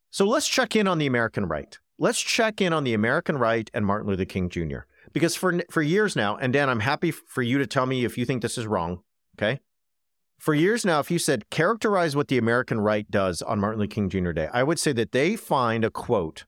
So 0.09 0.25
let's 0.25 0.47
check 0.47 0.75
in 0.75 0.87
on 0.87 0.97
the 0.97 1.07
American 1.07 1.45
right. 1.45 1.77
Let's 1.97 2.21
check 2.21 2.61
in 2.61 2.73
on 2.73 2.83
the 2.83 2.93
American 2.93 3.37
right 3.37 3.69
and 3.73 3.85
Martin 3.85 4.09
Luther 4.09 4.25
King 4.25 4.49
Jr. 4.49 4.79
Because 5.13 5.35
for 5.35 5.61
for 5.69 5.81
years 5.81 6.15
now, 6.15 6.35
and 6.35 6.51
Dan, 6.51 6.69
I'm 6.69 6.81
happy 6.81 7.11
for 7.11 7.41
you 7.41 7.57
to 7.57 7.67
tell 7.67 7.85
me 7.85 8.05
if 8.05 8.17
you 8.17 8.25
think 8.25 8.41
this 8.41 8.57
is 8.57 8.67
wrong. 8.67 9.01
Okay. 9.37 9.59
For 10.37 10.53
years 10.53 10.85
now, 10.85 10.99
if 10.99 11.09
you 11.09 11.19
said 11.19 11.49
characterize 11.49 12.15
what 12.15 12.27
the 12.27 12.37
American 12.37 12.81
right 12.81 13.09
does 13.09 13.41
on 13.41 13.59
Martin 13.59 13.79
Luther 13.79 13.93
King 13.93 14.09
Jr. 14.09 14.31
Day, 14.31 14.49
I 14.53 14.63
would 14.63 14.79
say 14.79 14.91
that 14.93 15.13
they 15.13 15.35
find 15.35 15.85
a 15.85 15.89
quote 15.89 16.45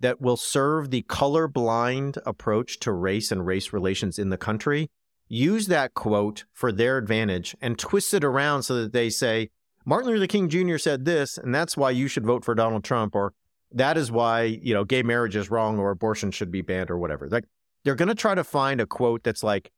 that 0.00 0.20
will 0.20 0.36
serve 0.36 0.90
the 0.90 1.02
colorblind 1.02 2.18
approach 2.24 2.78
to 2.80 2.92
race 2.92 3.30
and 3.30 3.46
race 3.46 3.72
relations 3.72 4.18
in 4.18 4.30
the 4.30 4.38
country, 4.38 4.90
use 5.28 5.66
that 5.66 5.94
quote 5.94 6.44
for 6.52 6.72
their 6.72 6.98
advantage 6.98 7.56
and 7.60 7.78
twist 7.78 8.14
it 8.14 8.24
around 8.24 8.62
so 8.62 8.74
that 8.82 8.92
they 8.92 9.10
say, 9.10 9.50
Martin 9.84 10.10
Luther 10.10 10.26
King 10.26 10.48
Jr. 10.48 10.76
said 10.76 11.04
this, 11.04 11.38
and 11.38 11.54
that's 11.54 11.76
why 11.76 11.90
you 11.90 12.08
should 12.08 12.26
vote 12.26 12.44
for 12.44 12.54
Donald 12.54 12.84
Trump, 12.84 13.14
or 13.14 13.32
that 13.72 13.96
is 13.96 14.10
why, 14.10 14.42
you 14.42 14.74
know, 14.74 14.84
gay 14.84 15.02
marriage 15.02 15.36
is 15.36 15.50
wrong 15.50 15.78
or 15.78 15.90
abortion 15.90 16.30
should 16.30 16.50
be 16.50 16.62
banned 16.62 16.90
or 16.90 16.98
whatever. 16.98 17.28
Like 17.28 17.44
they're 17.84 17.94
going 17.94 18.08
to 18.08 18.14
try 18.14 18.34
to 18.34 18.44
find 18.44 18.80
a 18.80 18.86
quote 18.86 19.22
that's 19.22 19.42
like, 19.42 19.70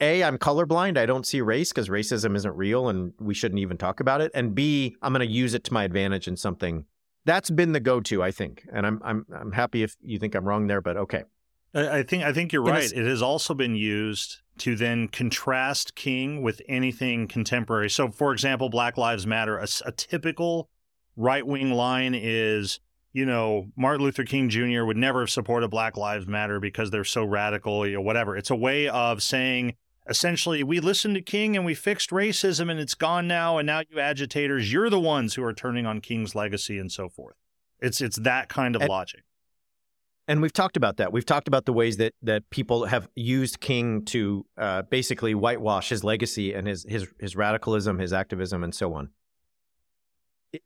A, 0.00 0.24
I'm 0.24 0.38
colorblind. 0.38 0.98
I 0.98 1.06
don't 1.06 1.26
see 1.26 1.40
race 1.40 1.70
because 1.72 1.88
racism 1.88 2.34
isn't 2.36 2.56
real 2.56 2.88
and 2.88 3.12
we 3.20 3.34
shouldn't 3.34 3.60
even 3.60 3.76
talk 3.76 4.00
about 4.00 4.20
it. 4.20 4.30
And 4.34 4.54
B, 4.54 4.96
I'm 5.02 5.12
going 5.12 5.26
to 5.26 5.32
use 5.32 5.54
it 5.54 5.64
to 5.64 5.72
my 5.72 5.84
advantage 5.84 6.26
in 6.28 6.36
something. 6.36 6.84
That's 7.24 7.50
been 7.50 7.72
the 7.72 7.80
go-to, 7.80 8.22
I 8.22 8.30
think. 8.30 8.66
And 8.72 8.86
I'm 8.86 9.00
I'm 9.04 9.26
I'm 9.32 9.52
happy 9.52 9.82
if 9.82 9.96
you 10.00 10.18
think 10.18 10.34
I'm 10.34 10.44
wrong 10.44 10.66
there, 10.66 10.80
but 10.80 10.96
okay. 10.96 11.24
I 11.74 12.02
think 12.02 12.24
I 12.24 12.32
think 12.32 12.52
you're 12.52 12.62
right. 12.62 12.90
It 12.90 13.06
has 13.06 13.20
also 13.20 13.52
been 13.52 13.76
used 13.76 14.38
to 14.60 14.76
then 14.76 15.08
contrast 15.08 15.94
King 15.94 16.42
with 16.42 16.62
anything 16.68 17.28
contemporary. 17.28 17.90
So, 17.90 18.10
for 18.10 18.32
example, 18.32 18.68
Black 18.68 18.96
Lives 18.96 19.26
Matter. 19.26 19.58
A, 19.58 19.66
a 19.86 19.92
typical 19.92 20.68
right 21.16 21.46
wing 21.46 21.72
line 21.72 22.14
is, 22.14 22.80
you 23.12 23.26
know, 23.26 23.66
Martin 23.76 24.04
Luther 24.04 24.24
King 24.24 24.48
Jr. 24.48 24.84
would 24.84 24.96
never 24.96 25.20
have 25.20 25.30
supported 25.30 25.68
Black 25.68 25.96
Lives 25.96 26.26
Matter 26.26 26.60
because 26.60 26.90
they're 26.90 27.04
so 27.04 27.24
radical, 27.24 27.84
or 27.84 28.00
whatever. 28.00 28.36
It's 28.36 28.50
a 28.50 28.56
way 28.56 28.88
of 28.88 29.22
saying 29.22 29.74
essentially 30.08 30.62
we 30.62 30.80
listened 30.80 31.14
to 31.14 31.22
King 31.22 31.56
and 31.56 31.66
we 31.66 31.74
fixed 31.74 32.10
racism 32.10 32.70
and 32.70 32.80
it's 32.80 32.94
gone 32.94 33.28
now, 33.28 33.58
and 33.58 33.66
now 33.66 33.82
you 33.90 34.00
agitators, 34.00 34.72
you're 34.72 34.90
the 34.90 35.00
ones 35.00 35.34
who 35.34 35.44
are 35.44 35.52
turning 35.52 35.86
on 35.86 36.00
King's 36.00 36.34
legacy 36.34 36.78
and 36.78 36.90
so 36.90 37.08
forth. 37.08 37.36
It's 37.80 38.00
it's 38.00 38.16
that 38.18 38.48
kind 38.48 38.74
of 38.74 38.82
and, 38.82 38.88
logic. 38.88 39.22
And 40.28 40.42
we've 40.42 40.52
talked 40.52 40.76
about 40.76 40.98
that. 40.98 41.10
We've 41.10 41.24
talked 41.24 41.48
about 41.48 41.64
the 41.64 41.72
ways 41.72 41.96
that 41.96 42.14
that 42.22 42.48
people 42.50 42.84
have 42.84 43.08
used 43.16 43.60
King 43.60 44.04
to 44.06 44.44
uh, 44.58 44.82
basically 44.82 45.34
whitewash 45.34 45.88
his 45.88 46.04
legacy 46.04 46.52
and 46.52 46.68
his 46.68 46.84
his 46.86 47.08
his 47.18 47.34
radicalism, 47.34 47.98
his 47.98 48.12
activism, 48.12 48.62
and 48.62 48.74
so 48.74 48.92
on. 48.92 49.08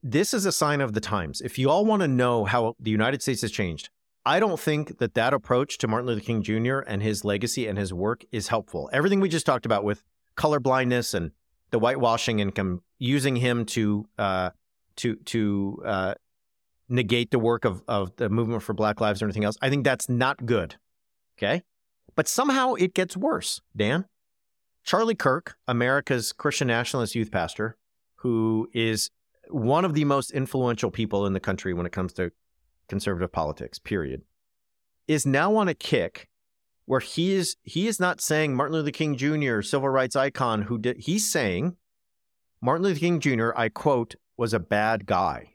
This 0.03 0.35
is 0.35 0.47
a 0.47 0.53
sign 0.53 0.81
of 0.81 0.95
the 0.95 1.01
times. 1.01 1.41
If 1.41 1.59
you 1.59 1.71
all 1.71 1.85
want 1.85 2.03
to 2.03 2.09
know 2.09 2.45
how 2.45 2.75
the 2.81 2.91
United 2.91 3.23
States 3.23 3.43
has 3.43 3.53
changed, 3.53 3.91
I 4.27 4.41
don't 4.41 4.59
think 4.59 4.99
that 4.99 5.15
that 5.15 5.33
approach 5.33 5.79
to 5.79 5.89
Martin 5.89 6.09
Luther 6.09 6.21
King 6.21 6.43
Jr. 6.43 6.81
and 6.81 7.03
his 7.03 7.25
legacy 7.25 7.67
and 7.69 7.79
his 7.79 7.93
work 7.93 8.25
is 8.33 8.49
helpful. 8.49 8.91
Everything 8.93 9.21
we 9.21 9.29
just 9.29 9.47
talked 9.47 9.67
about 9.67 9.85
with 9.85 10.05
colorblindness 10.37 11.15
and 11.15 11.31
the 11.71 11.79
whitewashing 11.79 12.41
and 12.41 12.55
com- 12.55 12.83
using 12.99 13.37
him 13.37 13.65
to 13.67 14.07
uh, 14.19 14.51
to 14.97 15.17
to 15.17 15.83
uh, 15.85 16.15
negate 16.89 17.31
the 17.31 17.39
work 17.39 17.65
of, 17.65 17.83
of 17.89 18.15
the 18.17 18.29
movement 18.29 18.63
for 18.63 18.73
Black 18.75 19.01
Lives 19.01 19.23
or 19.23 19.27
anything 19.27 19.45
else. 19.45 19.57
I 19.63 19.71
think 19.71 19.85
that's 19.85 20.09
not 20.09 20.47
good. 20.47 20.77
Okay. 21.39 21.63
But 22.15 22.29
somehow 22.29 22.75
it 22.75 22.95
gets 22.95 23.17
worse, 23.17 23.61
Dan. 23.75 24.05
Charlie 24.85 25.15
Kirk, 25.15 25.57
America's 25.69 26.33
Christian 26.33 26.69
nationalist 26.69 27.15
youth 27.15 27.31
pastor, 27.31 27.77
who 28.17 28.69
is 28.73 29.11
one 29.49 29.85
of 29.85 29.95
the 29.95 30.05
most 30.05 30.31
influential 30.33 30.91
people 30.91 31.27
in 31.27 31.33
the 31.33 31.41
country 31.41 31.73
when 31.73 31.87
it 31.87 31.93
comes 31.93 32.13
to 32.15 32.33
conservative 32.89 33.33
politics, 33.33 33.79
period, 33.79 34.23
is 35.07 35.25
now 35.25 35.57
on 35.57 35.69
a 35.69 35.75
kick 35.75 36.29
where 36.85 37.01
he 37.01 37.33
is 37.33 37.57
he 37.63 37.87
is 37.87 38.01
not 38.01 38.21
saying 38.21 38.55
Martin 38.55 38.77
Luther 38.77 38.91
King 38.91 39.17
Jr., 39.17 39.63
civil 39.63 39.89
rights 39.89 40.17
icon 40.17 40.63
who 40.63 40.79
did 40.79 40.99
he's 40.99 41.31
saying 41.31 41.77
Martin 42.61 42.85
Luther 42.85 43.01
King 43.01 43.21
Jr., 43.21 43.51
I 43.57 43.69
quote, 43.69 44.17
was 44.37 44.53
a 44.53 44.61
bad 44.61 45.07
guy 45.07 45.52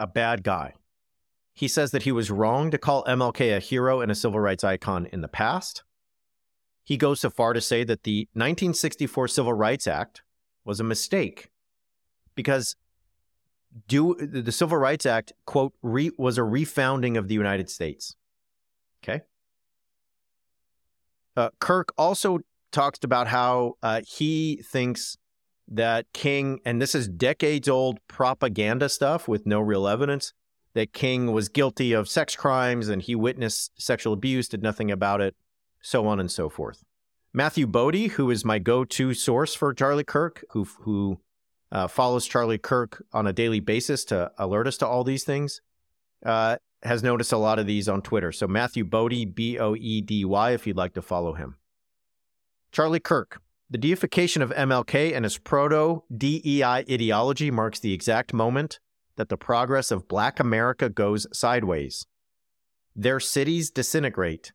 a 0.00 0.06
bad 0.06 0.42
guy. 0.42 0.74
He 1.52 1.68
says 1.68 1.90
that 1.90 2.04
he 2.04 2.12
was 2.12 2.30
wrong 2.30 2.70
to 2.70 2.78
call 2.78 3.04
MLK 3.04 3.56
a 3.56 3.60
hero 3.60 4.00
and 4.00 4.10
a 4.10 4.14
civil 4.14 4.40
rights 4.40 4.64
icon 4.64 5.06
in 5.12 5.20
the 5.20 5.28
past. 5.28 5.84
He 6.82 6.96
goes 6.96 7.20
so 7.20 7.30
far 7.30 7.52
to 7.52 7.60
say 7.60 7.84
that 7.84 8.02
the 8.02 8.28
1964 8.32 9.28
Civil 9.28 9.52
Rights 9.52 9.86
Act 9.86 10.22
was 10.64 10.80
a 10.80 10.84
mistake 10.84 11.50
because 12.34 12.76
do, 13.86 14.14
the 14.16 14.50
Civil 14.50 14.78
Rights 14.78 15.06
Act, 15.06 15.32
quote, 15.44 15.74
re, 15.82 16.10
was 16.18 16.38
a 16.38 16.42
refounding 16.42 17.16
of 17.16 17.28
the 17.28 17.34
United 17.34 17.70
States. 17.70 18.16
Okay. 19.04 19.20
Uh, 21.36 21.50
Kirk 21.60 21.92
also 21.96 22.40
talks 22.72 22.98
about 23.02 23.28
how 23.28 23.74
uh, 23.82 24.00
he 24.06 24.62
thinks 24.64 25.16
that 25.70 26.06
King, 26.12 26.60
and 26.64 26.82
this 26.82 26.94
is 26.94 27.08
decades 27.08 27.68
old 27.68 28.00
propaganda 28.08 28.88
stuff 28.88 29.28
with 29.28 29.46
no 29.46 29.60
real 29.60 29.86
evidence, 29.86 30.32
that 30.74 30.92
King 30.92 31.32
was 31.32 31.48
guilty 31.48 31.92
of 31.92 32.08
sex 32.08 32.36
crimes 32.36 32.88
and 32.88 33.02
he 33.02 33.14
witnessed 33.14 33.80
sexual 33.80 34.12
abuse, 34.12 34.48
did 34.48 34.62
nothing 34.62 34.90
about 34.90 35.20
it, 35.20 35.34
so 35.80 36.06
on 36.06 36.20
and 36.20 36.30
so 36.30 36.48
forth. 36.48 36.84
Matthew 37.32 37.66
Boedy, 37.66 38.10
who 38.10 38.30
is 38.30 38.44
my 38.44 38.58
go-to 38.58 39.14
source 39.14 39.54
for 39.54 39.72
Charlie 39.72 40.04
Kirk, 40.04 40.44
who 40.50 40.64
who 40.80 41.20
uh, 41.70 41.86
follows 41.86 42.26
Charlie 42.26 42.58
Kirk 42.58 43.04
on 43.12 43.28
a 43.28 43.32
daily 43.32 43.60
basis 43.60 44.04
to 44.06 44.32
alert 44.36 44.66
us 44.66 44.76
to 44.78 44.86
all 44.86 45.04
these 45.04 45.22
things, 45.22 45.60
uh, 46.26 46.56
has 46.82 47.02
noticed 47.02 47.32
a 47.32 47.36
lot 47.36 47.60
of 47.60 47.66
these 47.66 47.88
on 47.88 48.02
Twitter. 48.02 48.32
So 48.32 48.48
Matthew 48.48 48.84
Boedy, 48.84 49.32
B 49.32 49.58
O 49.58 49.76
E 49.76 50.00
D 50.00 50.24
Y, 50.24 50.50
if 50.50 50.66
you'd 50.66 50.76
like 50.76 50.94
to 50.94 51.02
follow 51.02 51.34
him. 51.34 51.56
Charlie 52.72 53.00
Kirk. 53.00 53.40
The 53.70 53.78
deification 53.78 54.42
of 54.42 54.50
MLK 54.50 55.14
and 55.14 55.24
his 55.24 55.38
proto 55.38 56.02
DEI 56.14 56.84
ideology 56.90 57.50
marks 57.52 57.78
the 57.78 57.92
exact 57.92 58.32
moment 58.32 58.80
that 59.16 59.28
the 59.28 59.36
progress 59.36 59.90
of 59.90 60.08
Black 60.08 60.40
America 60.40 60.88
goes 60.88 61.26
sideways. 61.32 62.06
Their 62.96 63.20
cities 63.20 63.70
disintegrate, 63.70 64.52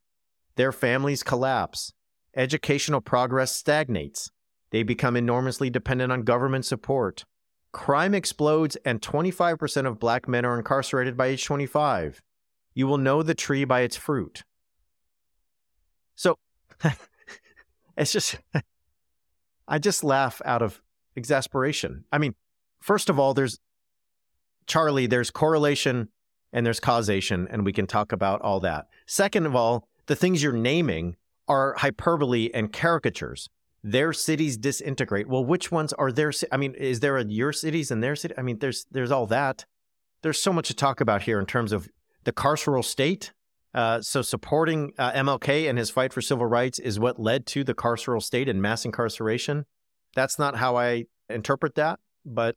their 0.58 0.74
families 0.74 1.24
collapse, 1.24 1.94
educational 2.36 3.00
progress 3.00 3.52
stagnates, 3.54 4.30
they 4.72 4.84
become 4.84 5.16
enormously 5.16 5.70
dependent 5.70 6.12
on 6.12 6.24
government 6.24 6.66
support. 6.66 7.24
Crime 7.72 8.14
explodes, 8.14 8.76
and 8.84 9.02
25% 9.02 9.86
of 9.86 10.00
black 10.00 10.28
men 10.28 10.44
are 10.44 10.58
incarcerated 10.58 11.16
by 11.16 11.28
age 11.28 11.46
25. 11.46 12.22
You 12.74 12.88
will 12.88 12.98
know 12.98 13.24
the 13.24 13.36
tree 13.36 13.64
by 13.64 13.82
its 13.82 13.96
fruit. 13.96 14.44
So, 16.16 16.38
it's 17.98 18.12
just, 18.12 18.38
I 19.68 19.80
just 19.80 20.04
laugh 20.04 20.42
out 20.46 20.62
of 20.62 20.82
exasperation. 21.16 22.06
I 22.12 22.18
mean, 22.18 22.36
first 22.80 23.10
of 23.10 23.20
all, 23.20 23.34
there's 23.34 23.60
Charlie, 24.68 25.08
there's 25.08 25.32
correlation 25.32 26.10
and 26.52 26.66
there's 26.66 26.80
causation, 26.80 27.48
and 27.50 27.66
we 27.66 27.74
can 27.74 27.88
talk 27.88 28.12
about 28.12 28.42
all 28.42 28.60
that. 28.62 28.88
Second 29.06 29.46
of 29.46 29.56
all, 29.56 29.88
the 30.08 30.16
things 30.16 30.42
you're 30.42 30.54
naming 30.54 31.16
are 31.48 31.76
hyperbole 31.78 32.50
and 32.54 32.72
caricatures 32.72 33.50
their 33.86 34.14
cities 34.14 34.58
disintegrate. 34.58 35.28
Well, 35.28 35.46
which 35.46 35.72
ones 35.72 35.94
are 35.94 36.12
their? 36.12 36.34
I 36.52 36.58
mean, 36.58 36.74
is 36.74 37.02
there 37.02 37.18
a 37.18 37.24
your 37.24 37.54
cities 37.54 37.92
and 37.92 38.02
their 38.02 38.16
city? 38.16 38.34
I 38.36 38.42
mean, 38.42 38.58
there's 38.58 38.88
there's 38.90 39.12
all 39.12 39.28
that. 39.28 39.66
There's 40.24 40.42
so 40.42 40.52
much 40.52 40.68
to 40.70 40.74
talk 40.74 41.02
about 41.02 41.22
here 41.22 41.40
in 41.40 41.46
terms 41.46 41.72
of 41.72 41.88
the 42.24 42.34
carceral 42.34 42.84
state. 42.84 43.32
Uh, 43.76 44.02
so 44.02 44.22
supporting 44.22 44.94
uh, 44.98 45.12
MLK 45.12 45.70
and 45.70 45.78
his 45.78 45.90
fight 45.90 46.14
for 46.14 46.22
civil 46.22 46.46
rights 46.46 46.80
is 46.80 46.98
what 46.98 47.20
led 47.20 47.46
to 47.48 47.66
the 47.66 47.74
carceral 47.74 48.24
state 48.24 48.48
and 48.48 48.62
mass 48.62 48.86
incarceration. 48.86 49.66
That's 50.16 50.40
not 50.40 50.56
how 50.56 50.78
I 50.78 51.06
interpret 51.30 51.76
that, 51.76 52.00
but 52.26 52.56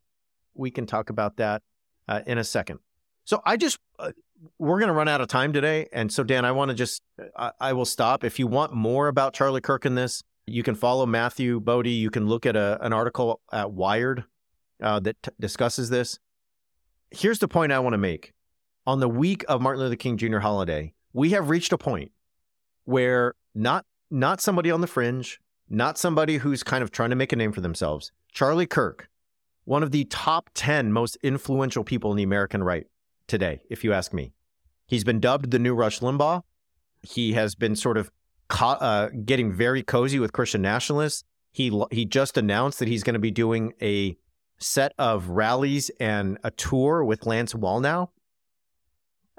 we 0.54 0.70
can 0.70 0.86
talk 0.86 1.10
about 1.10 1.36
that 1.38 1.62
uh, 2.06 2.20
in 2.24 2.38
a 2.38 2.44
second. 2.44 2.78
So 3.24 3.42
I 3.44 3.56
just 3.56 3.80
uh, 3.98 4.12
we're 4.60 4.78
going 4.78 4.88
to 4.88 4.94
run 4.94 5.08
out 5.08 5.20
of 5.20 5.26
time 5.26 5.52
today, 5.52 5.88
and 5.92 6.12
so 6.12 6.22
Dan, 6.22 6.44
I 6.44 6.52
want 6.52 6.68
to 6.68 6.74
just 6.76 7.02
I, 7.36 7.50
I 7.60 7.72
will 7.72 7.84
stop. 7.84 8.22
If 8.22 8.38
you 8.38 8.46
want 8.46 8.72
more 8.72 9.08
about 9.08 9.34
Charlie 9.34 9.60
Kirk 9.60 9.84
in 9.84 9.96
this, 9.96 10.22
you 10.46 10.62
can 10.62 10.76
follow 10.76 11.04
Matthew 11.04 11.60
Boedy. 11.60 11.98
You 11.98 12.10
can 12.10 12.28
look 12.28 12.46
at 12.46 12.54
a, 12.54 12.78
an 12.80 12.92
article 12.92 13.40
at 13.52 13.72
Wired 13.72 14.22
uh, 14.80 15.00
that 15.00 15.20
t- 15.20 15.32
discusses 15.40 15.90
this. 15.90 16.20
Here's 17.10 17.40
the 17.40 17.48
point 17.48 17.72
I 17.72 17.80
want 17.80 17.94
to 17.94 17.98
make. 17.98 18.32
On 18.86 19.00
the 19.00 19.08
week 19.08 19.44
of 19.48 19.60
Martin 19.60 19.82
Luther 19.82 19.96
King 19.96 20.16
Jr. 20.16 20.38
holiday, 20.38 20.94
we 21.18 21.30
have 21.30 21.50
reached 21.50 21.72
a 21.72 21.78
point 21.78 22.12
where 22.84 23.34
not 23.52 23.84
not 24.08 24.40
somebody 24.40 24.70
on 24.70 24.80
the 24.80 24.86
fringe, 24.86 25.40
not 25.68 25.98
somebody 25.98 26.36
who's 26.36 26.62
kind 26.62 26.82
of 26.82 26.92
trying 26.92 27.10
to 27.10 27.16
make 27.16 27.32
a 27.32 27.36
name 27.36 27.50
for 27.50 27.60
themselves. 27.60 28.12
Charlie 28.30 28.68
Kirk, 28.68 29.08
one 29.64 29.82
of 29.82 29.90
the 29.90 30.04
top 30.04 30.48
10 30.54 30.92
most 30.92 31.18
influential 31.20 31.82
people 31.82 32.12
in 32.12 32.16
the 32.16 32.22
American 32.22 32.62
right 32.62 32.86
today, 33.26 33.60
if 33.68 33.82
you 33.82 33.92
ask 33.92 34.14
me. 34.14 34.32
He's 34.86 35.02
been 35.02 35.18
dubbed 35.18 35.50
the 35.50 35.58
new 35.58 35.74
Rush 35.74 35.98
Limbaugh. 35.98 36.42
He 37.02 37.32
has 37.32 37.56
been 37.56 37.74
sort 37.74 37.98
of 37.98 38.12
uh, 38.60 39.08
getting 39.24 39.52
very 39.52 39.82
cozy 39.82 40.20
with 40.20 40.32
Christian 40.32 40.62
nationalists. 40.62 41.24
He 41.50 41.82
he 41.90 42.04
just 42.04 42.38
announced 42.38 42.78
that 42.78 42.86
he's 42.86 43.02
going 43.02 43.14
to 43.14 43.20
be 43.20 43.32
doing 43.32 43.72
a 43.82 44.16
set 44.58 44.92
of 44.98 45.30
rallies 45.30 45.90
and 45.98 46.38
a 46.44 46.52
tour 46.52 47.02
with 47.02 47.26
Lance 47.26 47.54
Wallnau. 47.54 48.08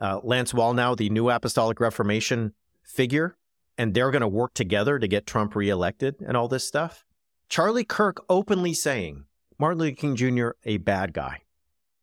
Uh, 0.01 0.19
Lance 0.23 0.53
Wallnau, 0.53 0.95
the 0.95 1.09
New 1.09 1.29
Apostolic 1.29 1.79
Reformation 1.79 2.53
figure, 2.83 3.37
and 3.77 3.93
they're 3.93 4.11
going 4.11 4.21
to 4.21 4.27
work 4.27 4.53
together 4.53 4.97
to 4.97 5.07
get 5.07 5.25
Trump 5.25 5.55
reelected 5.55 6.15
and 6.25 6.37
all 6.37 6.47
this 6.47 6.65
stuff. 6.65 7.05
Charlie 7.49 7.83
Kirk 7.83 8.23
openly 8.29 8.73
saying 8.73 9.25
Martin 9.57 9.79
Luther 9.79 9.95
King 9.95 10.15
Jr. 10.15 10.49
a 10.65 10.77
bad 10.77 11.13
guy. 11.13 11.41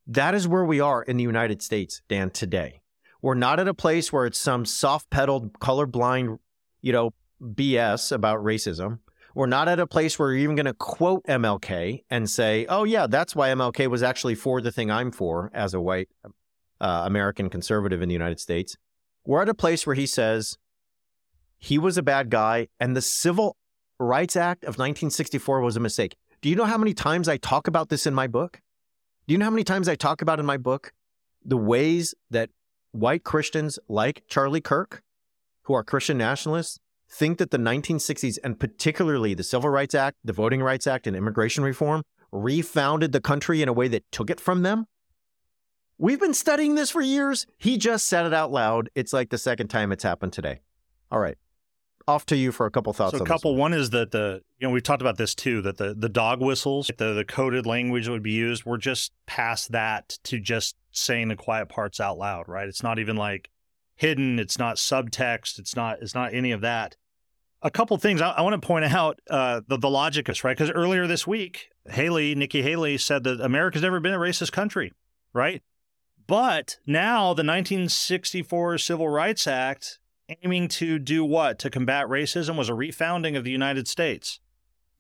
That 0.07 0.35
is 0.35 0.47
where 0.47 0.65
we 0.65 0.81
are 0.81 1.03
in 1.03 1.17
the 1.17 1.25
United 1.25 1.63
States, 1.63 2.03
Dan, 2.09 2.31
today. 2.31 2.81
We're 3.23 3.35
not 3.35 3.59
at 3.59 3.69
a 3.69 3.75
place 3.75 4.13
where 4.13 4.27
it's 4.27 4.39
some 4.39 4.65
soft 4.65 5.11
pedaled, 5.11 5.55
colorblind 5.55 6.39
you 6.87 6.93
know, 6.93 7.11
BS 7.43 8.13
about 8.13 8.39
racism. 8.45 9.01
We're 9.35 9.47
not 9.47 9.69
at 9.69 9.81
a 9.81 9.89
place 9.89 10.19
where 10.19 10.31
you're 10.31 10.45
even 10.45 10.55
going 10.55 10.67
to 10.67 10.75
quote 10.75 11.25
MLK 11.27 12.05
and 12.09 12.31
say, 12.31 12.65
oh, 12.69 12.85
yeah, 12.85 13.09
that's 13.09 13.35
why 13.35 13.49
MLK 13.49 13.89
was 13.89 14.05
actually 14.05 14.37
for 14.37 14.61
the 14.61 14.71
thing 14.71 14.89
I'm 14.89 15.11
for 15.11 15.51
as 15.53 15.75
a 15.75 15.81
white 15.81 16.09
uh, 16.81 17.03
American 17.05 17.49
conservative 17.49 18.03
in 18.03 18.09
the 18.09 18.13
United 18.13 18.41
States. 18.41 18.77
We're 19.25 19.43
at 19.43 19.49
a 19.49 19.55
place 19.55 19.87
where 19.87 19.97
he 19.97 20.07
says 20.07 20.57
he 21.59 21.79
was 21.79 21.99
a 21.99 22.03
bad 22.03 22.31
guy 22.31 22.69
and 22.79 22.97
the 22.97 23.03
Civil 23.03 23.57
Rights 23.99 24.37
Act 24.37 24.65
of 24.65 24.79
1964 24.79 25.61
was 25.61 25.77
a 25.77 25.81
mistake. 25.81 26.17
Do 26.43 26.49
you 26.49 26.57
know 26.57 26.65
how 26.65 26.79
many 26.79 26.95
times 26.95 27.29
I 27.29 27.39
talk 27.39 27.67
about 27.67 27.89
this 27.89 28.07
in 28.07 28.15
my 28.15 28.27
book? 28.27 28.61
Do 29.27 29.33
you 29.33 29.39
know 29.39 29.47
how 29.47 29.51
many 29.51 29.65
times 29.65 29.89
I 29.89 29.97
talk 29.97 30.23
about 30.23 30.39
in 30.39 30.47
my 30.47 30.57
book 30.57 30.93
the 31.45 31.57
ways 31.57 32.15
that 32.31 32.51
white 32.93 33.25
Christians 33.25 33.79
like 33.89 34.23
Charlie 34.29 34.61
Kirk 34.61 35.03
who 35.63 35.75
are 35.75 35.83
Christian 35.83 36.19
nationalists 36.19 36.79
think 37.09 37.39
that 37.39 37.51
the 37.51 37.59
1960s 37.59 38.39
and 38.45 38.59
particularly 38.59 39.35
the 39.35 39.43
Civil 39.43 39.71
Rights 39.71 39.95
Act, 39.95 40.17
the 40.25 40.33
Voting 40.33 40.63
Rights 40.63 40.87
Act, 40.87 41.07
and 41.07 41.17
immigration 41.17 41.65
reform 41.65 42.03
refounded 42.33 43.13
the 43.13 43.21
country 43.21 43.63
in 43.63 43.69
a 43.69 43.73
way 43.73 43.89
that 43.89 44.05
took 44.13 44.31
it 44.31 44.41
from 44.41 44.63
them? 44.63 44.87
We've 45.99 46.21
been 46.21 46.35
studying 46.35 46.75
this 46.75 46.91
for 46.91 47.01
years. 47.01 47.47
He 47.57 47.79
just 47.79 48.07
said 48.07 48.27
it 48.27 48.35
out 48.35 48.53
loud. 48.53 48.91
It's 48.95 49.13
like 49.13 49.31
the 49.31 49.39
second 49.39 49.69
time 49.69 49.93
it's 49.93 50.05
happened 50.05 50.33
today. 50.33 50.61
All 51.11 51.19
right. 51.19 51.39
Off 52.09 52.27
to 52.27 52.37
you 52.37 52.53
for 52.53 52.67
a 52.67 52.71
couple 52.71 52.93
thoughts. 52.93 53.17
So 53.17 53.25
a 53.25 53.27
couple. 53.27 53.53
One. 53.53 53.73
one. 53.73 53.81
is 53.81 53.91
that 53.91 54.13
the 54.13 54.43
you 54.59 54.69
know 54.69 54.73
we've 54.73 54.83
talked 54.83 55.03
about 55.03 55.17
this 55.17 55.35
too 55.35 55.61
that 55.63 55.79
the 55.79 55.95
the 55.95 56.09
dog 56.09 56.41
whistles, 56.41 56.91
the 56.99 57.15
the 57.15 57.25
coded 57.25 57.67
language 57.67 58.07
that 58.07 58.13
would 58.13 58.23
be 58.23 58.33
used, 58.33 58.65
we're 58.65 58.77
just 58.77 59.13
past 59.27 59.73
that 59.73 60.19
to 60.25 60.39
just 60.39 60.77
saying 60.93 61.29
the 61.29 61.37
quiet 61.37 61.69
parts 61.69 61.99
out 61.99 62.17
loud, 62.17 62.47
right? 62.47 62.69
It's 62.69 62.83
not 62.83 63.01
even 63.01 63.17
like 63.17 63.51
hidden. 63.97 64.39
It's 64.39 64.59
not 64.59 64.77
subtext. 64.77 65.59
It's 65.59 65.75
not. 65.75 65.99
It's 66.01 66.15
not 66.15 66.33
any 66.33 66.53
of 66.53 66.61
that. 66.61 66.97
A 67.63 67.71
couple 67.71 67.97
things 67.97 68.21
I, 68.21 68.31
I 68.31 68.43
want 68.43 68.61
to 68.61 68.65
point 68.65 68.85
out 68.85 69.19
uh, 69.29 69.63
the 69.67 69.77
the 69.77 69.89
logicus, 69.89 70.45
right? 70.45 70.57
Because 70.57 70.71
earlier 70.71 71.09
this 71.09 71.27
week, 71.27 71.71
Haley, 71.87 72.37
Nikki 72.37 72.63
Haley, 72.63 72.99
said 72.99 73.25
that 73.25 73.41
America's 73.41 73.83
never 73.83 73.99
been 73.99 74.15
a 74.15 74.19
racist 74.19 74.53
country, 74.53 74.93
right? 75.33 75.61
But 76.27 76.79
now 76.87 77.29
the 77.29 77.45
1964 77.45 78.79
Civil 78.79 79.09
Rights 79.09 79.47
Act, 79.47 79.99
aiming 80.43 80.69
to 80.69 80.99
do 80.99 81.25
what? 81.25 81.59
To 81.61 81.71
combat 81.71 82.07
racism, 82.07 82.57
was 82.57 82.69
a 82.69 82.73
refounding 82.73 83.37
of 83.37 83.45
the 83.45 83.51
United 83.51 83.87
States. 83.87 84.41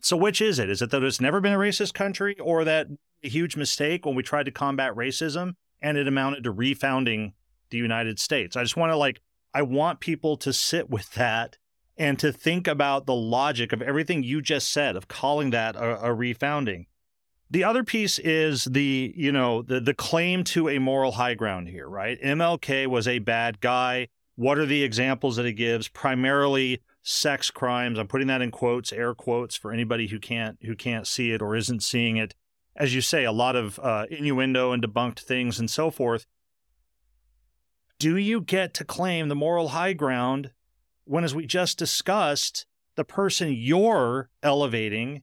So 0.00 0.16
which 0.16 0.40
is 0.40 0.58
it? 0.58 0.70
Is 0.70 0.82
it 0.82 0.90
that 0.90 1.02
it's 1.02 1.20
never 1.20 1.40
been 1.40 1.52
a 1.52 1.58
racist 1.58 1.94
country, 1.94 2.36
or 2.38 2.64
that 2.64 2.86
a 3.24 3.28
huge 3.28 3.56
mistake 3.56 4.06
when 4.06 4.14
we 4.14 4.22
tried 4.22 4.44
to 4.44 4.52
combat 4.52 4.94
racism 4.94 5.54
and 5.82 5.98
it 5.98 6.08
amounted 6.08 6.44
to 6.44 6.52
refounding 6.52 7.32
the 7.70 7.78
United 7.78 8.18
States. 8.18 8.56
I 8.56 8.62
just 8.62 8.76
want 8.76 8.92
to 8.92 8.96
like, 8.96 9.20
I 9.52 9.62
want 9.62 10.00
people 10.00 10.36
to 10.38 10.52
sit 10.52 10.88
with 10.88 11.12
that 11.14 11.58
and 11.96 12.18
to 12.18 12.32
think 12.32 12.68
about 12.68 13.06
the 13.06 13.14
logic 13.14 13.72
of 13.72 13.82
everything 13.82 14.22
you 14.22 14.42
just 14.42 14.70
said 14.70 14.96
of 14.96 15.08
calling 15.08 15.50
that 15.50 15.76
a, 15.76 15.96
a 16.06 16.14
refounding. 16.14 16.86
The 17.50 17.64
other 17.64 17.84
piece 17.84 18.18
is 18.18 18.64
the, 18.64 19.12
you 19.16 19.30
know, 19.30 19.62
the 19.62 19.80
the 19.80 19.94
claim 19.94 20.44
to 20.44 20.68
a 20.68 20.78
moral 20.78 21.12
high 21.12 21.34
ground 21.34 21.68
here, 21.68 21.88
right? 21.88 22.20
MLK 22.20 22.86
was 22.86 23.06
a 23.06 23.20
bad 23.20 23.60
guy. 23.60 24.08
What 24.34 24.58
are 24.58 24.66
the 24.66 24.82
examples 24.82 25.36
that 25.36 25.46
he 25.46 25.52
gives? 25.52 25.88
Primarily 25.88 26.82
sex 27.02 27.50
crimes. 27.50 27.98
I'm 27.98 28.08
putting 28.08 28.26
that 28.26 28.42
in 28.42 28.50
quotes, 28.50 28.92
air 28.92 29.14
quotes 29.14 29.54
for 29.54 29.72
anybody 29.72 30.08
who 30.08 30.18
can't 30.18 30.58
who 30.62 30.74
can't 30.74 31.06
see 31.06 31.30
it 31.30 31.40
or 31.40 31.54
isn't 31.54 31.82
seeing 31.82 32.16
it. 32.16 32.34
As 32.74 32.94
you 32.94 33.00
say, 33.00 33.24
a 33.24 33.32
lot 33.32 33.56
of 33.56 33.78
uh, 33.78 34.06
innuendo 34.10 34.72
and 34.72 34.82
debunked 34.82 35.20
things 35.20 35.58
and 35.58 35.70
so 35.70 35.90
forth 35.90 36.26
do 37.98 38.16
you 38.16 38.40
get 38.40 38.74
to 38.74 38.84
claim 38.84 39.28
the 39.28 39.34
moral 39.34 39.68
high 39.68 39.92
ground 39.92 40.50
when, 41.04 41.24
as 41.24 41.34
we 41.34 41.46
just 41.46 41.78
discussed, 41.78 42.66
the 42.96 43.04
person 43.04 43.52
you're 43.52 44.28
elevating 44.42 45.22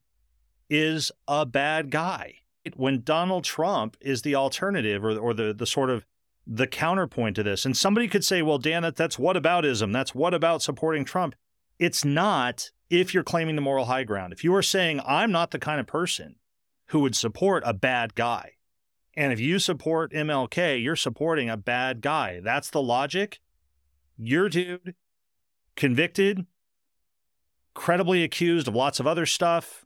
is 0.73 1.11
a 1.27 1.45
bad 1.45 1.91
guy? 1.91 2.33
When 2.75 3.03
Donald 3.03 3.43
Trump 3.43 3.95
is 4.01 4.23
the 4.23 4.33
alternative 4.33 5.05
or, 5.05 5.17
or 5.17 5.33
the, 5.33 5.53
the 5.53 5.67
sort 5.67 5.91
of 5.91 6.05
the 6.47 6.65
counterpoint 6.65 7.35
to 7.35 7.43
this, 7.43 7.63
and 7.65 7.77
somebody 7.77 8.07
could 8.07 8.25
say, 8.25 8.41
well, 8.41 8.57
Dan, 8.57 8.81
that, 8.81 8.95
that's 8.95 9.19
what 9.19 9.35
aboutism? 9.35 9.93
That's 9.93 10.15
what 10.15 10.33
about 10.33 10.63
supporting 10.63 11.05
Trump? 11.05 11.35
It's 11.77 12.03
not 12.03 12.71
if 12.89 13.13
you're 13.13 13.23
claiming 13.23 13.55
the 13.55 13.61
moral 13.61 13.85
high 13.85 14.03
ground. 14.03 14.33
If 14.33 14.43
you 14.43 14.55
are 14.55 14.63
saying, 14.63 14.99
I'm 15.05 15.31
not 15.31 15.51
the 15.51 15.59
kind 15.59 15.79
of 15.79 15.85
person 15.85 16.37
who 16.87 17.01
would 17.01 17.15
support 17.15 17.61
a 17.65 17.73
bad 17.73 18.15
guy, 18.15 18.53
and 19.15 19.31
if 19.31 19.39
you 19.39 19.59
support 19.59 20.11
MLK, 20.11 20.81
you're 20.81 20.95
supporting 20.95 21.49
a 21.49 21.57
bad 21.57 22.01
guy. 22.01 22.39
That's 22.43 22.71
the 22.71 22.81
logic. 22.81 23.39
Your 24.17 24.49
dude, 24.49 24.95
convicted, 25.75 26.47
credibly 27.75 28.23
accused 28.23 28.67
of 28.67 28.75
lots 28.75 28.99
of 28.99 29.05
other 29.05 29.25
stuff, 29.25 29.82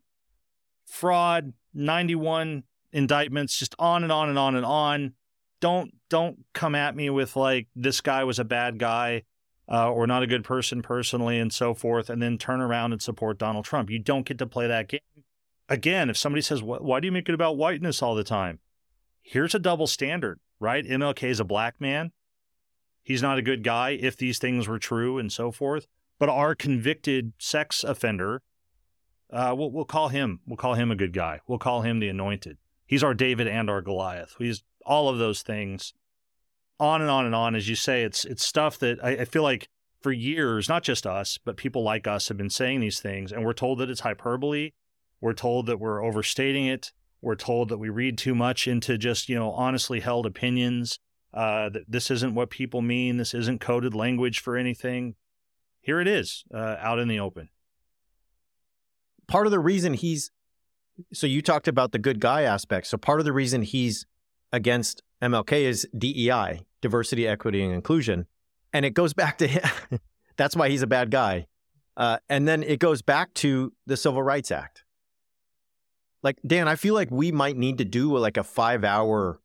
fraud, 0.88 1.54
91 1.74 2.64
indictments, 2.92 3.58
just 3.58 3.76
on 3.78 4.04
and 4.04 4.12
on 4.12 4.30
and 4.30 4.40
on 4.40 4.56
and 4.56 4.66
on. 4.66 5.14
Don't 5.60 5.94
don't 6.10 6.46
come 6.54 6.76
at 6.76 6.96
me 6.96 7.10
with 7.10 7.36
like 7.36 7.68
this 7.76 8.02
guy 8.02 8.24
was 8.24 8.40
a 8.40 8.46
bad 8.46 8.80
guy 8.80 9.24
uh, 9.70 9.92
or 9.92 10.08
not 10.08 10.24
a 10.24 10.28
good 10.28 10.44
person 10.44 10.82
personally 10.82 11.40
and 11.40 11.52
so 11.52 11.74
forth, 11.74 12.10
and 12.10 12.22
then 12.22 12.38
turn 12.38 12.62
around 12.62 12.94
and 12.94 13.02
support 13.02 13.38
Donald 13.38 13.66
Trump. 13.66 13.90
You 13.90 14.00
don't 14.00 14.26
get 14.26 14.38
to 14.38 14.46
play 14.46 14.68
that 14.68 14.88
game. 14.88 15.00
Again, 15.68 16.10
if 16.10 16.18
somebody 16.18 16.42
says, 16.42 16.64
"Why 16.64 17.00
do 17.00 17.08
you 17.08 17.12
make 17.12 17.28
it 17.28 17.36
about 17.36 17.58
whiteness 17.58 18.02
all 18.02 18.16
the 18.16 18.24
time?" 18.24 18.60
Here's 19.22 19.54
a 19.54 19.60
double 19.60 19.88
standard, 19.88 20.40
right? 20.60 20.86
MLK 20.86 21.30
is 21.30 21.42
a 21.42 21.46
black 21.46 21.82
man. 21.82 22.12
He's 23.04 23.22
not 23.22 23.38
a 23.38 23.42
good 23.42 23.64
guy 23.64 23.92
if 23.92 24.16
these 24.16 24.40
things 24.40 24.68
were 24.68 24.80
true 24.80 25.18
and 25.18 25.32
so 25.32 25.52
forth. 25.52 25.86
But 26.20 26.30
our 26.30 26.56
convicted 26.56 27.34
sex 27.38 27.84
offender, 27.84 28.42
uh, 29.32 29.54
we'll, 29.58 29.72
we'll 29.72 29.86
call 29.86 30.10
him. 30.10 30.40
We'll 30.46 30.58
call 30.58 30.76
him 30.76 30.92
a 30.92 30.96
good 30.96 31.14
guy. 31.14 31.42
We'll 31.48 31.60
call 31.60 31.82
him 31.82 32.00
the 32.00 32.10
anointed. 32.10 32.58
He's 32.86 33.04
our 33.04 33.14
David 33.14 33.48
and 33.48 33.70
our 33.70 33.82
Goliath. 33.82 34.36
He's 34.40 34.64
all 34.86 35.10
of 35.10 35.18
those 35.18 35.42
things. 35.42 35.94
On 36.80 37.02
and 37.02 37.10
on 37.10 37.26
and 37.26 37.36
on. 37.36 37.56
As 37.56 37.68
you 37.68 37.76
say, 37.76 38.04
it's 38.04 38.24
it's 38.24 38.46
stuff 38.46 38.78
that 38.80 39.04
I, 39.04 39.10
I 39.10 39.26
feel 39.26 39.44
like 39.44 39.68
for 40.00 40.12
years, 40.12 40.70
not 40.70 40.84
just 40.84 41.08
us, 41.08 41.40
but 41.44 41.58
people 41.58 41.84
like 41.84 42.08
us 42.08 42.28
have 42.28 42.38
been 42.38 42.52
saying 42.52 42.80
these 42.80 43.00
things, 43.00 43.32
and 43.32 43.44
we're 43.44 43.54
told 43.54 43.80
that 43.80 43.90
it's 43.90 44.02
hyperbole. 44.02 44.72
We're 45.20 45.34
told 45.34 45.66
that 45.66 45.80
we're 45.80 46.04
overstating 46.04 46.68
it. 46.68 46.92
We're 47.20 47.36
told 47.36 47.70
that 47.70 47.80
we 47.80 47.90
read 47.90 48.18
too 48.18 48.36
much 48.36 48.68
into 48.68 48.98
just 48.98 49.28
you 49.28 49.36
know 49.36 49.52
honestly 49.52 50.00
held 50.00 50.26
opinions. 50.26 51.00
Uh, 51.34 51.70
that 51.70 51.84
this 51.88 52.10
isn't 52.10 52.36
what 52.36 52.50
people 52.50 52.82
mean. 52.82 53.18
This 53.18 53.34
isn't 53.34 53.60
coded 53.60 53.94
language 53.94 54.40
for 54.40 54.56
anything. 54.56 55.16
Here 55.82 56.00
it 56.00 56.08
is, 56.08 56.46
uh, 56.54 56.78
out 56.80 57.00
in 57.00 57.08
the 57.08 57.20
open. 57.20 57.50
Part 59.28 59.48
of 59.48 59.52
the 59.52 59.60
reason 59.60 59.94
he's 59.94 60.32
so 61.14 61.28
you 61.28 61.42
talked 61.42 61.68
about 61.68 61.92
the 61.92 62.00
good 62.00 62.20
guy 62.20 62.42
aspect. 62.42 62.88
So 62.88 62.98
part 62.98 63.20
of 63.20 63.26
the 63.26 63.34
reason 63.34 63.62
he's 63.62 64.06
against 64.52 65.04
MLK 65.22 65.62
is 65.64 65.88
DEI, 65.98 66.62
diversity, 66.82 67.28
equity, 67.28 67.64
and 67.64 67.74
inclusion, 67.74 68.28
and 68.74 68.86
it 68.86 68.92
goes 68.92 69.14
back 69.22 69.38
to 69.40 69.48
him. 69.48 70.00
That's 70.38 70.56
why 70.56 70.70
he's 70.70 70.82
a 70.82 70.88
bad 70.88 71.12
guy. 71.12 71.48
Uh, 71.96 72.18
and 72.30 72.48
then 72.48 72.62
it 72.62 72.80
goes 72.80 73.02
back 73.02 73.34
to 73.36 73.74
the 73.88 73.98
Civil 73.98 74.22
Rights 74.22 74.52
Act. 74.52 74.84
Like 76.22 76.38
Dan, 76.46 76.68
I 76.68 76.76
feel 76.76 76.94
like 76.94 77.10
we 77.12 77.32
might 77.32 77.58
need 77.58 77.80
to 77.80 77.86
do 77.86 78.16
like 78.18 78.38
a 78.38 78.44
five-hour 78.44 79.40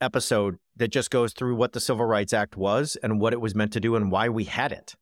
episode 0.00 0.58
that 0.76 0.88
just 0.88 1.10
goes 1.10 1.32
through 1.32 1.56
what 1.56 1.72
the 1.72 1.80
Civil 1.80 2.06
Rights 2.06 2.32
Act 2.32 2.56
was 2.56 2.96
and 3.02 3.20
what 3.20 3.32
it 3.32 3.40
was 3.40 3.54
meant 3.54 3.72
to 3.72 3.80
do 3.80 3.96
and 3.96 4.10
why 4.10 4.28
we 4.28 4.44
had 4.44 4.72
it. 4.72 4.94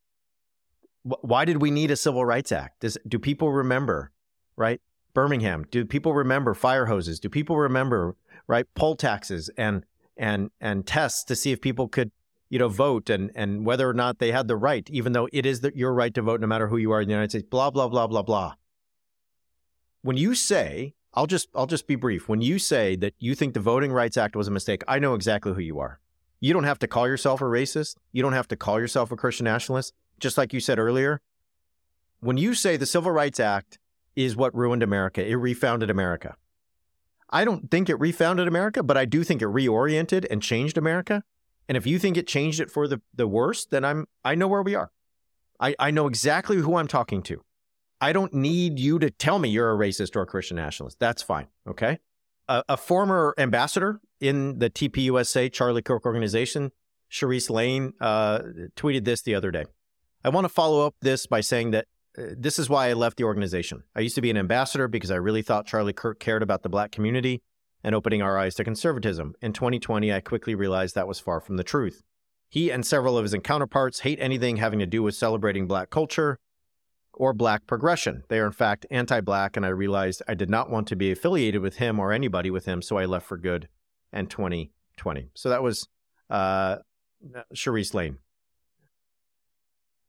Why 1.05 1.44
did 1.44 1.61
we 1.61 1.70
need 1.70 1.90
a 1.90 1.96
Civil 1.96 2.24
Rights 2.24 2.50
Act? 2.50 2.80
Does, 2.80 2.96
do 3.07 3.18
people 3.18 3.52
remember, 3.52 4.11
right? 4.57 4.80
Birmingham. 5.12 5.66
Do 5.70 5.84
people 5.84 6.14
remember 6.14 6.55
fire 6.55 6.86
hoses? 6.86 7.20
Do 7.20 7.28
people 7.28 7.57
remember 7.57 8.16
right 8.46 8.66
poll 8.74 8.96
taxes 8.96 9.50
and 9.57 9.84
and 10.16 10.50
and 10.61 10.86
tests 10.86 11.24
to 11.24 11.36
see 11.36 11.52
if 11.52 11.61
people 11.61 11.88
could 11.88 12.11
you 12.50 12.59
know 12.59 12.68
vote 12.68 13.11
and 13.11 13.30
and 13.34 13.64
whether 13.64 13.88
or 13.88 13.94
not 13.94 14.18
they 14.18 14.32
had 14.32 14.48
the 14.48 14.57
right, 14.57 14.88
even 14.90 15.12
though 15.12 15.28
it 15.32 15.46
is 15.46 15.61
the, 15.61 15.72
your 15.74 15.92
right 15.92 16.12
to 16.14 16.22
vote 16.22 16.40
no 16.40 16.46
matter 16.46 16.68
who 16.68 16.76
you 16.76 16.90
are 16.90 17.00
in 17.00 17.09
the 17.09 17.12
United 17.12 17.30
States. 17.30 17.46
Blah 17.48 17.70
blah 17.70 17.88
blah 17.88 18.07
blah 18.07 18.22
blah. 18.22 18.55
When 20.02 20.16
you 20.16 20.34
say, 20.34 20.94
I'll 21.14 21.26
just 21.26 21.48
I'll 21.55 21.66
just 21.66 21.86
be 21.86 21.96
brief. 21.96 22.28
When 22.28 22.40
you 22.40 22.59
say 22.59 22.96
that 22.96 23.14
you 23.18 23.34
think 23.34 23.55
the 23.55 23.61
Voting 23.61 23.92
Rights 23.92 24.16
Act 24.16 24.36
was 24.36 24.48
a 24.48 24.52
mistake, 24.52 24.82
I 24.88 24.98
know 24.98 25.14
exactly 25.14 25.55
who 25.55 25.61
you 25.61 25.78
are. 25.78 26.00
You 26.40 26.52
don't 26.52 26.64
have 26.64 26.78
to 26.80 26.88
call 26.88 27.09
yourself 27.09 27.40
a 27.40 27.44
racist. 27.44 27.96
You 28.12 28.22
don't 28.22 28.34
have 28.34 28.48
to 28.48 28.57
call 28.57 28.78
yourself 28.80 29.11
a 29.12 29.16
Christian 29.16 29.44
nationalist. 29.44 29.94
Just 30.18 30.38
like 30.38 30.52
you 30.52 30.60
said 30.60 30.78
earlier, 30.78 31.20
when 32.20 32.36
you 32.36 32.54
say 32.54 32.76
the 32.76 32.86
Civil 32.86 33.10
Rights 33.10 33.40
Act 33.40 33.78
is 34.16 34.36
what 34.36 34.54
ruined 34.54 34.82
America. 34.82 35.26
It 35.26 35.34
refounded 35.34 35.90
America. 35.90 36.36
I 37.30 37.44
don't 37.44 37.70
think 37.70 37.88
it 37.88 37.96
refounded 37.96 38.46
America, 38.46 38.82
but 38.82 38.96
I 38.96 39.04
do 39.04 39.24
think 39.24 39.42
it 39.42 39.48
reoriented 39.48 40.26
and 40.30 40.42
changed 40.42 40.78
America. 40.78 41.24
And 41.68 41.76
if 41.76 41.86
you 41.86 41.98
think 41.98 42.16
it 42.16 42.26
changed 42.26 42.60
it 42.60 42.70
for 42.70 42.86
the, 42.86 43.00
the 43.14 43.26
worse, 43.26 43.64
then 43.64 43.84
I'm 43.84 44.06
I 44.24 44.34
know 44.34 44.46
where 44.46 44.62
we 44.62 44.74
are. 44.74 44.90
I, 45.58 45.74
I 45.78 45.90
know 45.90 46.06
exactly 46.06 46.56
who 46.58 46.76
I'm 46.76 46.88
talking 46.88 47.22
to. 47.24 47.42
I 48.00 48.12
don't 48.12 48.34
need 48.34 48.78
you 48.78 48.98
to 48.98 49.10
tell 49.10 49.38
me 49.38 49.48
you're 49.48 49.72
a 49.72 49.76
racist 49.76 50.14
or 50.14 50.22
a 50.22 50.26
Christian 50.26 50.56
nationalist. 50.56 50.98
That's 50.98 51.22
fine. 51.22 51.46
Okay. 51.66 51.98
A, 52.48 52.62
a 52.68 52.76
former 52.76 53.34
ambassador 53.38 54.00
in 54.20 54.58
the 54.58 54.68
TPUSA 54.68 55.52
Charlie 55.52 55.80
Kirk 55.80 56.04
organization, 56.04 56.70
Cherise 57.10 57.48
Lane, 57.48 57.94
uh, 58.00 58.40
tweeted 58.76 59.04
this 59.04 59.22
the 59.22 59.34
other 59.34 59.50
day. 59.50 59.64
I 60.25 60.31
want 60.31 60.47
to 60.47 60.49
follow 60.49 60.87
up 60.87 60.95
this 61.03 61.27
by 61.27 61.41
saying 61.41 61.72
that 61.72 61.87
this 62.16 62.59
is 62.59 62.70
why 62.70 62.89
I 62.89 62.95
left 62.95 63.18
the 63.18 63.25
organization. 63.25 63.83
I 63.95 64.01
used 64.01 64.14
to 64.14 64.22
be 64.22 64.31
an 64.31 64.39
ambassador 64.39 64.89
because 64.89 65.11
I 65.11 65.16
really 65.16 65.43
thought 65.43 65.66
Charlie 65.66 65.93
Kirk 65.93 66.18
cared 66.18 66.43
about 66.43 66.62
the 66.62 66.68
black 66.68 66.93
community 66.93 67.43
and 67.83 67.95
opening 67.95 68.22
our 68.22 68.39
eyes 68.39 68.55
to 68.55 68.64
conservatism. 68.64 69.35
In 69.43 69.53
2020, 69.53 70.12
I 70.12 70.20
quickly 70.20 70.55
realized 70.55 70.95
that 70.95 71.09
was 71.09 71.20
far 71.20 71.41
from 71.41 71.57
the 71.57 71.64
truth. 71.64 72.03
He 72.49 72.70
and 72.70 72.87
several 72.87 73.18
of 73.18 73.25
his 73.25 73.37
counterparts 73.43 74.01
hate 74.01 74.18
anything 74.20 74.57
having 74.57 74.79
to 74.79 74.87
do 74.87 75.03
with 75.03 75.14
celebrating 75.14 75.66
black 75.66 75.91
culture 75.91 76.39
or 77.12 77.35
black 77.35 77.66
progression. 77.66 78.22
They 78.29 78.39
are, 78.39 78.47
in 78.47 78.53
fact, 78.53 78.87
anti 78.91 79.20
black, 79.20 79.57
and 79.57 79.66
I 79.66 79.70
realized 79.70 80.22
I 80.27 80.35
did 80.35 80.49
not 80.49 80.70
want 80.70 80.89
to 80.89 80.97
be 80.97 81.11
affiliated 81.11 81.61
with 81.61 81.77
him 81.77 81.99
or 81.99 82.12
anybody 82.12 82.51
with 82.51 82.64
him, 82.64 82.81
so 82.81 82.97
I 82.97 83.05
left 83.05 83.27
for 83.27 83.37
good 83.37 83.68
in 84.12 84.27
2020. 84.27 85.31
So 85.35 85.49
that 85.49 85.62
was 85.62 85.87
uh, 86.31 86.77
Cherise 87.55 87.93
Lane. 87.93 88.18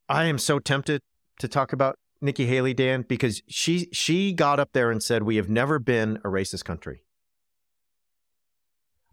I 0.08 0.26
am 0.26 0.38
so 0.38 0.60
tempted 0.60 1.02
to 1.40 1.48
talk 1.48 1.74
about 1.74 1.98
Nikki 2.22 2.46
Haley, 2.46 2.74
Dan, 2.74 3.04
because 3.08 3.42
she 3.48 3.90
she 3.92 4.34
got 4.34 4.60
up 4.60 4.70
there 4.74 4.92
and 4.92 5.02
said 5.02 5.24
we 5.24 5.36
have 5.36 5.50
never 5.50 5.80
been 5.80 6.18
a 6.18 6.28
racist 6.28 6.64
country. 6.64 7.04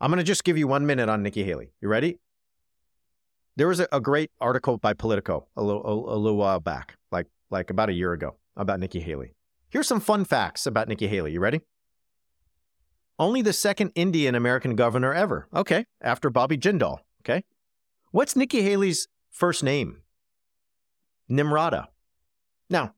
I'm 0.00 0.10
going 0.10 0.18
to 0.18 0.24
just 0.24 0.44
give 0.44 0.58
you 0.58 0.66
one 0.66 0.84
minute 0.86 1.08
on 1.08 1.22
Nikki 1.22 1.44
Haley. 1.44 1.72
You 1.80 1.88
ready? 1.88 2.18
There 3.56 3.68
was 3.68 3.80
a, 3.80 3.88
a 3.92 4.00
great 4.00 4.30
article 4.40 4.78
by 4.78 4.94
Politico 4.94 5.46
a 5.56 5.62
little, 5.62 5.84
a, 5.84 6.16
a 6.16 6.18
little 6.18 6.38
while 6.38 6.60
back, 6.60 6.96
like 7.10 7.26
like 7.50 7.70
about 7.70 7.88
a 7.88 7.92
year 7.92 8.12
ago, 8.12 8.36
about 8.56 8.80
Nikki 8.80 9.00
Haley. 9.00 9.34
Here's 9.70 9.88
some 9.88 10.00
fun 10.00 10.24
facts 10.24 10.66
about 10.66 10.88
Nikki 10.88 11.06
Haley. 11.08 11.32
You 11.32 11.40
ready? 11.40 11.60
Only 13.18 13.42
the 13.42 13.52
second 13.52 13.92
Indian 13.94 14.34
American 14.34 14.74
governor 14.74 15.14
ever. 15.14 15.46
Okay, 15.54 15.86
after 16.00 16.30
Bobby 16.30 16.58
Jindal. 16.58 16.98
Okay. 17.20 17.44
What's 18.10 18.34
Nikki 18.36 18.62
Haley's 18.62 19.08
first 19.30 19.62
name? 19.62 20.02
Nimrata. 21.30 21.86
Now, 22.70 22.94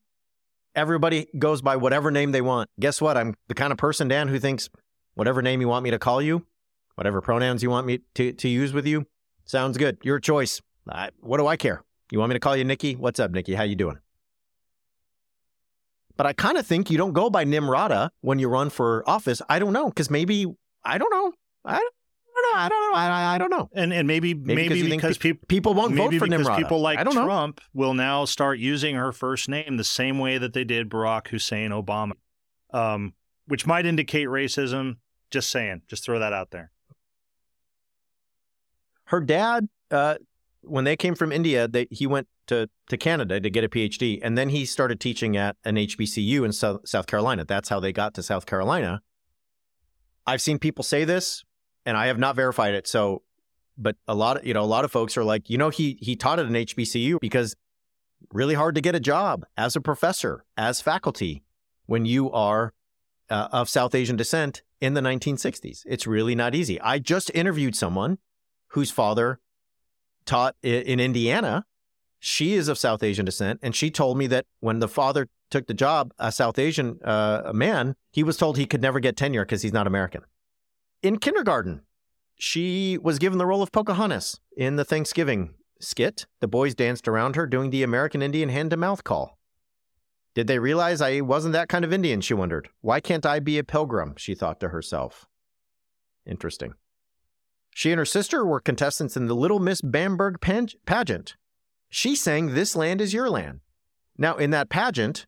everybody 0.75 1.29
goes 1.39 1.62
by 1.62 1.77
whatever 1.77 2.11
name 2.11 2.33
they 2.33 2.41
want. 2.41 2.70
Guess 2.81 3.01
what? 3.01 3.16
I'm 3.16 3.35
the 3.49 3.55
kind 3.55 3.72
of 3.72 3.79
person, 3.79 4.09
Dan, 4.09 4.29
who 4.29 4.39
thinks 4.39 4.68
whatever 5.14 5.43
name 5.43 5.61
you 5.61 5.68
want 5.68 5.85
me 5.85 5.91
to 5.91 5.99
call 5.99 6.20
you, 6.20 6.47
whatever 6.95 7.20
pronouns 7.20 7.62
you 7.62 7.70
want 7.70 7.87
me 7.87 8.01
to, 8.14 8.33
to 8.33 8.49
use 8.49 8.72
with 8.72 8.87
you, 8.87 9.07
sounds 9.45 9.79
good. 9.79 9.99
Your 10.03 10.18
choice. 10.20 10.61
I, 10.89 11.11
what 11.20 11.39
do 11.39 11.47
I 11.47 11.57
care? 11.57 11.83
You 12.11 12.18
want 12.18 12.31
me 12.31 12.35
to 12.35 12.41
call 12.41 12.57
you 12.57 12.64
Nikki? 12.64 12.95
What's 12.95 13.18
up, 13.18 13.31
Nikki? 13.31 13.55
How 13.55 13.62
you 13.62 13.77
doing? 13.77 13.99
But 16.16 16.27
I 16.27 16.33
kind 16.33 16.59
of 16.59 16.66
think 16.66 16.91
you 16.91 16.99
don't 16.99 17.12
go 17.12 17.29
by 17.31 17.45
Nimrata 17.45 18.11
when 18.20 18.39
you 18.39 18.49
run 18.49 18.70
for 18.70 19.03
office. 19.09 19.43
I 19.49 19.59
don't 19.59 19.72
know, 19.72 19.89
because 19.89 20.11
maybe 20.11 20.47
I 20.85 20.99
don't 20.99 21.11
know. 21.11 21.33
I 21.64 21.81
know. 22.43 22.59
I 22.61 22.68
don't 22.68 22.91
know. 22.91 22.97
I, 22.97 23.35
I 23.35 23.39
don't 23.39 23.51
know. 23.51 23.70
And 23.74 23.93
and 23.93 24.09
maybe 24.09 24.35
maybe, 24.35 24.68
maybe 24.68 24.91
because, 24.91 25.18
pe- 25.18 25.35
pe- 25.35 25.47
people 25.47 25.74
won't 25.74 25.95
maybe 25.95 26.18
vote 26.18 26.26
for 26.26 26.37
because 26.37 26.57
people 26.57 26.80
like 26.80 26.99
I 26.99 27.05
don't 27.05 27.14
know. 27.14 27.24
Trump 27.24 27.61
will 27.72 27.95
now 27.95 28.24
start 28.24 28.59
using 28.59 28.97
her 28.97 29.12
first 29.12 29.49
name 29.49 29.76
the 29.76 29.85
same 29.85 30.18
way 30.18 30.39
that 30.39 30.53
they 30.53 30.64
did 30.64 30.89
Barack 30.89 31.28
Hussein 31.28 31.70
Obama, 31.70 32.12
um, 32.72 33.14
which 33.47 33.66
might 33.66 33.87
indicate 33.87 34.28
racism. 34.28 34.97
Just 35.30 35.51
saying. 35.51 35.82
Just 35.89 36.05
throw 36.05 36.18
that 36.18 36.32
out 36.32 36.51
there. 36.51 36.70
Her 39.07 39.20
dad, 39.20 39.68
uh, 39.91 40.16
when 40.62 40.85
they 40.85 40.97
came 40.97 41.14
from 41.14 41.32
India, 41.32 41.68
they, 41.68 41.87
he 41.91 42.07
went 42.07 42.28
to, 42.47 42.68
to 42.89 42.97
Canada 42.97 43.41
to 43.41 43.51
get 43.51 43.64
a 43.64 43.68
PhD, 43.68 44.20
and 44.22 44.37
then 44.37 44.49
he 44.51 44.64
started 44.64 45.01
teaching 45.01 45.37
at 45.37 45.57
an 45.64 45.76
HBCU 45.76 46.45
in 46.45 46.53
South, 46.53 46.89
South 46.89 47.07
Carolina. 47.07 47.45
That's 47.45 47.68
how 47.68 47.80
they 47.80 47.93
got 47.93 48.14
to 48.14 48.22
South 48.22 48.47
Carolina. 48.47 49.01
I've 50.26 50.41
seen 50.41 50.59
people 50.59 50.85
say 50.85 51.05
this, 51.05 51.45
and 51.85 51.97
I 51.97 52.07
have 52.07 52.18
not 52.18 52.37
verified 52.37 52.74
it. 52.74 52.87
So, 52.87 53.22
but 53.76 53.97
a 54.07 54.14
lot 54.14 54.39
of 54.39 54.47
you 54.47 54.55
know, 54.55 54.62
a 54.62 54.66
lot 54.66 54.85
of 54.85 54.93
folks 54.93 55.16
are 55.16 55.24
like, 55.24 55.51
you 55.51 55.59
know, 55.59 55.70
he 55.70 55.99
he 56.01 56.16
taught 56.16 56.39
at 56.39 56.47
an 56.47 56.55
HBCU 56.55 57.20
because 57.20 57.57
really 58.32 58.55
hard 58.55 58.74
to 58.74 58.80
get 58.80 58.95
a 58.95 59.01
job 59.01 59.45
as 59.57 59.76
a 59.76 59.80
professor, 59.80 60.45
as 60.57 60.80
faculty, 60.80 61.43
when 61.87 62.05
you 62.05 62.30
are 62.30 62.72
uh, 63.30 63.49
of 63.53 63.68
South 63.68 63.95
Asian 63.95 64.16
descent 64.16 64.62
in 64.80 64.95
the 64.95 65.01
1960s. 65.01 65.82
It's 65.87 66.07
really 66.07 66.35
not 66.35 66.55
easy. 66.55 66.80
I 66.80 66.99
just 66.99 67.30
interviewed 67.35 67.74
someone 67.74 68.18
whose 68.68 68.91
father 68.91 69.41
taught 70.26 70.57
in 70.62 71.01
Indiana. 71.01 71.64
She 72.18 72.55
is 72.55 72.68
of 72.68 72.78
South 72.78 73.03
Asian 73.03 73.24
descent, 73.24 73.61
and 73.62 73.74
she 73.76 73.91
told 73.91 74.16
me 74.16 74.26
that 74.28 74.47
when 74.61 74.78
the 74.78 74.89
father 74.89 75.28
took 75.51 75.66
the 75.66 75.74
job, 75.74 76.12
a 76.18 76.32
South 76.32 76.59
Asian 76.59 76.99
uh, 77.05 77.53
man, 77.55 77.97
he 78.11 78.22
was 78.22 78.37
told 78.37 78.57
he 78.57 78.66
could 78.66 78.80
never 78.80 78.99
get 78.99 79.16
tenure 79.16 79.45
because 79.45 79.62
he's 79.62 79.74
not 79.74 79.87
American. 79.87 80.22
In 81.05 81.19
kindergarten, 81.19 81.83
she 82.35 82.97
was 82.97 83.19
given 83.19 83.37
the 83.37 83.45
role 83.45 83.63
of 83.63 83.71
Pocahontas 83.71 84.41
in 84.57 84.77
the 84.77 84.87
Thanksgiving 84.87 85.53
skit. 85.79 86.25
The 86.41 86.49
boys 86.49 86.75
danced 86.75 87.07
around 87.07 87.37
her 87.37 87.47
doing 87.47 87.69
the 87.69 87.83
American 87.83 88.23
Indian 88.23 88.49
hand 88.49 88.71
to 88.71 88.79
mouth 88.79 89.05
call. 89.05 89.39
Did 90.35 90.47
they 90.47 90.59
realize 90.59 91.03
I 91.03 91.21
wasn't 91.21 91.53
that 91.53 91.69
kind 91.69 91.85
of 91.85 91.93
Indian? 91.93 92.23
She 92.23 92.33
wondered. 92.33 92.71
Why 92.81 93.01
can't 93.01 93.27
I 93.27 93.39
be 93.39 93.59
a 93.59 93.65
pilgrim? 93.65 94.15
She 94.17 94.35
thought 94.35 94.61
to 94.61 94.71
herself. 94.71 95.27
Interesting. 96.25 96.73
She 97.75 97.93
and 97.93 97.99
her 97.99 98.07
sister 98.07 98.43
were 98.43 98.59
contestants 98.59 99.15
in 99.15 99.27
the 99.27 99.37
Little 99.37 99.61
Miss 99.61 99.83
Bamberg 99.83 100.41
pageant. 100.41 101.37
She 101.91 102.17
sang 102.17 102.55
This 102.55 102.75
Land 102.75 103.03
is 103.03 103.13
Your 103.13 103.29
Land. 103.29 103.61
Now, 104.17 104.37
in 104.37 104.49
that 104.53 104.71
pageant, 104.71 105.27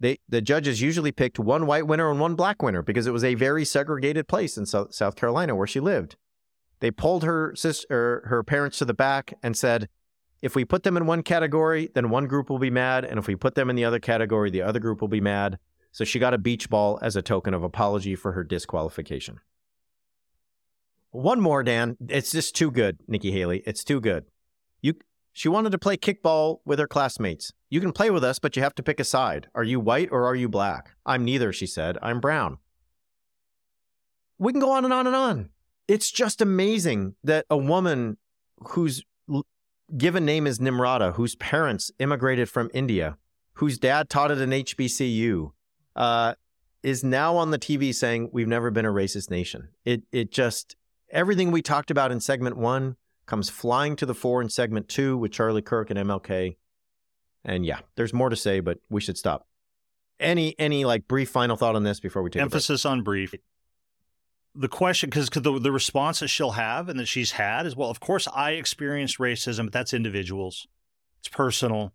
they, 0.00 0.18
the 0.28 0.40
judges 0.40 0.80
usually 0.80 1.12
picked 1.12 1.38
one 1.38 1.66
white 1.66 1.86
winner 1.86 2.10
and 2.10 2.20
one 2.20 2.34
black 2.34 2.62
winner 2.62 2.82
because 2.82 3.06
it 3.06 3.12
was 3.12 3.24
a 3.24 3.34
very 3.34 3.64
segregated 3.64 4.28
place 4.28 4.56
in 4.56 4.66
South, 4.66 4.94
South 4.94 5.16
Carolina 5.16 5.54
where 5.54 5.66
she 5.66 5.80
lived. 5.80 6.16
They 6.80 6.90
pulled 6.90 7.24
her 7.24 7.54
sister, 7.56 8.22
her 8.26 8.42
parents 8.44 8.78
to 8.78 8.84
the 8.84 8.94
back 8.94 9.34
and 9.42 9.56
said, 9.56 9.88
if 10.40 10.54
we 10.54 10.64
put 10.64 10.84
them 10.84 10.96
in 10.96 11.06
one 11.06 11.22
category, 11.22 11.90
then 11.94 12.10
one 12.10 12.28
group 12.28 12.48
will 12.48 12.60
be 12.60 12.70
mad, 12.70 13.04
and 13.04 13.18
if 13.18 13.26
we 13.26 13.34
put 13.34 13.56
them 13.56 13.68
in 13.70 13.76
the 13.76 13.84
other 13.84 13.98
category, 13.98 14.50
the 14.50 14.62
other 14.62 14.78
group 14.78 15.00
will 15.00 15.08
be 15.08 15.20
mad. 15.20 15.58
So 15.90 16.04
she 16.04 16.20
got 16.20 16.34
a 16.34 16.38
beach 16.38 16.70
ball 16.70 16.98
as 17.02 17.16
a 17.16 17.22
token 17.22 17.54
of 17.54 17.64
apology 17.64 18.14
for 18.14 18.32
her 18.32 18.44
disqualification. 18.44 19.40
One 21.10 21.40
more, 21.40 21.64
Dan. 21.64 21.96
It's 22.08 22.30
just 22.30 22.54
too 22.54 22.70
good, 22.70 22.98
Nikki 23.08 23.32
Haley. 23.32 23.62
It's 23.66 23.82
too 23.82 24.00
good. 24.00 24.26
You 24.80 24.94
she 25.38 25.48
wanted 25.48 25.70
to 25.70 25.78
play 25.78 25.96
kickball 25.96 26.58
with 26.64 26.80
her 26.80 26.88
classmates. 26.88 27.52
You 27.70 27.80
can 27.80 27.92
play 27.92 28.10
with 28.10 28.24
us, 28.24 28.40
but 28.40 28.56
you 28.56 28.62
have 28.64 28.74
to 28.74 28.82
pick 28.82 28.98
a 28.98 29.04
side. 29.04 29.46
Are 29.54 29.62
you 29.62 29.78
white 29.78 30.08
or 30.10 30.26
are 30.26 30.34
you 30.34 30.48
black? 30.48 30.96
I'm 31.06 31.24
neither, 31.24 31.52
she 31.52 31.64
said. 31.64 31.96
I'm 32.02 32.18
brown. 32.18 32.58
We 34.36 34.52
can 34.52 34.60
go 34.60 34.72
on 34.72 34.84
and 34.84 34.92
on 34.92 35.06
and 35.06 35.14
on. 35.14 35.50
It's 35.86 36.10
just 36.10 36.40
amazing 36.40 37.14
that 37.22 37.46
a 37.48 37.56
woman 37.56 38.16
whose 38.70 39.04
given 39.96 40.24
name 40.24 40.48
is 40.48 40.58
Nimrata, 40.58 41.14
whose 41.14 41.36
parents 41.36 41.92
immigrated 42.00 42.50
from 42.50 42.68
India, 42.74 43.16
whose 43.54 43.78
dad 43.78 44.10
taught 44.10 44.32
at 44.32 44.38
an 44.38 44.50
HBCU, 44.50 45.52
uh, 45.94 46.34
is 46.82 47.04
now 47.04 47.36
on 47.36 47.52
the 47.52 47.60
TV 47.60 47.94
saying 47.94 48.30
we've 48.32 48.48
never 48.48 48.72
been 48.72 48.84
a 48.84 48.92
racist 48.92 49.30
nation. 49.30 49.68
It 49.84 50.02
it 50.10 50.32
just 50.32 50.74
everything 51.10 51.52
we 51.52 51.62
talked 51.62 51.92
about 51.92 52.10
in 52.10 52.18
segment 52.18 52.56
one 52.56 52.96
comes 53.28 53.50
flying 53.50 53.94
to 53.96 54.06
the 54.06 54.14
fore 54.14 54.42
in 54.42 54.48
segment 54.48 54.88
two 54.88 55.16
with 55.16 55.30
Charlie 55.30 55.62
Kirk 55.62 55.90
and 55.90 55.98
MLK. 55.98 56.56
And 57.44 57.64
yeah, 57.64 57.80
there's 57.94 58.12
more 58.12 58.30
to 58.30 58.36
say, 58.36 58.60
but 58.60 58.78
we 58.90 59.00
should 59.00 59.16
stop. 59.16 59.46
Any 60.18 60.58
any 60.58 60.84
like 60.84 61.06
brief 61.06 61.30
final 61.30 61.56
thought 61.56 61.76
on 61.76 61.84
this 61.84 62.00
before 62.00 62.22
we 62.22 62.30
take 62.30 62.42
emphasis 62.42 62.84
on 62.84 63.02
brief. 63.02 63.34
The 64.54 64.68
question 64.68 65.10
because 65.10 65.28
the, 65.28 65.60
the 65.60 65.70
response 65.70 66.18
that 66.20 66.28
she'll 66.28 66.52
have 66.52 66.88
and 66.88 66.98
that 66.98 67.06
she's 67.06 67.32
had 67.32 67.66
is 67.66 67.76
well 67.76 67.90
of 67.90 68.00
course 68.00 68.26
i 68.34 68.52
experienced 68.52 69.18
racism 69.18 69.66
but 69.66 69.72
that's 69.72 69.94
individuals. 69.94 70.66
It's 71.20 71.28
personal. 71.28 71.92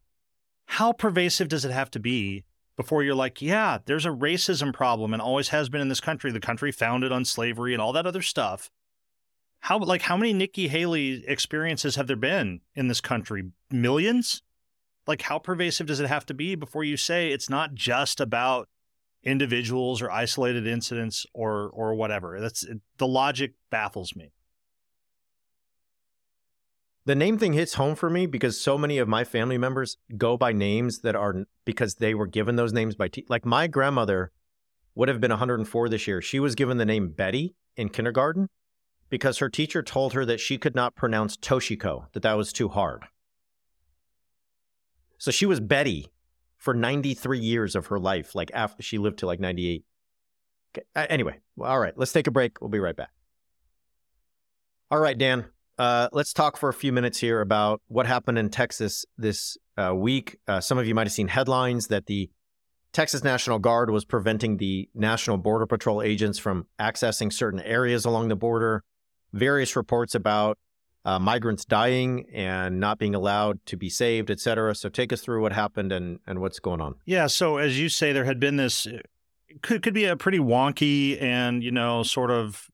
How 0.67 0.93
pervasive 0.93 1.49
does 1.49 1.65
it 1.65 1.71
have 1.71 1.91
to 1.91 1.99
be 1.99 2.45
before 2.77 3.03
you're 3.03 3.15
like 3.15 3.41
yeah 3.41 3.79
there's 3.85 4.05
a 4.05 4.09
racism 4.09 4.73
problem 4.73 5.11
and 5.11 5.21
always 5.21 5.49
has 5.49 5.67
been 5.67 5.81
in 5.81 5.89
this 5.89 5.99
country. 5.99 6.31
The 6.31 6.39
country 6.39 6.71
founded 6.71 7.11
on 7.11 7.25
slavery 7.25 7.73
and 7.73 7.81
all 7.81 7.91
that 7.91 8.07
other 8.07 8.21
stuff 8.21 8.69
how 9.63 9.79
like 9.79 10.01
how 10.01 10.17
many 10.17 10.33
nikki 10.33 10.67
haley 10.67 11.23
experiences 11.27 11.95
have 11.95 12.07
there 12.07 12.15
been 12.15 12.61
in 12.75 12.87
this 12.87 13.01
country 13.01 13.51
millions 13.71 14.41
like 15.07 15.23
how 15.23 15.39
pervasive 15.39 15.87
does 15.87 15.99
it 15.99 16.07
have 16.07 16.25
to 16.25 16.33
be 16.33 16.55
before 16.55 16.83
you 16.83 16.97
say 16.97 17.31
it's 17.31 17.49
not 17.49 17.73
just 17.73 18.19
about 18.19 18.69
individuals 19.23 20.01
or 20.01 20.11
isolated 20.11 20.67
incidents 20.67 21.25
or 21.33 21.69
or 21.69 21.95
whatever. 21.95 22.39
That's 22.39 22.65
the 22.97 23.07
logic 23.07 23.53
baffles 23.69 24.15
me. 24.15 24.31
The 27.05 27.15
name 27.15 27.37
thing 27.37 27.53
hits 27.53 27.73
home 27.73 27.95
for 27.95 28.09
me 28.09 28.25
because 28.25 28.59
so 28.59 28.77
many 28.77 28.97
of 28.97 29.09
my 29.09 29.23
family 29.23 29.57
members 29.57 29.97
go 30.17 30.37
by 30.37 30.53
names 30.53 30.99
that 30.99 31.15
are 31.15 31.45
because 31.65 31.95
they 31.95 32.13
were 32.13 32.27
given 32.27 32.55
those 32.55 32.71
names 32.71 32.95
by 32.95 33.09
te- 33.09 33.25
like 33.27 33.45
my 33.45 33.67
grandmother 33.67 34.31
would 34.95 35.09
have 35.09 35.19
been 35.19 35.31
104 35.31 35.89
this 35.89 36.07
year. 36.07 36.21
She 36.21 36.39
was 36.39 36.55
given 36.55 36.77
the 36.77 36.85
name 36.85 37.09
Betty 37.09 37.55
in 37.75 37.89
kindergarten 37.89 38.49
because 39.13 39.37
her 39.37 39.47
teacher 39.47 39.83
told 39.83 40.13
her 40.13 40.25
that 40.25 40.39
she 40.39 40.57
could 40.57 40.73
not 40.73 40.95
pronounce 40.95 41.37
Toshiko, 41.37 42.07
that 42.13 42.23
that 42.23 42.33
was 42.33 42.51
too 42.51 42.67
hard. 42.67 43.03
So 45.19 45.29
she 45.29 45.45
was 45.45 45.59
Betty 45.59 46.07
for 46.57 46.73
93 46.73 47.37
years 47.37 47.75
of 47.75 47.85
her 47.87 47.99
life, 47.99 48.33
like 48.33 48.49
after 48.55 48.81
she 48.81 48.97
lived 48.97 49.19
to 49.19 49.27
like 49.27 49.39
98. 49.39 49.83
Okay. 50.75 50.85
Anyway, 50.95 51.35
well, 51.55 51.69
all 51.69 51.79
right, 51.79 51.93
let's 51.95 52.11
take 52.11 52.25
a 52.25 52.31
break. 52.31 52.59
We'll 52.59 52.71
be 52.71 52.79
right 52.79 52.95
back. 52.95 53.11
All 54.89 54.97
right, 54.97 55.15
Dan, 55.15 55.45
uh, 55.77 56.09
let's 56.11 56.33
talk 56.33 56.57
for 56.57 56.69
a 56.69 56.73
few 56.73 56.91
minutes 56.91 57.19
here 57.19 57.39
about 57.39 57.83
what 57.89 58.07
happened 58.07 58.39
in 58.39 58.49
Texas 58.49 59.05
this 59.19 59.59
uh, 59.77 59.93
week. 59.93 60.39
Uh, 60.47 60.59
some 60.59 60.79
of 60.79 60.87
you 60.87 60.95
might 60.95 61.05
have 61.05 61.13
seen 61.13 61.27
headlines 61.27 61.85
that 61.89 62.07
the 62.07 62.31
Texas 62.93 63.23
National 63.23 63.59
Guard 63.59 63.91
was 63.91 64.05
preventing 64.05 64.57
the 64.57 64.89
National 64.95 65.37
Border 65.37 65.67
Patrol 65.67 66.01
agents 66.01 66.39
from 66.39 66.65
accessing 66.79 67.31
certain 67.31 67.59
areas 67.59 68.05
along 68.05 68.29
the 68.29 68.35
border. 68.35 68.83
Various 69.33 69.75
reports 69.75 70.15
about 70.15 70.57
uh, 71.05 71.19
migrants 71.19 71.65
dying 71.65 72.25
and 72.33 72.79
not 72.79 72.97
being 72.97 73.15
allowed 73.15 73.65
to 73.65 73.75
be 73.75 73.89
saved, 73.89 74.31
et 74.31 74.39
cetera. 74.39 74.73
So 74.73 74.89
take 74.89 75.11
us 75.11 75.21
through 75.21 75.41
what 75.41 75.51
happened 75.51 75.91
and, 75.91 76.19
and 76.25 76.39
what's 76.39 76.59
going 76.59 76.81
on. 76.81 76.95
Yeah. 77.05 77.27
So 77.27 77.57
as 77.57 77.79
you 77.79 77.89
say, 77.89 78.13
there 78.13 78.25
had 78.25 78.39
been 78.39 78.55
this 78.55 78.87
could 79.61 79.83
could 79.83 79.93
be 79.93 80.05
a 80.05 80.15
pretty 80.15 80.39
wonky 80.39 81.21
and 81.21 81.63
you 81.63 81.71
know 81.71 82.03
sort 82.03 82.31
of 82.31 82.67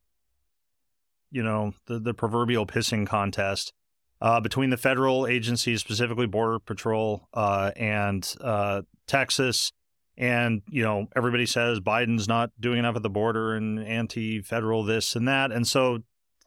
you 1.32 1.44
know 1.44 1.74
the 1.88 2.00
the 2.00 2.14
proverbial 2.14 2.66
pissing 2.66 3.08
contest 3.08 3.74
uh, 4.22 4.40
between 4.40 4.70
the 4.70 4.78
federal 4.78 5.28
agencies, 5.28 5.82
specifically 5.82 6.28
Border 6.28 6.60
Patrol 6.60 7.28
uh, 7.34 7.72
and 7.76 8.36
uh, 8.42 8.82
Texas. 9.08 9.72
And 10.18 10.62
you 10.70 10.84
know 10.84 11.08
everybody 11.16 11.46
says 11.46 11.80
Biden's 11.80 12.28
not 12.28 12.52
doing 12.60 12.80
enough 12.80 12.98
at 12.98 13.04
the 13.04 13.10
border 13.10 13.56
and 13.56 13.80
anti-federal 13.80 14.84
this 14.84 15.16
and 15.16 15.28
that, 15.28 15.52
and 15.52 15.66
so 15.66 16.00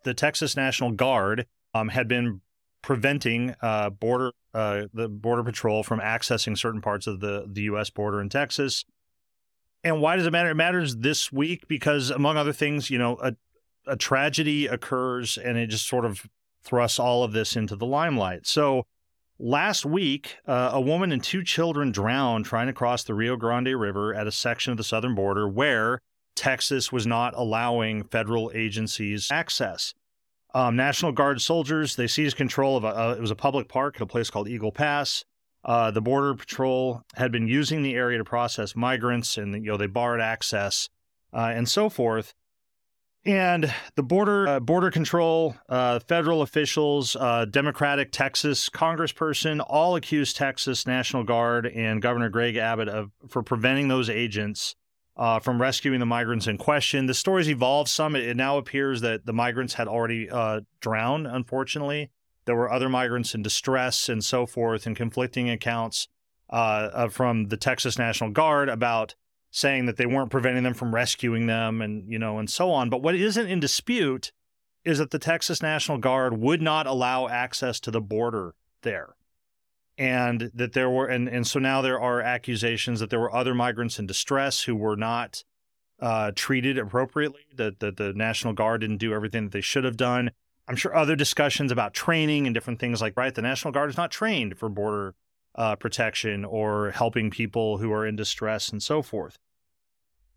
the 0.05 0.15
Texas 0.15 0.57
National 0.57 0.93
Guard 0.93 1.47
um, 1.75 1.89
had 1.89 2.09
been 2.09 2.41
preventing 2.83 3.55
uh, 3.63 3.91
border 3.91 4.33
uh, 4.55 4.83
the 4.93 5.09
border 5.09 5.43
patrol 5.43 5.83
from 5.83 6.01
accessing 6.01 6.59
certain 6.59 6.81
parts 6.81 7.07
of 7.07 7.21
the 7.21 7.47
the 7.51 7.63
U.S. 7.63 7.91
border 7.91 8.21
in 8.21 8.29
Texas. 8.29 8.85
And 9.85 10.01
why 10.01 10.17
does 10.17 10.27
it 10.27 10.31
matter? 10.31 10.51
It 10.51 10.57
matters 10.57 10.97
this 10.97 11.33
week 11.33 11.67
because, 11.67 12.11
among 12.11 12.37
other 12.37 12.53
things, 12.53 12.91
you 12.91 12.99
know, 12.99 13.17
a 13.23 13.35
a 13.87 13.97
tragedy 13.97 14.67
occurs, 14.67 15.39
and 15.39 15.57
it 15.57 15.69
just 15.69 15.89
sort 15.89 16.05
of 16.05 16.27
thrusts 16.63 16.99
all 16.99 17.25
of 17.25 17.33
this 17.33 17.57
into 17.57 17.77
the 17.77 17.87
limelight. 17.87 18.47
So. 18.47 18.85
Last 19.39 19.85
week, 19.85 20.37
uh, 20.47 20.71
a 20.73 20.81
woman 20.81 21.11
and 21.11 21.21
two 21.21 21.43
children 21.43 21.91
drowned 21.91 22.45
trying 22.45 22.69
to 22.69 22.73
cross 22.73 23.03
the 23.03 23.15
Rio 23.15 23.35
Grande 23.35 23.75
River 23.75 24.15
at 24.15 24.29
a 24.29 24.31
section 24.31 24.71
of 24.71 24.77
the 24.77 24.85
southern 24.85 25.17
border 25.17 25.49
where 25.49 26.01
Texas 26.35 26.91
was 26.91 27.07
not 27.07 27.35
allowing 27.37 28.05
federal 28.05 28.51
agencies 28.55 29.29
access. 29.31 29.95
Um, 30.55 30.77
National 30.77 31.13
Guard 31.13 31.41
soldiers 31.41 31.97
they 31.97 32.07
seized 32.07 32.37
control 32.37 32.77
of 32.77 32.85
a, 32.85 32.89
uh, 32.89 33.15
it 33.17 33.21
was 33.21 33.31
a 33.31 33.37
public 33.37 33.69
park 33.69 33.97
at 33.97 34.03
a 34.03 34.07
place 34.07 34.31
called 34.31 34.49
Eagle 34.49 34.73
Pass. 34.73 35.25
Uh, 35.65 35.91
the 35.91 36.03
Border 36.03 36.35
Patrol 36.35 37.03
had 37.15 37.31
been 37.31 37.47
using 37.47 37.83
the 37.83 37.95
area 37.95 38.19
to 38.19 38.25
process 38.25 38.75
migrants, 38.75 39.39
and 39.39 39.55
you 39.55 39.71
know 39.71 39.77
they 39.77 39.87
barred 39.87 40.21
access 40.21 40.89
uh, 41.33 41.53
and 41.55 41.69
so 41.69 41.89
forth. 41.89 42.35
And 43.25 43.73
the 43.95 44.03
border 44.03 44.49
uh, 44.49 44.61
border 44.61 44.91
control, 44.91 45.55
uh, 45.69 46.01
federal 46.01 46.43
officials, 46.43 47.17
Democratic 47.51 48.11
Texas 48.11 48.69
Congressperson, 48.69 49.65
all 49.67 49.95
accused 49.95 50.37
Texas 50.37 50.87
National 50.87 51.23
Guard 51.23 51.67
and 51.67 52.03
Governor 52.03 52.29
Greg 52.29 52.57
Abbott 52.57 52.89
of 52.89 53.13
for 53.29 53.43
preventing 53.43 53.87
those 53.87 54.11
agents 54.11 54.75
uh, 55.17 55.39
from 55.39 55.61
rescuing 55.61 56.01
the 56.01 56.07
migrants 56.07 56.47
in 56.47 56.59
question. 56.59 57.07
The 57.07 57.15
story's 57.15 57.49
evolved 57.49 57.89
some. 57.91 58.17
It, 58.17 58.25
it 58.25 58.37
now 58.37 58.59
appears 58.59 59.01
that 59.03 59.27
the 59.27 59.33
migrants 59.33 59.75
had 59.75 59.89
already 59.89 60.31
uh, 60.31 60.61
drowned, 60.81 61.27
unfortunately. 61.27 62.11
There 62.45 62.57
were 62.57 62.73
other 62.73 62.89
migrants 62.89 63.35
in 63.35 63.43
distress 63.43 64.09
and 64.09 64.25
so 64.25 64.47
forth, 64.47 64.87
and 64.87 64.97
conflicting 64.97 65.49
accounts 65.49 66.09
uh, 66.51 67.09
from 67.09 67.49
the 67.49 67.57
Texas 67.57 67.99
National 67.99 68.31
Guard 68.31 68.69
about 68.69 69.15
saying 69.51 69.87
that 69.87 69.97
they 69.97 70.07
weren't 70.07 70.31
preventing 70.31 70.65
them 70.65 70.75
from 70.75 70.95
rescuing 70.95 71.47
them 71.47 71.83
and, 71.83 72.11
you 72.11 72.19
know, 72.19 72.39
and 72.39 72.49
so 72.49 72.71
on. 72.71 72.89
But 72.89 73.03
what 73.03 73.15
isn't 73.15 73.47
in 73.47 73.61
dispute 73.61 74.33
is 74.85 74.99
that 74.99 75.11
the 75.11 75.19
Texas 75.19 75.63
National 75.63 75.99
Guard 75.99 76.39
would 76.39 76.63
not 76.63 76.87
allow 76.87 77.29
access 77.29 77.79
to 77.81 77.91
the 77.91 78.01
border 78.01 78.55
there 78.83 79.15
and 79.99 80.51
that 80.55 80.73
there 80.73 80.91
were 80.91 81.07
and, 81.07 81.29
and 81.29 81.47
so 81.47 81.59
now 81.59 81.83
there 81.83 82.01
are 82.01 82.21
accusations 82.21 83.01
that 83.01 83.11
there 83.11 83.21
were 83.21 83.35
other 83.35 83.55
migrants 83.55 83.99
in 83.99 84.07
distress 84.07 84.63
who 84.63 84.75
were 84.75 84.97
not 84.97 85.45
uh, 86.01 86.33
treated 86.35 86.79
appropriately 86.79 87.47
that, 87.55 87.79
that 87.81 87.97
the 87.97 88.13
national 88.15 88.53
guard 88.53 88.81
didn't 88.81 88.97
do 88.97 89.13
everything 89.13 89.45
that 89.45 89.53
they 89.53 89.61
should 89.61 89.85
have 89.85 89.97
done 89.97 90.31
i'm 90.67 90.77
sure 90.77 90.95
other 90.97 91.15
discussions 91.15 91.71
about 91.71 91.95
training 91.95 92.47
and 92.47 92.55
different 92.55 92.81
things 92.81 93.01
like 93.01 93.17
right 93.17 93.35
the 93.35 93.43
national 93.43 93.73
guard 93.73 93.91
is 93.91 93.97
not 93.97 94.11
trained 94.11 94.57
for 94.59 94.69
border 94.69 95.15
uh, 95.55 95.77
protection 95.77 96.45
or 96.45 96.91
helping 96.93 97.31
people 97.31 97.77
who 97.79 97.93
are 97.93 98.07
in 98.07 98.17
distress 98.17 98.71
and 98.71 98.83
so 98.83 99.03
forth 99.03 99.39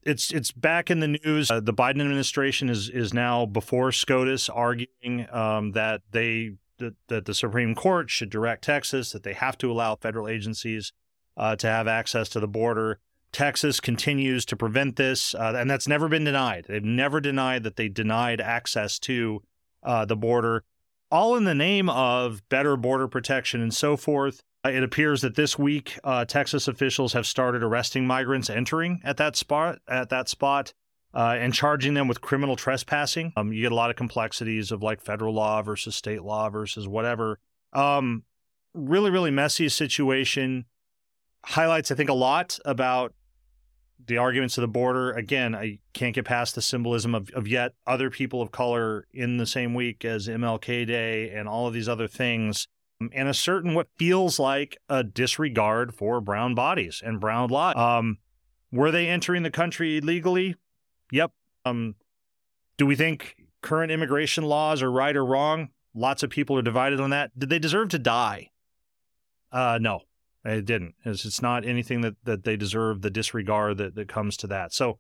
it's 0.06 0.32
it's 0.32 0.52
back 0.52 0.92
in 0.92 1.00
the 1.00 1.08
news. 1.08 1.50
Uh, 1.50 1.60
the 1.60 1.74
Biden 1.74 2.00
administration 2.00 2.70
is 2.70 2.90
is 2.90 3.14
now 3.14 3.46
before 3.46 3.92
SCOTUS 3.92 4.50
arguing 4.50 5.28
um, 5.32 5.72
that 5.72 6.02
they 6.12 6.52
that, 6.80 6.96
that 7.08 7.26
the 7.26 7.34
Supreme 7.34 7.76
Court 7.76 8.10
should 8.10 8.30
direct 8.30 8.64
Texas 8.64 9.12
that 9.12 9.24
they 9.24 9.34
have 9.34 9.58
to 9.60 9.72
allow 9.72 9.96
federal 9.96 10.28
agencies 10.28 10.92
uh, 11.38 11.56
to 11.58 11.68
have 11.68 11.88
access 11.88 12.30
to 12.30 12.40
the 12.40 12.48
border. 12.48 13.00
Texas 13.32 13.80
continues 13.80 14.46
to 14.46 14.56
prevent 14.56 14.96
this, 14.96 15.36
uh, 15.36 15.54
and 15.58 15.70
that's 15.70 15.88
never 15.88 16.08
been 16.08 16.24
denied. 16.24 16.66
They've 16.70 16.84
never 16.84 17.20
denied 17.20 17.64
that 17.64 17.76
they 17.76 17.90
denied 17.90 18.40
access 18.40 18.98
to 19.00 19.42
uh, 19.84 20.06
the 20.06 20.16
border, 20.16 20.64
all 21.12 21.36
in 21.36 21.44
the 21.44 21.54
name 21.54 21.90
of 21.90 22.42
better 22.50 22.78
border 22.78 23.08
protection 23.08 23.62
and 23.62 23.74
so 23.74 23.98
forth. 23.98 24.42
Uh, 24.66 24.70
it 24.70 24.84
appears 24.84 25.22
that 25.22 25.36
this 25.36 25.60
week, 25.60 26.00
uh, 26.04 26.26
Texas 26.26 26.68
officials 26.68 27.14
have 27.14 27.28
started 27.28 27.62
arresting 27.62 28.08
migrants 28.08 28.50
entering 28.50 29.02
at 29.04 29.18
that 29.18 29.36
spot. 29.36 29.80
At 29.88 30.10
that 30.10 30.30
spot. 30.30 30.74
Uh, 31.16 31.38
and 31.40 31.54
charging 31.54 31.94
them 31.94 32.10
with 32.10 32.20
criminal 32.20 32.58
trespassing. 32.58 33.32
Um, 33.38 33.54
you 33.54 33.62
get 33.62 33.72
a 33.72 33.76
lot 33.76 33.90
of 33.90 33.96
complexities 33.96 34.72
of 34.72 34.84
like 34.84 35.00
federal 35.00 35.34
law 35.34 35.62
versus 35.62 35.96
state 35.96 36.24
law 36.24 36.50
versus 36.50 36.90
whatever. 36.90 37.40
Um, 37.72 38.24
really, 38.74 39.10
really 39.10 39.32
messy 39.32 39.70
situation. 39.70 40.66
Highlights, 41.46 41.92
I 41.92 41.96
think, 41.96 42.10
a 42.10 42.14
lot 42.14 42.60
about 42.66 43.14
the 44.08 44.18
arguments 44.18 44.58
of 44.58 44.62
the 44.62 44.68
border. 44.68 45.12
Again, 45.12 45.56
I 45.56 45.80
can't 45.94 46.14
get 46.14 46.26
past 46.26 46.56
the 46.56 46.62
symbolism 46.62 47.16
of, 47.16 47.30
of 47.32 47.48
yet 47.48 47.74
other 47.88 48.10
people 48.10 48.42
of 48.42 48.52
color 48.52 49.08
in 49.14 49.38
the 49.38 49.46
same 49.46 49.74
week 49.74 50.06
as 50.06 50.28
MLK 50.28 50.86
Day 50.86 51.30
and 51.30 51.48
all 51.48 51.68
of 51.68 51.74
these 51.74 51.90
other 51.90 52.08
things, 52.08 52.68
um, 53.02 53.10
and 53.14 53.28
a 53.28 53.34
certain 53.34 53.74
what 53.74 53.88
feels 53.98 54.40
like 54.40 54.78
a 54.90 55.04
disregard 55.04 55.94
for 55.94 56.22
brown 56.22 56.56
bodies 56.56 57.02
and 57.04 57.20
brown 57.20 57.50
lives. 57.50 57.80
Um, 57.80 58.18
were 58.72 58.92
they 58.92 59.08
entering 59.08 59.44
the 59.44 59.52
country 59.52 59.98
illegally? 59.98 60.56
Yep. 61.12 61.32
Um, 61.66 61.96
do 62.78 62.86
we 62.86 62.96
think 62.96 63.36
current 63.62 63.92
immigration 63.92 64.44
laws 64.44 64.82
are 64.82 64.92
right 64.92 65.16
or 65.16 65.26
wrong? 65.26 65.70
Lots 65.94 66.24
of 66.24 66.30
people 66.30 66.58
are 66.58 66.62
divided 66.62 67.00
on 67.00 67.12
that. 67.12 67.38
Did 67.38 67.50
they 67.50 67.60
deserve 67.60 67.90
to 67.90 68.00
die? 68.00 68.50
Uh, 69.52 69.80
no. 69.82 70.02
It 70.44 70.66
didn't. 70.66 70.94
It's, 71.04 71.26
it's 71.26 71.42
not 71.42 71.66
anything 71.66 72.02
that, 72.02 72.16
that 72.24 72.44
they 72.44 72.56
deserve 72.56 73.02
the 73.02 73.10
disregard 73.10 73.78
that, 73.78 73.96
that 73.96 74.08
comes 74.08 74.38
to 74.38 74.48
that. 74.48 74.74
So 74.74 75.00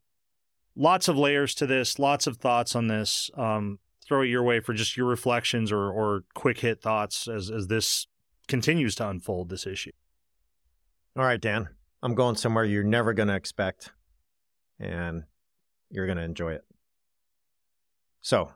lots 0.75 1.07
of 1.07 1.17
layers 1.17 1.53
to 1.55 1.67
this, 1.67 1.99
lots 1.99 2.25
of 2.25 2.37
thoughts 2.37 2.75
on 2.75 2.87
this. 2.87 3.29
Um, 3.37 3.77
throw 4.07 4.21
it 4.21 4.27
your 4.27 4.43
way 4.43 4.59
for 4.59 4.73
just 4.73 4.97
your 4.97 5.05
reflections 5.05 5.71
or, 5.71 5.91
or 5.91 6.23
quick 6.33 6.59
hit 6.59 6.81
thoughts 6.81 7.27
as, 7.27 7.51
as 7.51 7.67
this 7.67 8.07
continues 8.47 8.95
to 8.95 9.07
unfold 9.07 9.49
this 9.49 9.67
issue. 9.67 9.91
All 11.17 11.23
right, 11.23 11.41
Dan, 11.41 11.69
I'm 12.01 12.15
going 12.15 12.35
somewhere 12.35 12.65
you're 12.65 12.83
never 12.83 13.13
going 13.13 13.29
to 13.29 13.35
expect, 13.35 13.91
and 14.79 15.23
you're 15.95 16.05
going 16.05 16.17
to 16.17 16.23
enjoy 16.23 16.53
it. 16.53 16.65
So, 18.21 18.51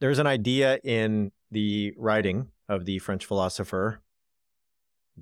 there's 0.00 0.18
an 0.18 0.26
idea 0.26 0.78
in 0.82 1.32
the 1.50 1.92
writing 1.96 2.48
of 2.68 2.84
the 2.84 2.98
French 2.98 3.26
philosopher 3.26 4.00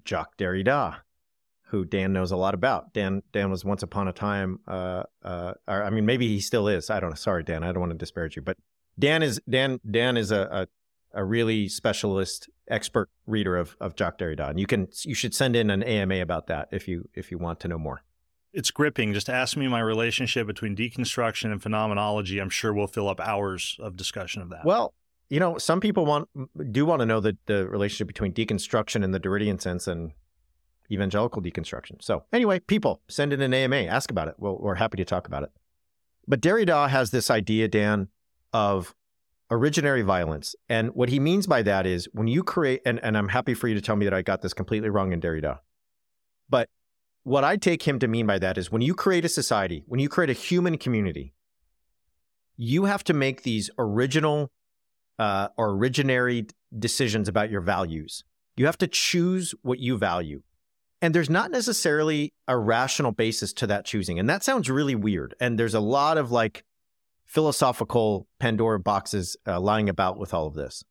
Jacques 0.05 0.37
Derrida 0.37 0.97
who 1.69 1.85
Dan 1.85 2.13
knows 2.13 2.31
a 2.31 2.37
lot 2.37 2.55
about. 2.55 2.93
Dan 2.93 3.23
Dan 3.33 3.51
was 3.51 3.65
once 3.65 3.83
upon 3.83 4.09
a 4.09 4.13
time, 4.13 4.61
uh, 4.69 5.03
uh, 5.25 5.55
or, 5.67 5.83
I 5.83 5.91
mean, 5.91 6.07
maybe 6.07 6.29
he 6.29 6.41
still 6.41 6.69
is. 6.69 6.91
I 6.91 7.01
don't 7.01 7.11
know. 7.11 7.17
Sorry, 7.17 7.43
Dan. 7.43 7.65
I 7.65 7.73
don't 7.73 7.81
want 7.81 7.93
to 7.93 7.99
disparage 7.99 8.37
you, 8.37 8.43
but 8.43 8.57
Dan 8.99 9.23
is 9.23 9.41
Dan 9.49 9.81
Dan 9.89 10.17
is 10.17 10.31
a 10.31 10.69
a, 11.13 11.21
a 11.21 11.25
really 11.25 11.69
specialist, 11.69 12.49
expert 12.69 13.11
reader 13.27 13.57
of 13.57 13.77
of 13.81 13.97
Jacques 13.97 14.19
Derrida, 14.19 14.51
and 14.51 14.61
you 14.61 14.67
can 14.67 14.89
you 15.03 15.15
should 15.15 15.35
send 15.35 15.57
in 15.57 15.71
an 15.71 15.83
AMA 15.83 16.21
about 16.21 16.47
that 16.47 16.69
if 16.71 16.87
you 16.87 17.09
if 17.15 17.31
you 17.31 17.39
want 17.39 17.59
to 17.61 17.69
know 17.69 17.79
more. 17.79 18.03
It's 18.57 18.71
gripping. 18.71 19.13
Just 19.13 19.29
ask 19.29 19.57
me 19.57 19.69
my 19.69 19.81
relationship 19.81 20.47
between 20.47 20.75
deconstruction 20.75 21.53
and 21.53 21.63
phenomenology. 21.63 22.39
I'm 22.39 22.49
sure 22.49 22.73
we'll 22.73 22.87
fill 22.87 23.09
up 23.09 23.21
hours 23.21 23.77
of 23.79 23.97
discussion 23.97 24.41
of 24.41 24.49
that. 24.49 24.65
Well, 24.65 24.95
you 25.29 25.39
know, 25.39 25.59
some 25.59 25.79
people 25.79 26.07
want 26.07 26.29
do 26.73 26.87
want 26.87 27.01
to 27.01 27.07
know 27.07 27.21
the 27.21 27.37
the 27.47 27.69
relationship 27.69 28.07
between 28.07 28.33
deconstruction 28.33 29.05
in 29.05 29.11
the 29.11 29.21
Derridian 29.21 29.61
sense 29.61 29.87
and 29.87 30.13
evangelical 30.91 31.43
deconstruction. 31.43 32.03
So, 32.03 32.25
anyway, 32.33 32.61
people, 32.61 33.03
send 33.09 33.33
in 33.33 33.43
an 33.43 33.53
AMA, 33.53 33.77
ask 33.77 34.11
about 34.11 34.29
it. 34.29 34.37
Well, 34.39 34.57
we're 34.59 34.77
happy 34.77 34.97
to 34.97 35.05
talk 35.05 35.27
about 35.27 35.43
it. 35.43 35.51
But 36.27 36.41
Derrida 36.41 36.89
has 36.89 37.11
this 37.11 37.31
idea, 37.31 37.69
Dan, 37.69 38.09
of 38.53 38.95
originary 39.51 40.05
violence. 40.05 40.55
And 40.69 40.91
what 40.95 41.09
he 41.09 41.21
means 41.21 41.47
by 41.47 41.63
that 41.63 41.87
is 41.87 42.09
when 42.13 42.27
you 42.27 42.43
create, 42.43 42.83
and, 42.85 43.03
and 43.03 43.17
I'm 43.17 43.29
happy 43.29 43.55
for 43.55 43.69
you 43.69 43.75
to 43.75 43.81
tell 43.81 43.97
me 43.97 44.05
that 44.07 44.15
I 44.15 44.23
got 44.23 44.43
this 44.43 44.55
completely 44.55 44.91
wrong 44.91 45.13
in 45.13 45.21
Derrida. 45.21 45.61
But 46.49 46.69
what 47.27 47.43
I 47.43 47.57
take 47.57 47.83
him 47.83 47.99
to 47.99 48.07
mean 48.07 48.25
by 48.25 48.39
that 48.39 48.57
is 48.57 48.71
when 48.71 48.83
you 48.83 48.95
create 48.95 49.25
a 49.25 49.29
society, 49.29 49.83
when 49.89 49.99
you 49.99 50.09
create 50.09 50.31
a 50.31 50.33
human 50.33 50.79
community, 50.79 51.35
you 52.57 52.85
have 52.85 53.03
to 53.03 53.15
make 53.15 53.43
these 53.43 53.69
original 53.79 54.53
uh, 55.19 55.49
or 55.57 55.75
originary 55.75 56.49
decisions 56.79 57.27
about 57.27 57.51
your 57.51 57.63
values. 57.63 58.23
You 58.57 58.67
have 58.67 58.79
to 58.79 58.87
choose 58.87 59.57
what 59.63 59.81
you 59.81 59.99
value. 59.99 60.43
And 61.03 61.13
there's 61.13 61.29
not 61.29 61.51
necessarily 61.51 62.33
a 62.47 62.57
rational 62.57 63.11
basis 63.11 63.53
to 63.55 63.67
that 63.67 63.85
choosing. 63.85 64.21
And 64.21 64.31
that 64.31 64.45
sounds 64.45 64.71
really 64.71 64.95
weird. 64.95 65.35
And 65.41 65.59
there's 65.59 65.75
a 65.75 65.81
lot 65.81 66.19
of 66.19 66.31
like 66.31 66.63
philosophical 67.25 68.29
Pandora 68.39 68.79
boxes 68.79 69.37
uh, 69.49 69.59
lying 69.59 69.89
about 69.89 70.17
with 70.17 70.33
all 70.33 70.47
of 70.47 70.55
this. 70.55 70.85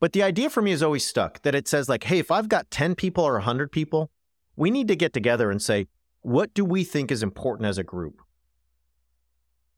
But 0.00 0.12
the 0.12 0.22
idea 0.22 0.50
for 0.50 0.60
me 0.60 0.72
is 0.72 0.82
always 0.82 1.06
stuck 1.06 1.40
that 1.42 1.54
it 1.54 1.66
says, 1.66 1.88
like, 1.88 2.04
hey, 2.04 2.18
if 2.18 2.30
I've 2.30 2.50
got 2.50 2.70
10 2.70 2.94
people 2.94 3.24
or 3.24 3.34
100 3.34 3.72
people, 3.72 4.10
we 4.56 4.70
need 4.70 4.88
to 4.88 4.96
get 4.96 5.12
together 5.12 5.50
and 5.50 5.60
say, 5.60 5.86
what 6.20 6.54
do 6.54 6.64
we 6.64 6.84
think 6.84 7.10
is 7.10 7.22
important 7.22 7.66
as 7.66 7.78
a 7.78 7.84
group? 7.84 8.22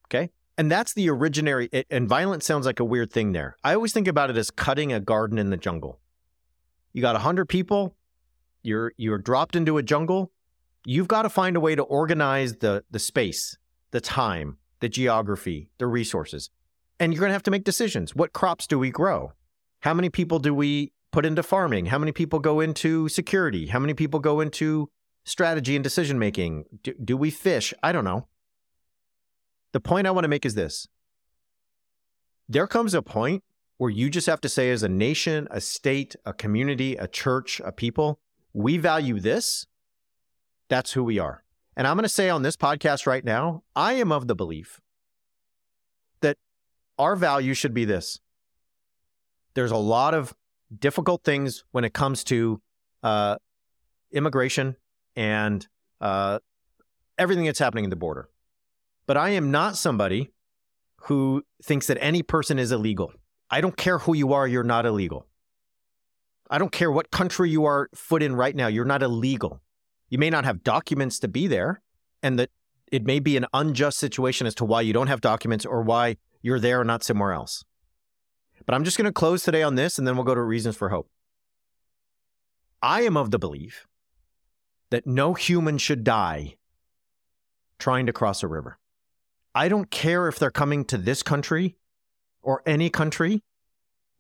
Okay. 0.07 0.31
And 0.57 0.71
that's 0.71 0.93
the 0.95 1.09
originary, 1.09 1.85
and 1.91 2.09
violence 2.09 2.47
sounds 2.47 2.67
like 2.67 2.79
a 2.79 2.85
weird 2.85 3.13
thing 3.13 3.33
there. 3.33 3.57
I 3.65 3.75
always 3.75 3.93
think 3.93 4.07
about 4.07 4.31
it 4.31 4.37
as 4.37 4.51
cutting 4.51 4.93
a 4.93 5.01
garden 5.01 5.39
in 5.39 5.51
the 5.51 5.57
jungle. 5.57 5.99
You 6.93 7.03
got 7.03 7.15
100 7.15 7.47
people, 7.49 7.97
you're 8.65 8.93
you're 8.97 9.19
dropped 9.19 9.57
into 9.57 9.79
a 9.79 9.83
jungle. 9.83 10.33
You've 10.85 11.09
got 11.09 11.23
to 11.23 11.29
find 11.29 11.57
a 11.57 11.61
way 11.61 11.75
to 11.75 11.83
organize 11.83 12.57
the 12.57 12.83
the 12.91 12.99
space, 12.99 13.59
the 13.91 14.01
time, 14.01 14.59
the 14.81 14.89
geography, 14.89 15.69
the 15.79 15.87
resources. 15.87 16.51
And 16.99 17.13
you're 17.13 17.21
going 17.21 17.31
to 17.31 17.35
have 17.35 17.43
to 17.45 17.51
make 17.51 17.65
decisions. 17.65 18.15
What 18.15 18.33
crops 18.33 18.67
do 18.67 18.79
we 18.79 18.91
grow? 18.91 19.33
How 19.81 19.93
many 19.93 20.09
people 20.09 20.39
do 20.39 20.55
we 20.55 20.93
put 21.15 21.25
into 21.25 21.45
farming? 21.45 21.87
How 21.87 21.99
many 21.99 22.11
people 22.11 22.41
go 22.41 22.59
into 22.59 23.09
security? 23.09 23.69
How 23.69 23.79
many 23.79 23.95
people 23.95 24.19
go 24.19 24.41
into 24.41 24.91
strategy 25.25 25.77
and 25.77 25.85
decision 25.85 26.19
making? 26.19 26.65
Do, 26.83 26.93
do 26.93 27.17
we 27.17 27.31
fish? 27.31 27.73
I 27.85 27.93
don't 27.93 28.03
know. 28.03 28.27
The 29.73 29.79
point 29.79 30.09
I 30.09 30.11
want 30.11 30.25
to 30.25 30.29
make 30.29 30.45
is 30.45 30.57
this 30.57 30.89
there 32.49 32.67
comes 32.67 32.95
a 32.95 33.01
point 33.01 33.45
where 33.79 33.91
you 33.91 34.11
just 34.11 34.27
have 34.27 34.41
to 34.41 34.49
say, 34.49 34.71
as 34.71 34.83
a 34.83 34.89
nation, 34.89 35.47
a 35.53 35.61
state, 35.61 36.17
a 36.27 36.33
community, 36.33 36.97
a 36.97 37.07
church, 37.07 37.61
a 37.65 37.71
people, 37.71 38.19
we 38.53 38.77
value 38.77 39.21
this, 39.21 39.67
that's 40.69 40.93
who 40.93 41.05
we 41.05 41.21
are. 41.21 41.45
And 41.77 41.87
I'm 41.87 41.97
going 41.97 42.03
to 42.03 42.09
say 42.09 42.29
on 42.29 42.43
this 42.43 42.57
podcast 42.57 43.07
right 43.07 43.25
now, 43.25 43.63
I 43.77 43.95
am 43.95 44.11
of 44.11 44.27
the 44.27 44.35
belief 44.35 44.81
that 46.23 46.39
our 46.99 47.15
value 47.15 47.55
should 47.55 47.73
be 47.73 47.85
this. 47.85 48.21
There's 49.55 49.71
a 49.71 49.77
lot 49.77 50.13
of 50.15 50.35
difficult 50.77 51.25
things 51.25 51.65
when 51.73 51.85
it 51.85 51.93
comes 51.93 52.25
to 52.25 52.61
uh, 53.03 53.37
immigration 54.13 54.77
and 55.17 55.67
uh, 56.01 56.39
everything 57.19 57.45
that's 57.45 57.59
happening 57.59 57.85
in 57.85 57.91
the 57.91 57.97
border. 57.97 58.29
But 59.07 59.17
I 59.17 59.31
am 59.31 59.51
not 59.51 59.77
somebody 59.77 60.33
who 61.03 61.43
thinks 61.63 61.87
that 61.89 61.99
any 62.01 62.23
person 62.23 62.59
is 62.59 62.73
illegal. 62.73 63.13
I 63.51 63.61
don't 63.61 63.77
care 63.77 63.99
who 63.99 64.15
you 64.15 64.33
are, 64.33 64.49
you're 64.49 64.65
not 64.65 64.87
illegal. 64.87 65.27
I 66.51 66.59
don't 66.59 66.73
care 66.73 66.91
what 66.91 67.11
country 67.11 67.51
you 67.51 67.65
are 67.65 67.89
foot 67.95 68.23
in 68.23 68.35
right 68.35 68.55
now, 68.55 68.67
you're 68.67 68.85
not 68.85 69.03
illegal. 69.03 69.61
You 70.09 70.19
may 70.19 70.31
not 70.31 70.45
have 70.45 70.63
documents 70.63 71.19
to 71.21 71.29
be 71.29 71.47
there, 71.47 71.83
and 72.23 72.39
that 72.39 72.51
it 72.91 73.05
may 73.05 73.19
be 73.19 73.37
an 73.37 73.47
unjust 73.53 73.99
situation 73.99 74.47
as 74.47 74.55
to 74.57 74.65
why 74.65 74.81
you 74.81 74.93
don't 74.93 75.09
have 75.09 75.21
documents 75.21 75.67
or 75.67 75.83
why 75.83 76.17
you're 76.43 76.61
there 76.61 76.81
and 76.81 76.87
not 76.87 77.03
somewhere 77.03 77.33
else. 77.33 77.65
But 78.67 78.75
I'm 78.75 78.85
just 78.85 78.97
going 78.97 79.07
to 79.07 79.13
close 79.13 79.43
today 79.43 79.63
on 79.63 79.75
this 79.75 79.99
and 79.99 80.07
then 80.07 80.17
we'll 80.17 80.25
go 80.25 80.35
to 80.35 80.43
reasons 80.43 80.77
for 80.77 80.89
hope. 80.89 81.09
I 82.83 83.03
am 83.03 83.17
of 83.17 83.31
the 83.31 83.39
belief 83.39 83.87
that 84.91 85.07
no 85.07 85.35
human 85.35 85.79
should 85.79 86.05
die 86.05 86.57
trying 87.79 88.07
to 88.07 88.13
cross 88.13 88.43
a 88.43 88.49
river. 88.49 88.79
I 89.55 89.69
don't 89.69 89.91
care 89.91 90.29
if 90.29 90.39
they're 90.39 90.51
coming 90.51 90.85
to 90.87 90.99
this 90.99 91.23
country 91.23 91.77
or 92.43 92.63
any 92.67 92.91
country 92.91 93.43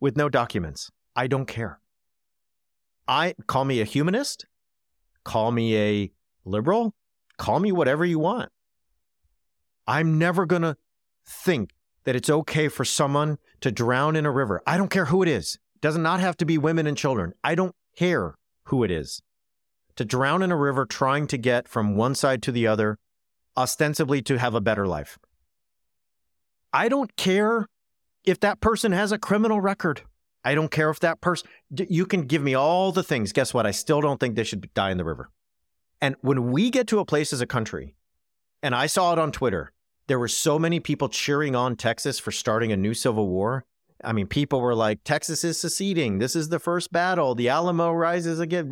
with 0.01 0.17
no 0.17 0.29
documents. 0.29 0.91
I 1.15 1.27
don't 1.27 1.47
care. 1.47 1.81
I 3.07 3.35
call 3.47 3.65
me 3.65 3.81
a 3.81 3.85
humanist, 3.85 4.47
call 5.25 5.53
me 5.53 5.77
a 5.77 6.13
liberal, 6.45 6.95
call 7.37 7.61
me 7.61 7.71
whatever 7.71 8.05
you 8.05 8.19
want. 8.19 8.51
I'm 9.87 10.19
never 10.19 10.47
going 10.47 10.63
to 10.63 10.77
think 11.27 11.74
that 12.05 12.17
it's 12.17 12.31
okay 12.31 12.69
for 12.69 12.85
someone 12.85 13.39
to 13.61 13.73
drown 13.73 14.17
in 14.17 14.27
a 14.27 14.31
river. 14.31 14.63
I 14.67 14.77
don't 14.77 14.91
care 14.91 15.07
who 15.07 15.23
it 15.23 15.29
is. 15.29 15.59
It 15.75 15.81
does 15.81 15.97
not 15.97 16.03
not 16.03 16.21
have 16.21 16.37
to 16.39 16.45
be 16.45 16.59
women 16.59 16.87
and 16.87 16.97
children. 16.97 17.33
I 17.43 17.55
don't 17.55 17.75
care 17.97 18.35
who 18.65 18.85
it 18.85 18.91
is. 18.91 19.21
To 19.97 20.05
drown 20.05 20.43
in 20.43 20.53
a 20.53 20.57
river 20.57 20.87
trying 20.87 21.27
to 21.29 21.39
get 21.39 21.69
from 21.69 21.97
one 21.97 22.15
side 22.15 22.43
to 22.43 22.53
the 22.53 22.67
other, 22.67 22.99
ostensibly 23.57 24.23
to 24.23 24.39
have 24.39 24.55
a 24.55 24.61
better 24.61 24.87
life. 24.87 25.19
I 26.73 26.89
don't 26.89 27.15
care 27.17 27.67
if 28.25 28.41
that 28.41 28.61
person 28.61 28.93
has 28.93 29.13
a 29.13 29.19
criminal 29.19 29.61
record. 29.61 30.03
I 30.45 30.55
don't 30.55 30.71
care 30.71 30.91
if 30.91 31.01
that 31.01 31.21
person, 31.21 31.49
you 31.71 32.05
can 32.05 32.23
give 32.23 32.43
me 32.43 32.55
all 32.55 32.93
the 32.93 33.03
things. 33.03 33.33
Guess 33.33 33.55
what? 33.55 33.67
I 33.67 33.71
still 33.71 34.01
don't 34.01 34.21
think 34.21 34.35
they 34.35 34.45
should 34.45 34.73
die 34.75 34.91
in 34.91 34.99
the 34.99 35.05
river. 35.05 35.31
And 36.01 36.17
when 36.21 36.51
we 36.51 36.71
get 36.71 36.87
to 36.89 36.99
a 36.99 37.05
place 37.05 37.33
as 37.33 37.41
a 37.41 37.47
country, 37.47 37.95
and 38.63 38.75
I 38.75 38.87
saw 38.87 39.13
it 39.13 39.19
on 39.19 39.33
Twitter, 39.33 39.73
there 40.07 40.19
were 40.19 40.29
so 40.29 40.59
many 40.59 40.81
people 40.81 41.09
cheering 41.09 41.57
on 41.57 41.77
Texas 41.77 42.19
for 42.19 42.31
starting 42.31 42.73
a 42.73 42.77
new 42.77 42.95
civil 42.95 43.29
war. 43.29 43.65
I 44.03 44.13
mean, 44.13 44.27
people 44.27 44.61
were 44.61 44.75
like, 44.75 45.03
Texas 45.05 45.45
is 45.45 45.59
seceding. 45.59 46.19
This 46.19 46.37
is 46.37 46.51
the 46.51 46.59
first 46.59 46.93
battle. 46.93 47.35
The 47.35 47.49
Alamo 47.49 47.93
rises 47.93 48.39
again. 48.39 48.71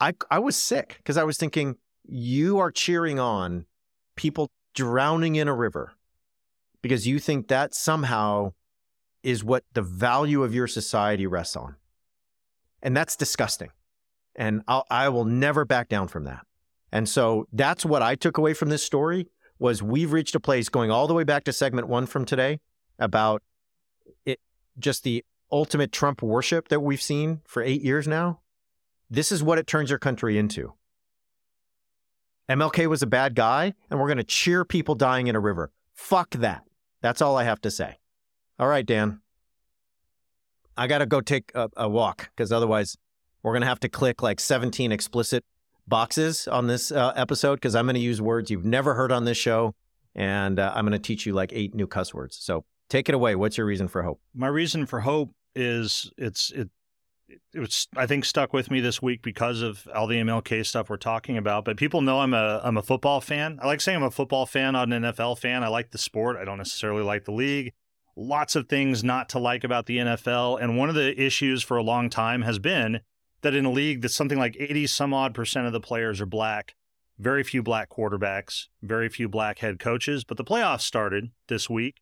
I, 0.00 0.12
I 0.30 0.38
was 0.40 0.56
sick 0.56 0.96
because 0.98 1.16
I 1.16 1.24
was 1.24 1.36
thinking, 1.36 1.76
you 2.04 2.58
are 2.58 2.70
cheering 2.70 3.18
on 3.18 3.66
people 4.16 4.50
drowning 4.74 5.36
in 5.36 5.48
a 5.48 5.54
river 5.54 5.92
because 6.82 7.06
you 7.06 7.18
think 7.18 7.48
that 7.48 7.74
somehow 7.74 8.52
is 9.22 9.42
what 9.42 9.64
the 9.72 9.82
value 9.82 10.42
of 10.42 10.54
your 10.54 10.66
society 10.66 11.26
rests 11.26 11.56
on. 11.56 11.76
And 12.82 12.96
that's 12.96 13.16
disgusting. 13.16 13.70
And 14.34 14.62
I'll, 14.68 14.86
I 14.90 15.08
will 15.08 15.24
never 15.24 15.64
back 15.64 15.88
down 15.88 16.08
from 16.08 16.24
that. 16.24 16.46
And 16.96 17.06
so 17.06 17.46
that's 17.52 17.84
what 17.84 18.00
I 18.00 18.14
took 18.14 18.38
away 18.38 18.54
from 18.54 18.70
this 18.70 18.82
story 18.82 19.28
was 19.58 19.82
we've 19.82 20.12
reached 20.12 20.34
a 20.34 20.40
place 20.40 20.70
going 20.70 20.90
all 20.90 21.06
the 21.06 21.12
way 21.12 21.24
back 21.24 21.44
to 21.44 21.52
segment 21.52 21.88
one 21.88 22.06
from 22.06 22.24
today 22.24 22.58
about 22.98 23.42
it, 24.24 24.40
just 24.78 25.04
the 25.04 25.22
ultimate 25.52 25.92
Trump 25.92 26.22
worship 26.22 26.68
that 26.68 26.80
we've 26.80 27.02
seen 27.02 27.42
for 27.46 27.62
eight 27.62 27.82
years 27.82 28.08
now. 28.08 28.40
This 29.10 29.30
is 29.30 29.42
what 29.42 29.58
it 29.58 29.66
turns 29.66 29.90
your 29.90 29.98
country 29.98 30.38
into. 30.38 30.72
MLK 32.48 32.86
was 32.86 33.02
a 33.02 33.06
bad 33.06 33.34
guy, 33.34 33.74
and 33.90 34.00
we're 34.00 34.06
going 34.06 34.16
to 34.16 34.24
cheer 34.24 34.64
people 34.64 34.94
dying 34.94 35.26
in 35.26 35.36
a 35.36 35.40
river. 35.40 35.70
Fuck 35.92 36.30
that. 36.30 36.62
That's 37.02 37.20
all 37.20 37.36
I 37.36 37.44
have 37.44 37.60
to 37.60 37.70
say. 37.70 37.98
All 38.58 38.68
right, 38.68 38.86
Dan. 38.86 39.20
I 40.78 40.86
got 40.86 40.98
to 40.98 41.06
go 41.06 41.20
take 41.20 41.52
a, 41.54 41.68
a 41.76 41.90
walk 41.90 42.30
because 42.34 42.52
otherwise 42.52 42.96
we're 43.42 43.52
going 43.52 43.60
to 43.60 43.68
have 43.68 43.80
to 43.80 43.90
click 43.90 44.22
like 44.22 44.40
17 44.40 44.92
explicit 44.92 45.44
boxes 45.88 46.48
on 46.48 46.66
this 46.66 46.90
uh, 46.90 47.12
episode 47.16 47.56
because 47.56 47.74
I'm 47.74 47.86
going 47.86 47.94
to 47.94 48.00
use 48.00 48.20
words 48.20 48.50
you've 48.50 48.64
never 48.64 48.94
heard 48.94 49.12
on 49.12 49.24
this 49.24 49.38
show. 49.38 49.74
And 50.14 50.58
uh, 50.58 50.72
I'm 50.74 50.86
going 50.86 50.92
to 50.92 50.98
teach 50.98 51.26
you 51.26 51.34
like 51.34 51.52
eight 51.52 51.74
new 51.74 51.86
cuss 51.86 52.14
words. 52.14 52.38
So 52.40 52.64
take 52.88 53.08
it 53.08 53.14
away. 53.14 53.34
What's 53.34 53.58
your 53.58 53.66
reason 53.66 53.88
for 53.88 54.02
hope? 54.02 54.20
My 54.34 54.48
reason 54.48 54.86
for 54.86 55.00
hope 55.00 55.32
is 55.54 56.10
it's 56.16 56.50
it 56.50 56.70
it 57.52 57.58
was 57.58 57.88
I 57.96 58.06
think 58.06 58.24
stuck 58.24 58.52
with 58.52 58.70
me 58.70 58.80
this 58.80 59.02
week 59.02 59.22
because 59.22 59.62
of 59.62 59.86
all 59.94 60.06
the 60.06 60.16
MLK 60.16 60.64
stuff 60.64 60.88
we're 60.88 60.96
talking 60.96 61.36
about. 61.36 61.64
But 61.64 61.76
people 61.76 62.00
know 62.00 62.20
I'm 62.20 62.34
a 62.34 62.60
I'm 62.62 62.76
a 62.76 62.82
football 62.82 63.20
fan. 63.20 63.58
I 63.60 63.66
like 63.66 63.80
saying 63.80 63.96
I'm 63.96 64.04
a 64.04 64.10
football 64.10 64.46
fan, 64.46 64.74
not 64.74 64.90
an 64.90 65.02
NFL 65.02 65.38
fan. 65.38 65.64
I 65.64 65.68
like 65.68 65.90
the 65.90 65.98
sport. 65.98 66.36
I 66.36 66.44
don't 66.44 66.58
necessarily 66.58 67.02
like 67.02 67.24
the 67.24 67.32
league. 67.32 67.72
Lots 68.16 68.56
of 68.56 68.68
things 68.68 69.04
not 69.04 69.28
to 69.30 69.38
like 69.38 69.62
about 69.62 69.84
the 69.84 69.98
NFL, 69.98 70.62
and 70.62 70.78
one 70.78 70.88
of 70.88 70.94
the 70.94 71.20
issues 71.20 71.62
for 71.62 71.76
a 71.76 71.82
long 71.82 72.08
time 72.08 72.42
has 72.42 72.58
been 72.58 73.00
that 73.42 73.54
in 73.54 73.64
a 73.64 73.70
league 73.70 74.02
that's 74.02 74.14
something 74.14 74.38
like 74.38 74.56
80 74.58 74.86
some 74.86 75.14
odd 75.14 75.34
percent 75.34 75.66
of 75.66 75.72
the 75.72 75.80
players 75.80 76.20
are 76.20 76.26
black, 76.26 76.74
very 77.18 77.42
few 77.42 77.62
black 77.62 77.90
quarterbacks, 77.90 78.66
very 78.82 79.08
few 79.08 79.28
black 79.28 79.58
head 79.58 79.78
coaches. 79.78 80.24
But 80.24 80.36
the 80.36 80.44
playoffs 80.44 80.82
started 80.82 81.30
this 81.48 81.70
week, 81.70 81.96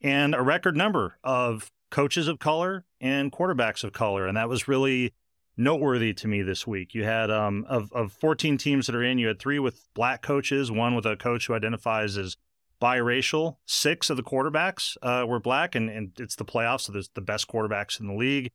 and 0.00 0.34
a 0.34 0.42
record 0.42 0.76
number 0.76 1.18
of 1.24 1.70
coaches 1.90 2.28
of 2.28 2.38
color 2.38 2.84
and 3.00 3.32
quarterbacks 3.32 3.84
of 3.84 3.92
color. 3.92 4.26
And 4.26 4.36
that 4.36 4.48
was 4.48 4.68
really 4.68 5.12
noteworthy 5.56 6.14
to 6.14 6.28
me 6.28 6.42
this 6.42 6.66
week. 6.66 6.94
You 6.94 7.04
had, 7.04 7.30
um, 7.30 7.66
of, 7.68 7.92
of 7.92 8.12
14 8.12 8.56
teams 8.56 8.86
that 8.86 8.94
are 8.94 9.02
in, 9.02 9.18
you 9.18 9.28
had 9.28 9.38
three 9.38 9.58
with 9.58 9.88
black 9.94 10.22
coaches, 10.22 10.70
one 10.70 10.94
with 10.94 11.06
a 11.06 11.16
coach 11.16 11.46
who 11.46 11.54
identifies 11.54 12.16
as 12.16 12.36
biracial. 12.80 13.56
Six 13.66 14.08
of 14.08 14.16
the 14.16 14.22
quarterbacks 14.22 14.96
uh, 15.02 15.26
were 15.26 15.40
black, 15.40 15.74
and, 15.74 15.90
and 15.90 16.12
it's 16.18 16.36
the 16.36 16.44
playoffs, 16.44 16.82
so 16.82 16.92
there's 16.92 17.10
the 17.14 17.20
best 17.20 17.48
quarterbacks 17.48 18.00
in 18.00 18.06
the 18.06 18.14
league. 18.14 18.50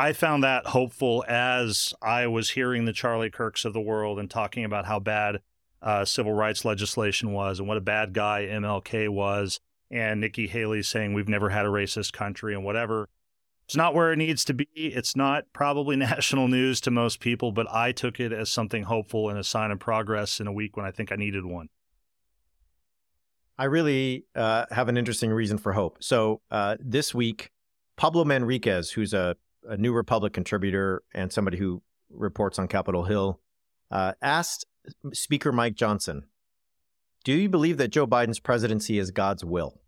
I 0.00 0.14
found 0.14 0.44
that 0.44 0.68
hopeful 0.68 1.26
as 1.28 1.92
I 2.00 2.26
was 2.26 2.48
hearing 2.48 2.86
the 2.86 2.92
Charlie 2.94 3.28
Kirks 3.28 3.66
of 3.66 3.74
the 3.74 3.82
world 3.82 4.18
and 4.18 4.30
talking 4.30 4.64
about 4.64 4.86
how 4.86 4.98
bad 4.98 5.40
uh, 5.82 6.06
civil 6.06 6.32
rights 6.32 6.64
legislation 6.64 7.32
was 7.34 7.58
and 7.58 7.68
what 7.68 7.76
a 7.76 7.82
bad 7.82 8.14
guy 8.14 8.48
MLK 8.50 9.10
was 9.10 9.60
and 9.90 10.18
Nikki 10.18 10.46
Haley 10.46 10.82
saying 10.82 11.12
we've 11.12 11.28
never 11.28 11.50
had 11.50 11.66
a 11.66 11.68
racist 11.68 12.14
country 12.14 12.54
and 12.54 12.64
whatever. 12.64 13.10
It's 13.66 13.76
not 13.76 13.94
where 13.94 14.10
it 14.10 14.16
needs 14.16 14.42
to 14.46 14.54
be. 14.54 14.66
It's 14.74 15.14
not 15.16 15.44
probably 15.52 15.96
national 16.12 16.48
news 16.48 16.80
to 16.80 16.90
most 16.90 17.20
people, 17.20 17.52
but 17.52 17.70
I 17.70 17.92
took 17.92 18.18
it 18.18 18.32
as 18.32 18.50
something 18.50 18.84
hopeful 18.84 19.28
and 19.28 19.38
a 19.38 19.44
sign 19.44 19.70
of 19.70 19.80
progress 19.80 20.40
in 20.40 20.46
a 20.46 20.52
week 20.52 20.78
when 20.78 20.86
I 20.86 20.92
think 20.92 21.12
I 21.12 21.16
needed 21.16 21.44
one. 21.44 21.68
I 23.58 23.64
really 23.64 24.24
uh, 24.34 24.64
have 24.70 24.88
an 24.88 24.96
interesting 24.96 25.30
reason 25.30 25.58
for 25.58 25.74
hope. 25.74 25.98
So 26.00 26.40
uh, 26.50 26.78
this 26.80 27.14
week, 27.14 27.50
Pablo 27.96 28.24
Manriquez, 28.24 28.92
who's 28.92 29.12
a, 29.12 29.36
a, 29.68 29.76
New 29.76 29.92
Republic 29.92 30.32
contributor 30.32 31.02
and 31.14 31.32
somebody 31.32 31.58
who 31.58 31.82
reports 32.10 32.58
on 32.58 32.68
Capitol 32.68 33.04
Hill, 33.04 33.40
uh, 33.90 34.12
asked 34.22 34.66
Speaker 35.12 35.52
Mike 35.52 35.74
Johnson 35.74 36.24
do 37.24 37.32
you 37.34 37.48
believe 37.48 37.76
that 37.78 37.88
Joe 37.88 38.06
Biden's 38.06 38.40
presidency 38.40 38.98
is 38.98 39.10
God's 39.10 39.44
will? 39.44 39.80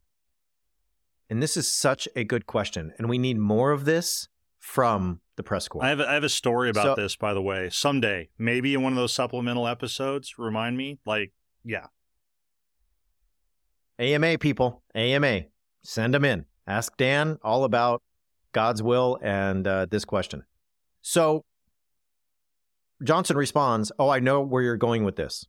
And 1.30 1.42
this 1.42 1.56
is 1.56 1.70
such 1.70 2.06
a 2.14 2.24
good 2.24 2.46
question. 2.46 2.92
And 2.98 3.08
we 3.08 3.16
need 3.16 3.38
more 3.38 3.70
of 3.70 3.86
this 3.86 4.28
from 4.58 5.20
the 5.36 5.42
press 5.42 5.66
corps. 5.66 5.82
I 5.82 5.88
have 5.88 6.00
a, 6.00 6.08
I 6.08 6.14
have 6.14 6.24
a 6.24 6.28
story 6.28 6.68
about 6.68 6.96
so, 6.96 7.02
this, 7.02 7.16
by 7.16 7.32
the 7.32 7.40
way. 7.40 7.70
Someday, 7.70 8.28
maybe 8.38 8.74
in 8.74 8.82
one 8.82 8.92
of 8.92 8.96
those 8.96 9.14
supplemental 9.14 9.66
episodes, 9.66 10.38
remind 10.38 10.76
me. 10.76 10.98
Like, 11.06 11.32
yeah. 11.64 11.86
AMA 13.98 14.38
people, 14.38 14.82
AMA, 14.94 15.44
send 15.82 16.12
them 16.12 16.24
in. 16.24 16.44
Ask 16.66 16.96
Dan 16.96 17.38
all 17.42 17.64
about 17.64 18.02
God's 18.52 18.82
will 18.82 19.18
and 19.22 19.66
uh, 19.66 19.86
this 19.86 20.04
question. 20.04 20.44
So 21.00 21.44
Johnson 23.02 23.36
responds, 23.36 23.90
Oh, 23.98 24.08
I 24.08 24.20
know 24.20 24.40
where 24.40 24.62
you're 24.62 24.76
going 24.76 25.04
with 25.04 25.16
this. 25.16 25.46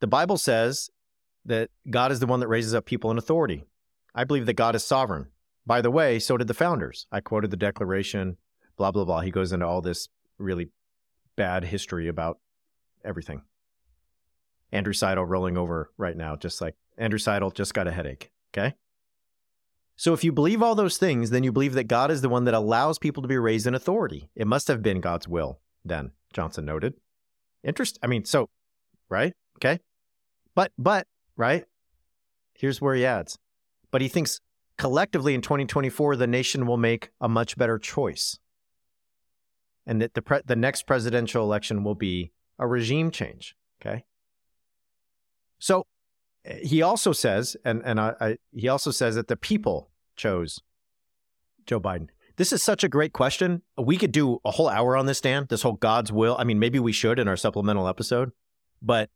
The 0.00 0.06
Bible 0.06 0.36
says 0.36 0.90
that 1.44 1.70
God 1.88 2.12
is 2.12 2.20
the 2.20 2.26
one 2.26 2.40
that 2.40 2.48
raises 2.48 2.74
up 2.74 2.84
people 2.84 3.10
in 3.10 3.18
authority. 3.18 3.64
I 4.14 4.24
believe 4.24 4.46
that 4.46 4.54
God 4.54 4.74
is 4.74 4.84
sovereign. 4.84 5.26
By 5.66 5.80
the 5.80 5.90
way, 5.90 6.18
so 6.18 6.36
did 6.36 6.48
the 6.48 6.54
founders. 6.54 7.06
I 7.10 7.20
quoted 7.20 7.50
the 7.50 7.56
Declaration, 7.56 8.36
blah, 8.76 8.90
blah, 8.90 9.04
blah. 9.04 9.20
He 9.20 9.30
goes 9.30 9.52
into 9.52 9.66
all 9.66 9.80
this 9.80 10.08
really 10.38 10.70
bad 11.34 11.64
history 11.64 12.08
about 12.08 12.38
everything. 13.04 13.42
Andrew 14.72 14.92
Seidel 14.92 15.24
rolling 15.24 15.56
over 15.56 15.90
right 15.96 16.16
now, 16.16 16.36
just 16.36 16.60
like 16.60 16.74
Andrew 16.98 17.18
Seidel 17.18 17.50
just 17.50 17.74
got 17.74 17.88
a 17.88 17.92
headache. 17.92 18.30
Okay. 18.52 18.74
So 19.96 20.12
if 20.12 20.22
you 20.22 20.30
believe 20.30 20.62
all 20.62 20.74
those 20.74 20.98
things, 20.98 21.30
then 21.30 21.42
you 21.42 21.50
believe 21.50 21.72
that 21.72 21.84
God 21.84 22.10
is 22.10 22.20
the 22.20 22.28
one 22.28 22.44
that 22.44 22.54
allows 22.54 22.98
people 22.98 23.22
to 23.22 23.28
be 23.28 23.38
raised 23.38 23.66
in 23.66 23.74
authority. 23.74 24.28
It 24.34 24.46
must 24.46 24.68
have 24.68 24.82
been 24.82 25.00
God's 25.00 25.26
will, 25.26 25.60
then, 25.84 26.12
Johnson 26.34 26.66
noted. 26.66 26.94
Interest. 27.64 27.98
I 28.02 28.06
mean, 28.06 28.26
so, 28.26 28.50
right? 29.08 29.32
Okay. 29.56 29.80
But, 30.54 30.72
but, 30.76 31.06
right? 31.36 31.64
Here's 32.54 32.80
where 32.80 32.94
he 32.94 33.06
adds. 33.06 33.38
But 33.90 34.02
he 34.02 34.08
thinks 34.08 34.40
collectively 34.76 35.34
in 35.34 35.40
2024, 35.40 36.16
the 36.16 36.26
nation 36.26 36.66
will 36.66 36.76
make 36.76 37.10
a 37.20 37.28
much 37.28 37.56
better 37.56 37.78
choice. 37.78 38.38
And 39.86 40.02
that 40.02 40.14
the, 40.14 40.22
pre- 40.22 40.42
the 40.44 40.56
next 40.56 40.86
presidential 40.86 41.42
election 41.42 41.84
will 41.84 41.94
be 41.94 42.32
a 42.58 42.66
regime 42.66 43.10
change. 43.10 43.56
Okay. 43.80 44.04
So 45.58 45.86
he 46.62 46.82
also 46.82 47.12
says, 47.12 47.56
and, 47.64 47.82
and 47.84 48.00
I, 48.00 48.14
I, 48.20 48.36
he 48.52 48.68
also 48.68 48.90
says 48.90 49.14
that 49.14 49.28
the 49.28 49.36
people 49.36 49.90
chose 50.16 50.60
Joe 51.66 51.80
Biden. 51.80 52.08
This 52.36 52.52
is 52.52 52.62
such 52.62 52.84
a 52.84 52.88
great 52.88 53.12
question. 53.12 53.62
We 53.78 53.96
could 53.96 54.12
do 54.12 54.40
a 54.44 54.50
whole 54.50 54.68
hour 54.68 54.96
on 54.96 55.06
this, 55.06 55.20
Dan, 55.20 55.46
this 55.48 55.62
whole 55.62 55.72
God's 55.72 56.12
will. 56.12 56.36
I 56.38 56.44
mean, 56.44 56.58
maybe 56.58 56.78
we 56.78 56.92
should 56.92 57.18
in 57.18 57.28
our 57.28 57.36
supplemental 57.36 57.88
episode, 57.88 58.32
but 58.82 59.10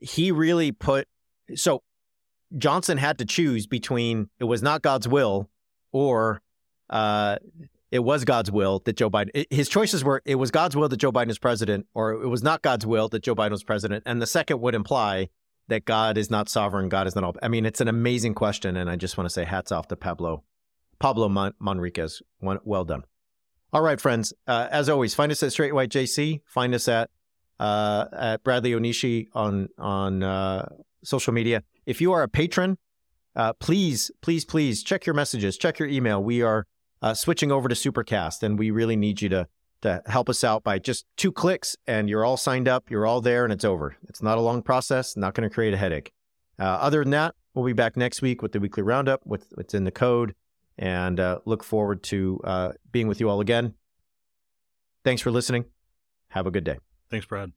he 0.00 0.30
really 0.30 0.72
put 0.72 1.08
so 1.54 1.82
Johnson 2.56 2.98
had 2.98 3.18
to 3.18 3.24
choose 3.24 3.66
between 3.66 4.30
it 4.38 4.44
was 4.44 4.62
not 4.62 4.82
God's 4.82 5.08
will 5.08 5.50
or 5.92 6.42
uh, 6.90 7.36
it 7.90 8.00
was 8.00 8.24
God's 8.24 8.50
will 8.50 8.80
that 8.84 8.96
Joe 8.96 9.10
Biden. 9.10 9.46
His 9.50 9.68
choices 9.68 10.04
were 10.04 10.22
it 10.24 10.36
was 10.36 10.50
God's 10.50 10.76
will 10.76 10.88
that 10.88 10.96
Joe 10.96 11.12
Biden 11.12 11.30
is 11.30 11.38
president, 11.38 11.86
or 11.94 12.12
it 12.12 12.28
was 12.28 12.42
not 12.42 12.62
God's 12.62 12.86
will 12.86 13.08
that 13.08 13.22
Joe 13.22 13.34
Biden 13.34 13.50
was 13.50 13.64
president. 13.64 14.04
And 14.06 14.20
the 14.20 14.26
second 14.26 14.60
would 14.60 14.74
imply 14.74 15.28
that 15.68 15.84
God 15.84 16.16
is 16.18 16.30
not 16.30 16.48
sovereign. 16.48 16.88
God 16.88 17.06
is 17.06 17.14
not 17.14 17.24
all. 17.24 17.34
I 17.42 17.48
mean, 17.48 17.66
it's 17.66 17.80
an 17.80 17.88
amazing 17.88 18.34
question, 18.34 18.76
and 18.76 18.88
I 18.88 18.96
just 18.96 19.16
want 19.16 19.26
to 19.26 19.32
say 19.32 19.44
hats 19.44 19.72
off 19.72 19.88
to 19.88 19.96
Pablo 19.96 20.44
Pablo 20.98 21.28
Mon- 21.28 21.54
Manriquez. 21.60 22.22
Well 22.40 22.84
done. 22.84 23.04
All 23.72 23.82
right, 23.82 24.00
friends. 24.00 24.32
Uh, 24.46 24.68
as 24.70 24.88
always, 24.88 25.14
find 25.14 25.30
us 25.32 25.42
at 25.42 25.52
Straight 25.52 25.74
White 25.74 25.90
JC. 25.90 26.40
Find 26.46 26.74
us 26.74 26.88
at 26.88 27.10
uh, 27.58 28.06
at 28.12 28.44
Bradley 28.44 28.72
Onishi 28.72 29.26
on 29.34 29.68
on 29.78 30.22
uh, 30.22 30.68
social 31.04 31.32
media. 31.32 31.62
If 31.84 32.00
you 32.00 32.12
are 32.12 32.22
a 32.22 32.28
patron, 32.28 32.78
uh, 33.34 33.52
please, 33.54 34.10
please, 34.22 34.44
please 34.44 34.82
check 34.82 35.06
your 35.06 35.14
messages, 35.14 35.58
check 35.58 35.78
your 35.78 35.88
email. 35.88 36.22
We 36.22 36.42
are 36.42 36.66
uh, 37.02 37.14
switching 37.14 37.52
over 37.52 37.68
to 37.68 37.74
Supercast, 37.74 38.42
and 38.42 38.58
we 38.58 38.70
really 38.70 38.96
need 38.96 39.20
you 39.20 39.28
to 39.28 39.46
to 39.82 40.02
help 40.06 40.28
us 40.28 40.42
out 40.42 40.64
by 40.64 40.78
just 40.78 41.06
two 41.16 41.32
clicks, 41.32 41.76
and 41.86 42.08
you're 42.08 42.24
all 42.24 42.36
signed 42.36 42.68
up, 42.68 42.90
you're 42.90 43.06
all 43.06 43.20
there, 43.20 43.44
and 43.44 43.52
it's 43.52 43.64
over. 43.64 43.96
It's 44.08 44.22
not 44.22 44.38
a 44.38 44.40
long 44.40 44.62
process, 44.62 45.16
not 45.16 45.34
going 45.34 45.48
to 45.48 45.54
create 45.54 45.74
a 45.74 45.76
headache. 45.76 46.12
Uh, 46.58 46.64
other 46.64 47.02
than 47.02 47.10
that, 47.10 47.34
we'll 47.54 47.66
be 47.66 47.72
back 47.72 47.96
next 47.96 48.22
week 48.22 48.42
with 48.42 48.52
the 48.52 48.60
weekly 48.60 48.82
roundup, 48.82 49.20
with 49.26 49.46
what's 49.54 49.74
in 49.74 49.84
the 49.84 49.90
code, 49.90 50.34
and 50.78 51.20
uh, 51.20 51.38
look 51.44 51.62
forward 51.62 52.02
to 52.04 52.40
being 52.90 53.08
with 53.08 53.20
you 53.20 53.28
all 53.28 53.40
again. 53.40 53.74
Thanks 55.04 55.22
for 55.22 55.30
listening. 55.30 55.66
Have 56.30 56.46
a 56.46 56.50
good 56.50 56.64
day. 56.64 56.78
Thanks, 57.10 57.26
Brad. 57.26 57.52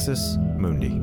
Axis 0.00 0.38
Mundi. 0.56 0.99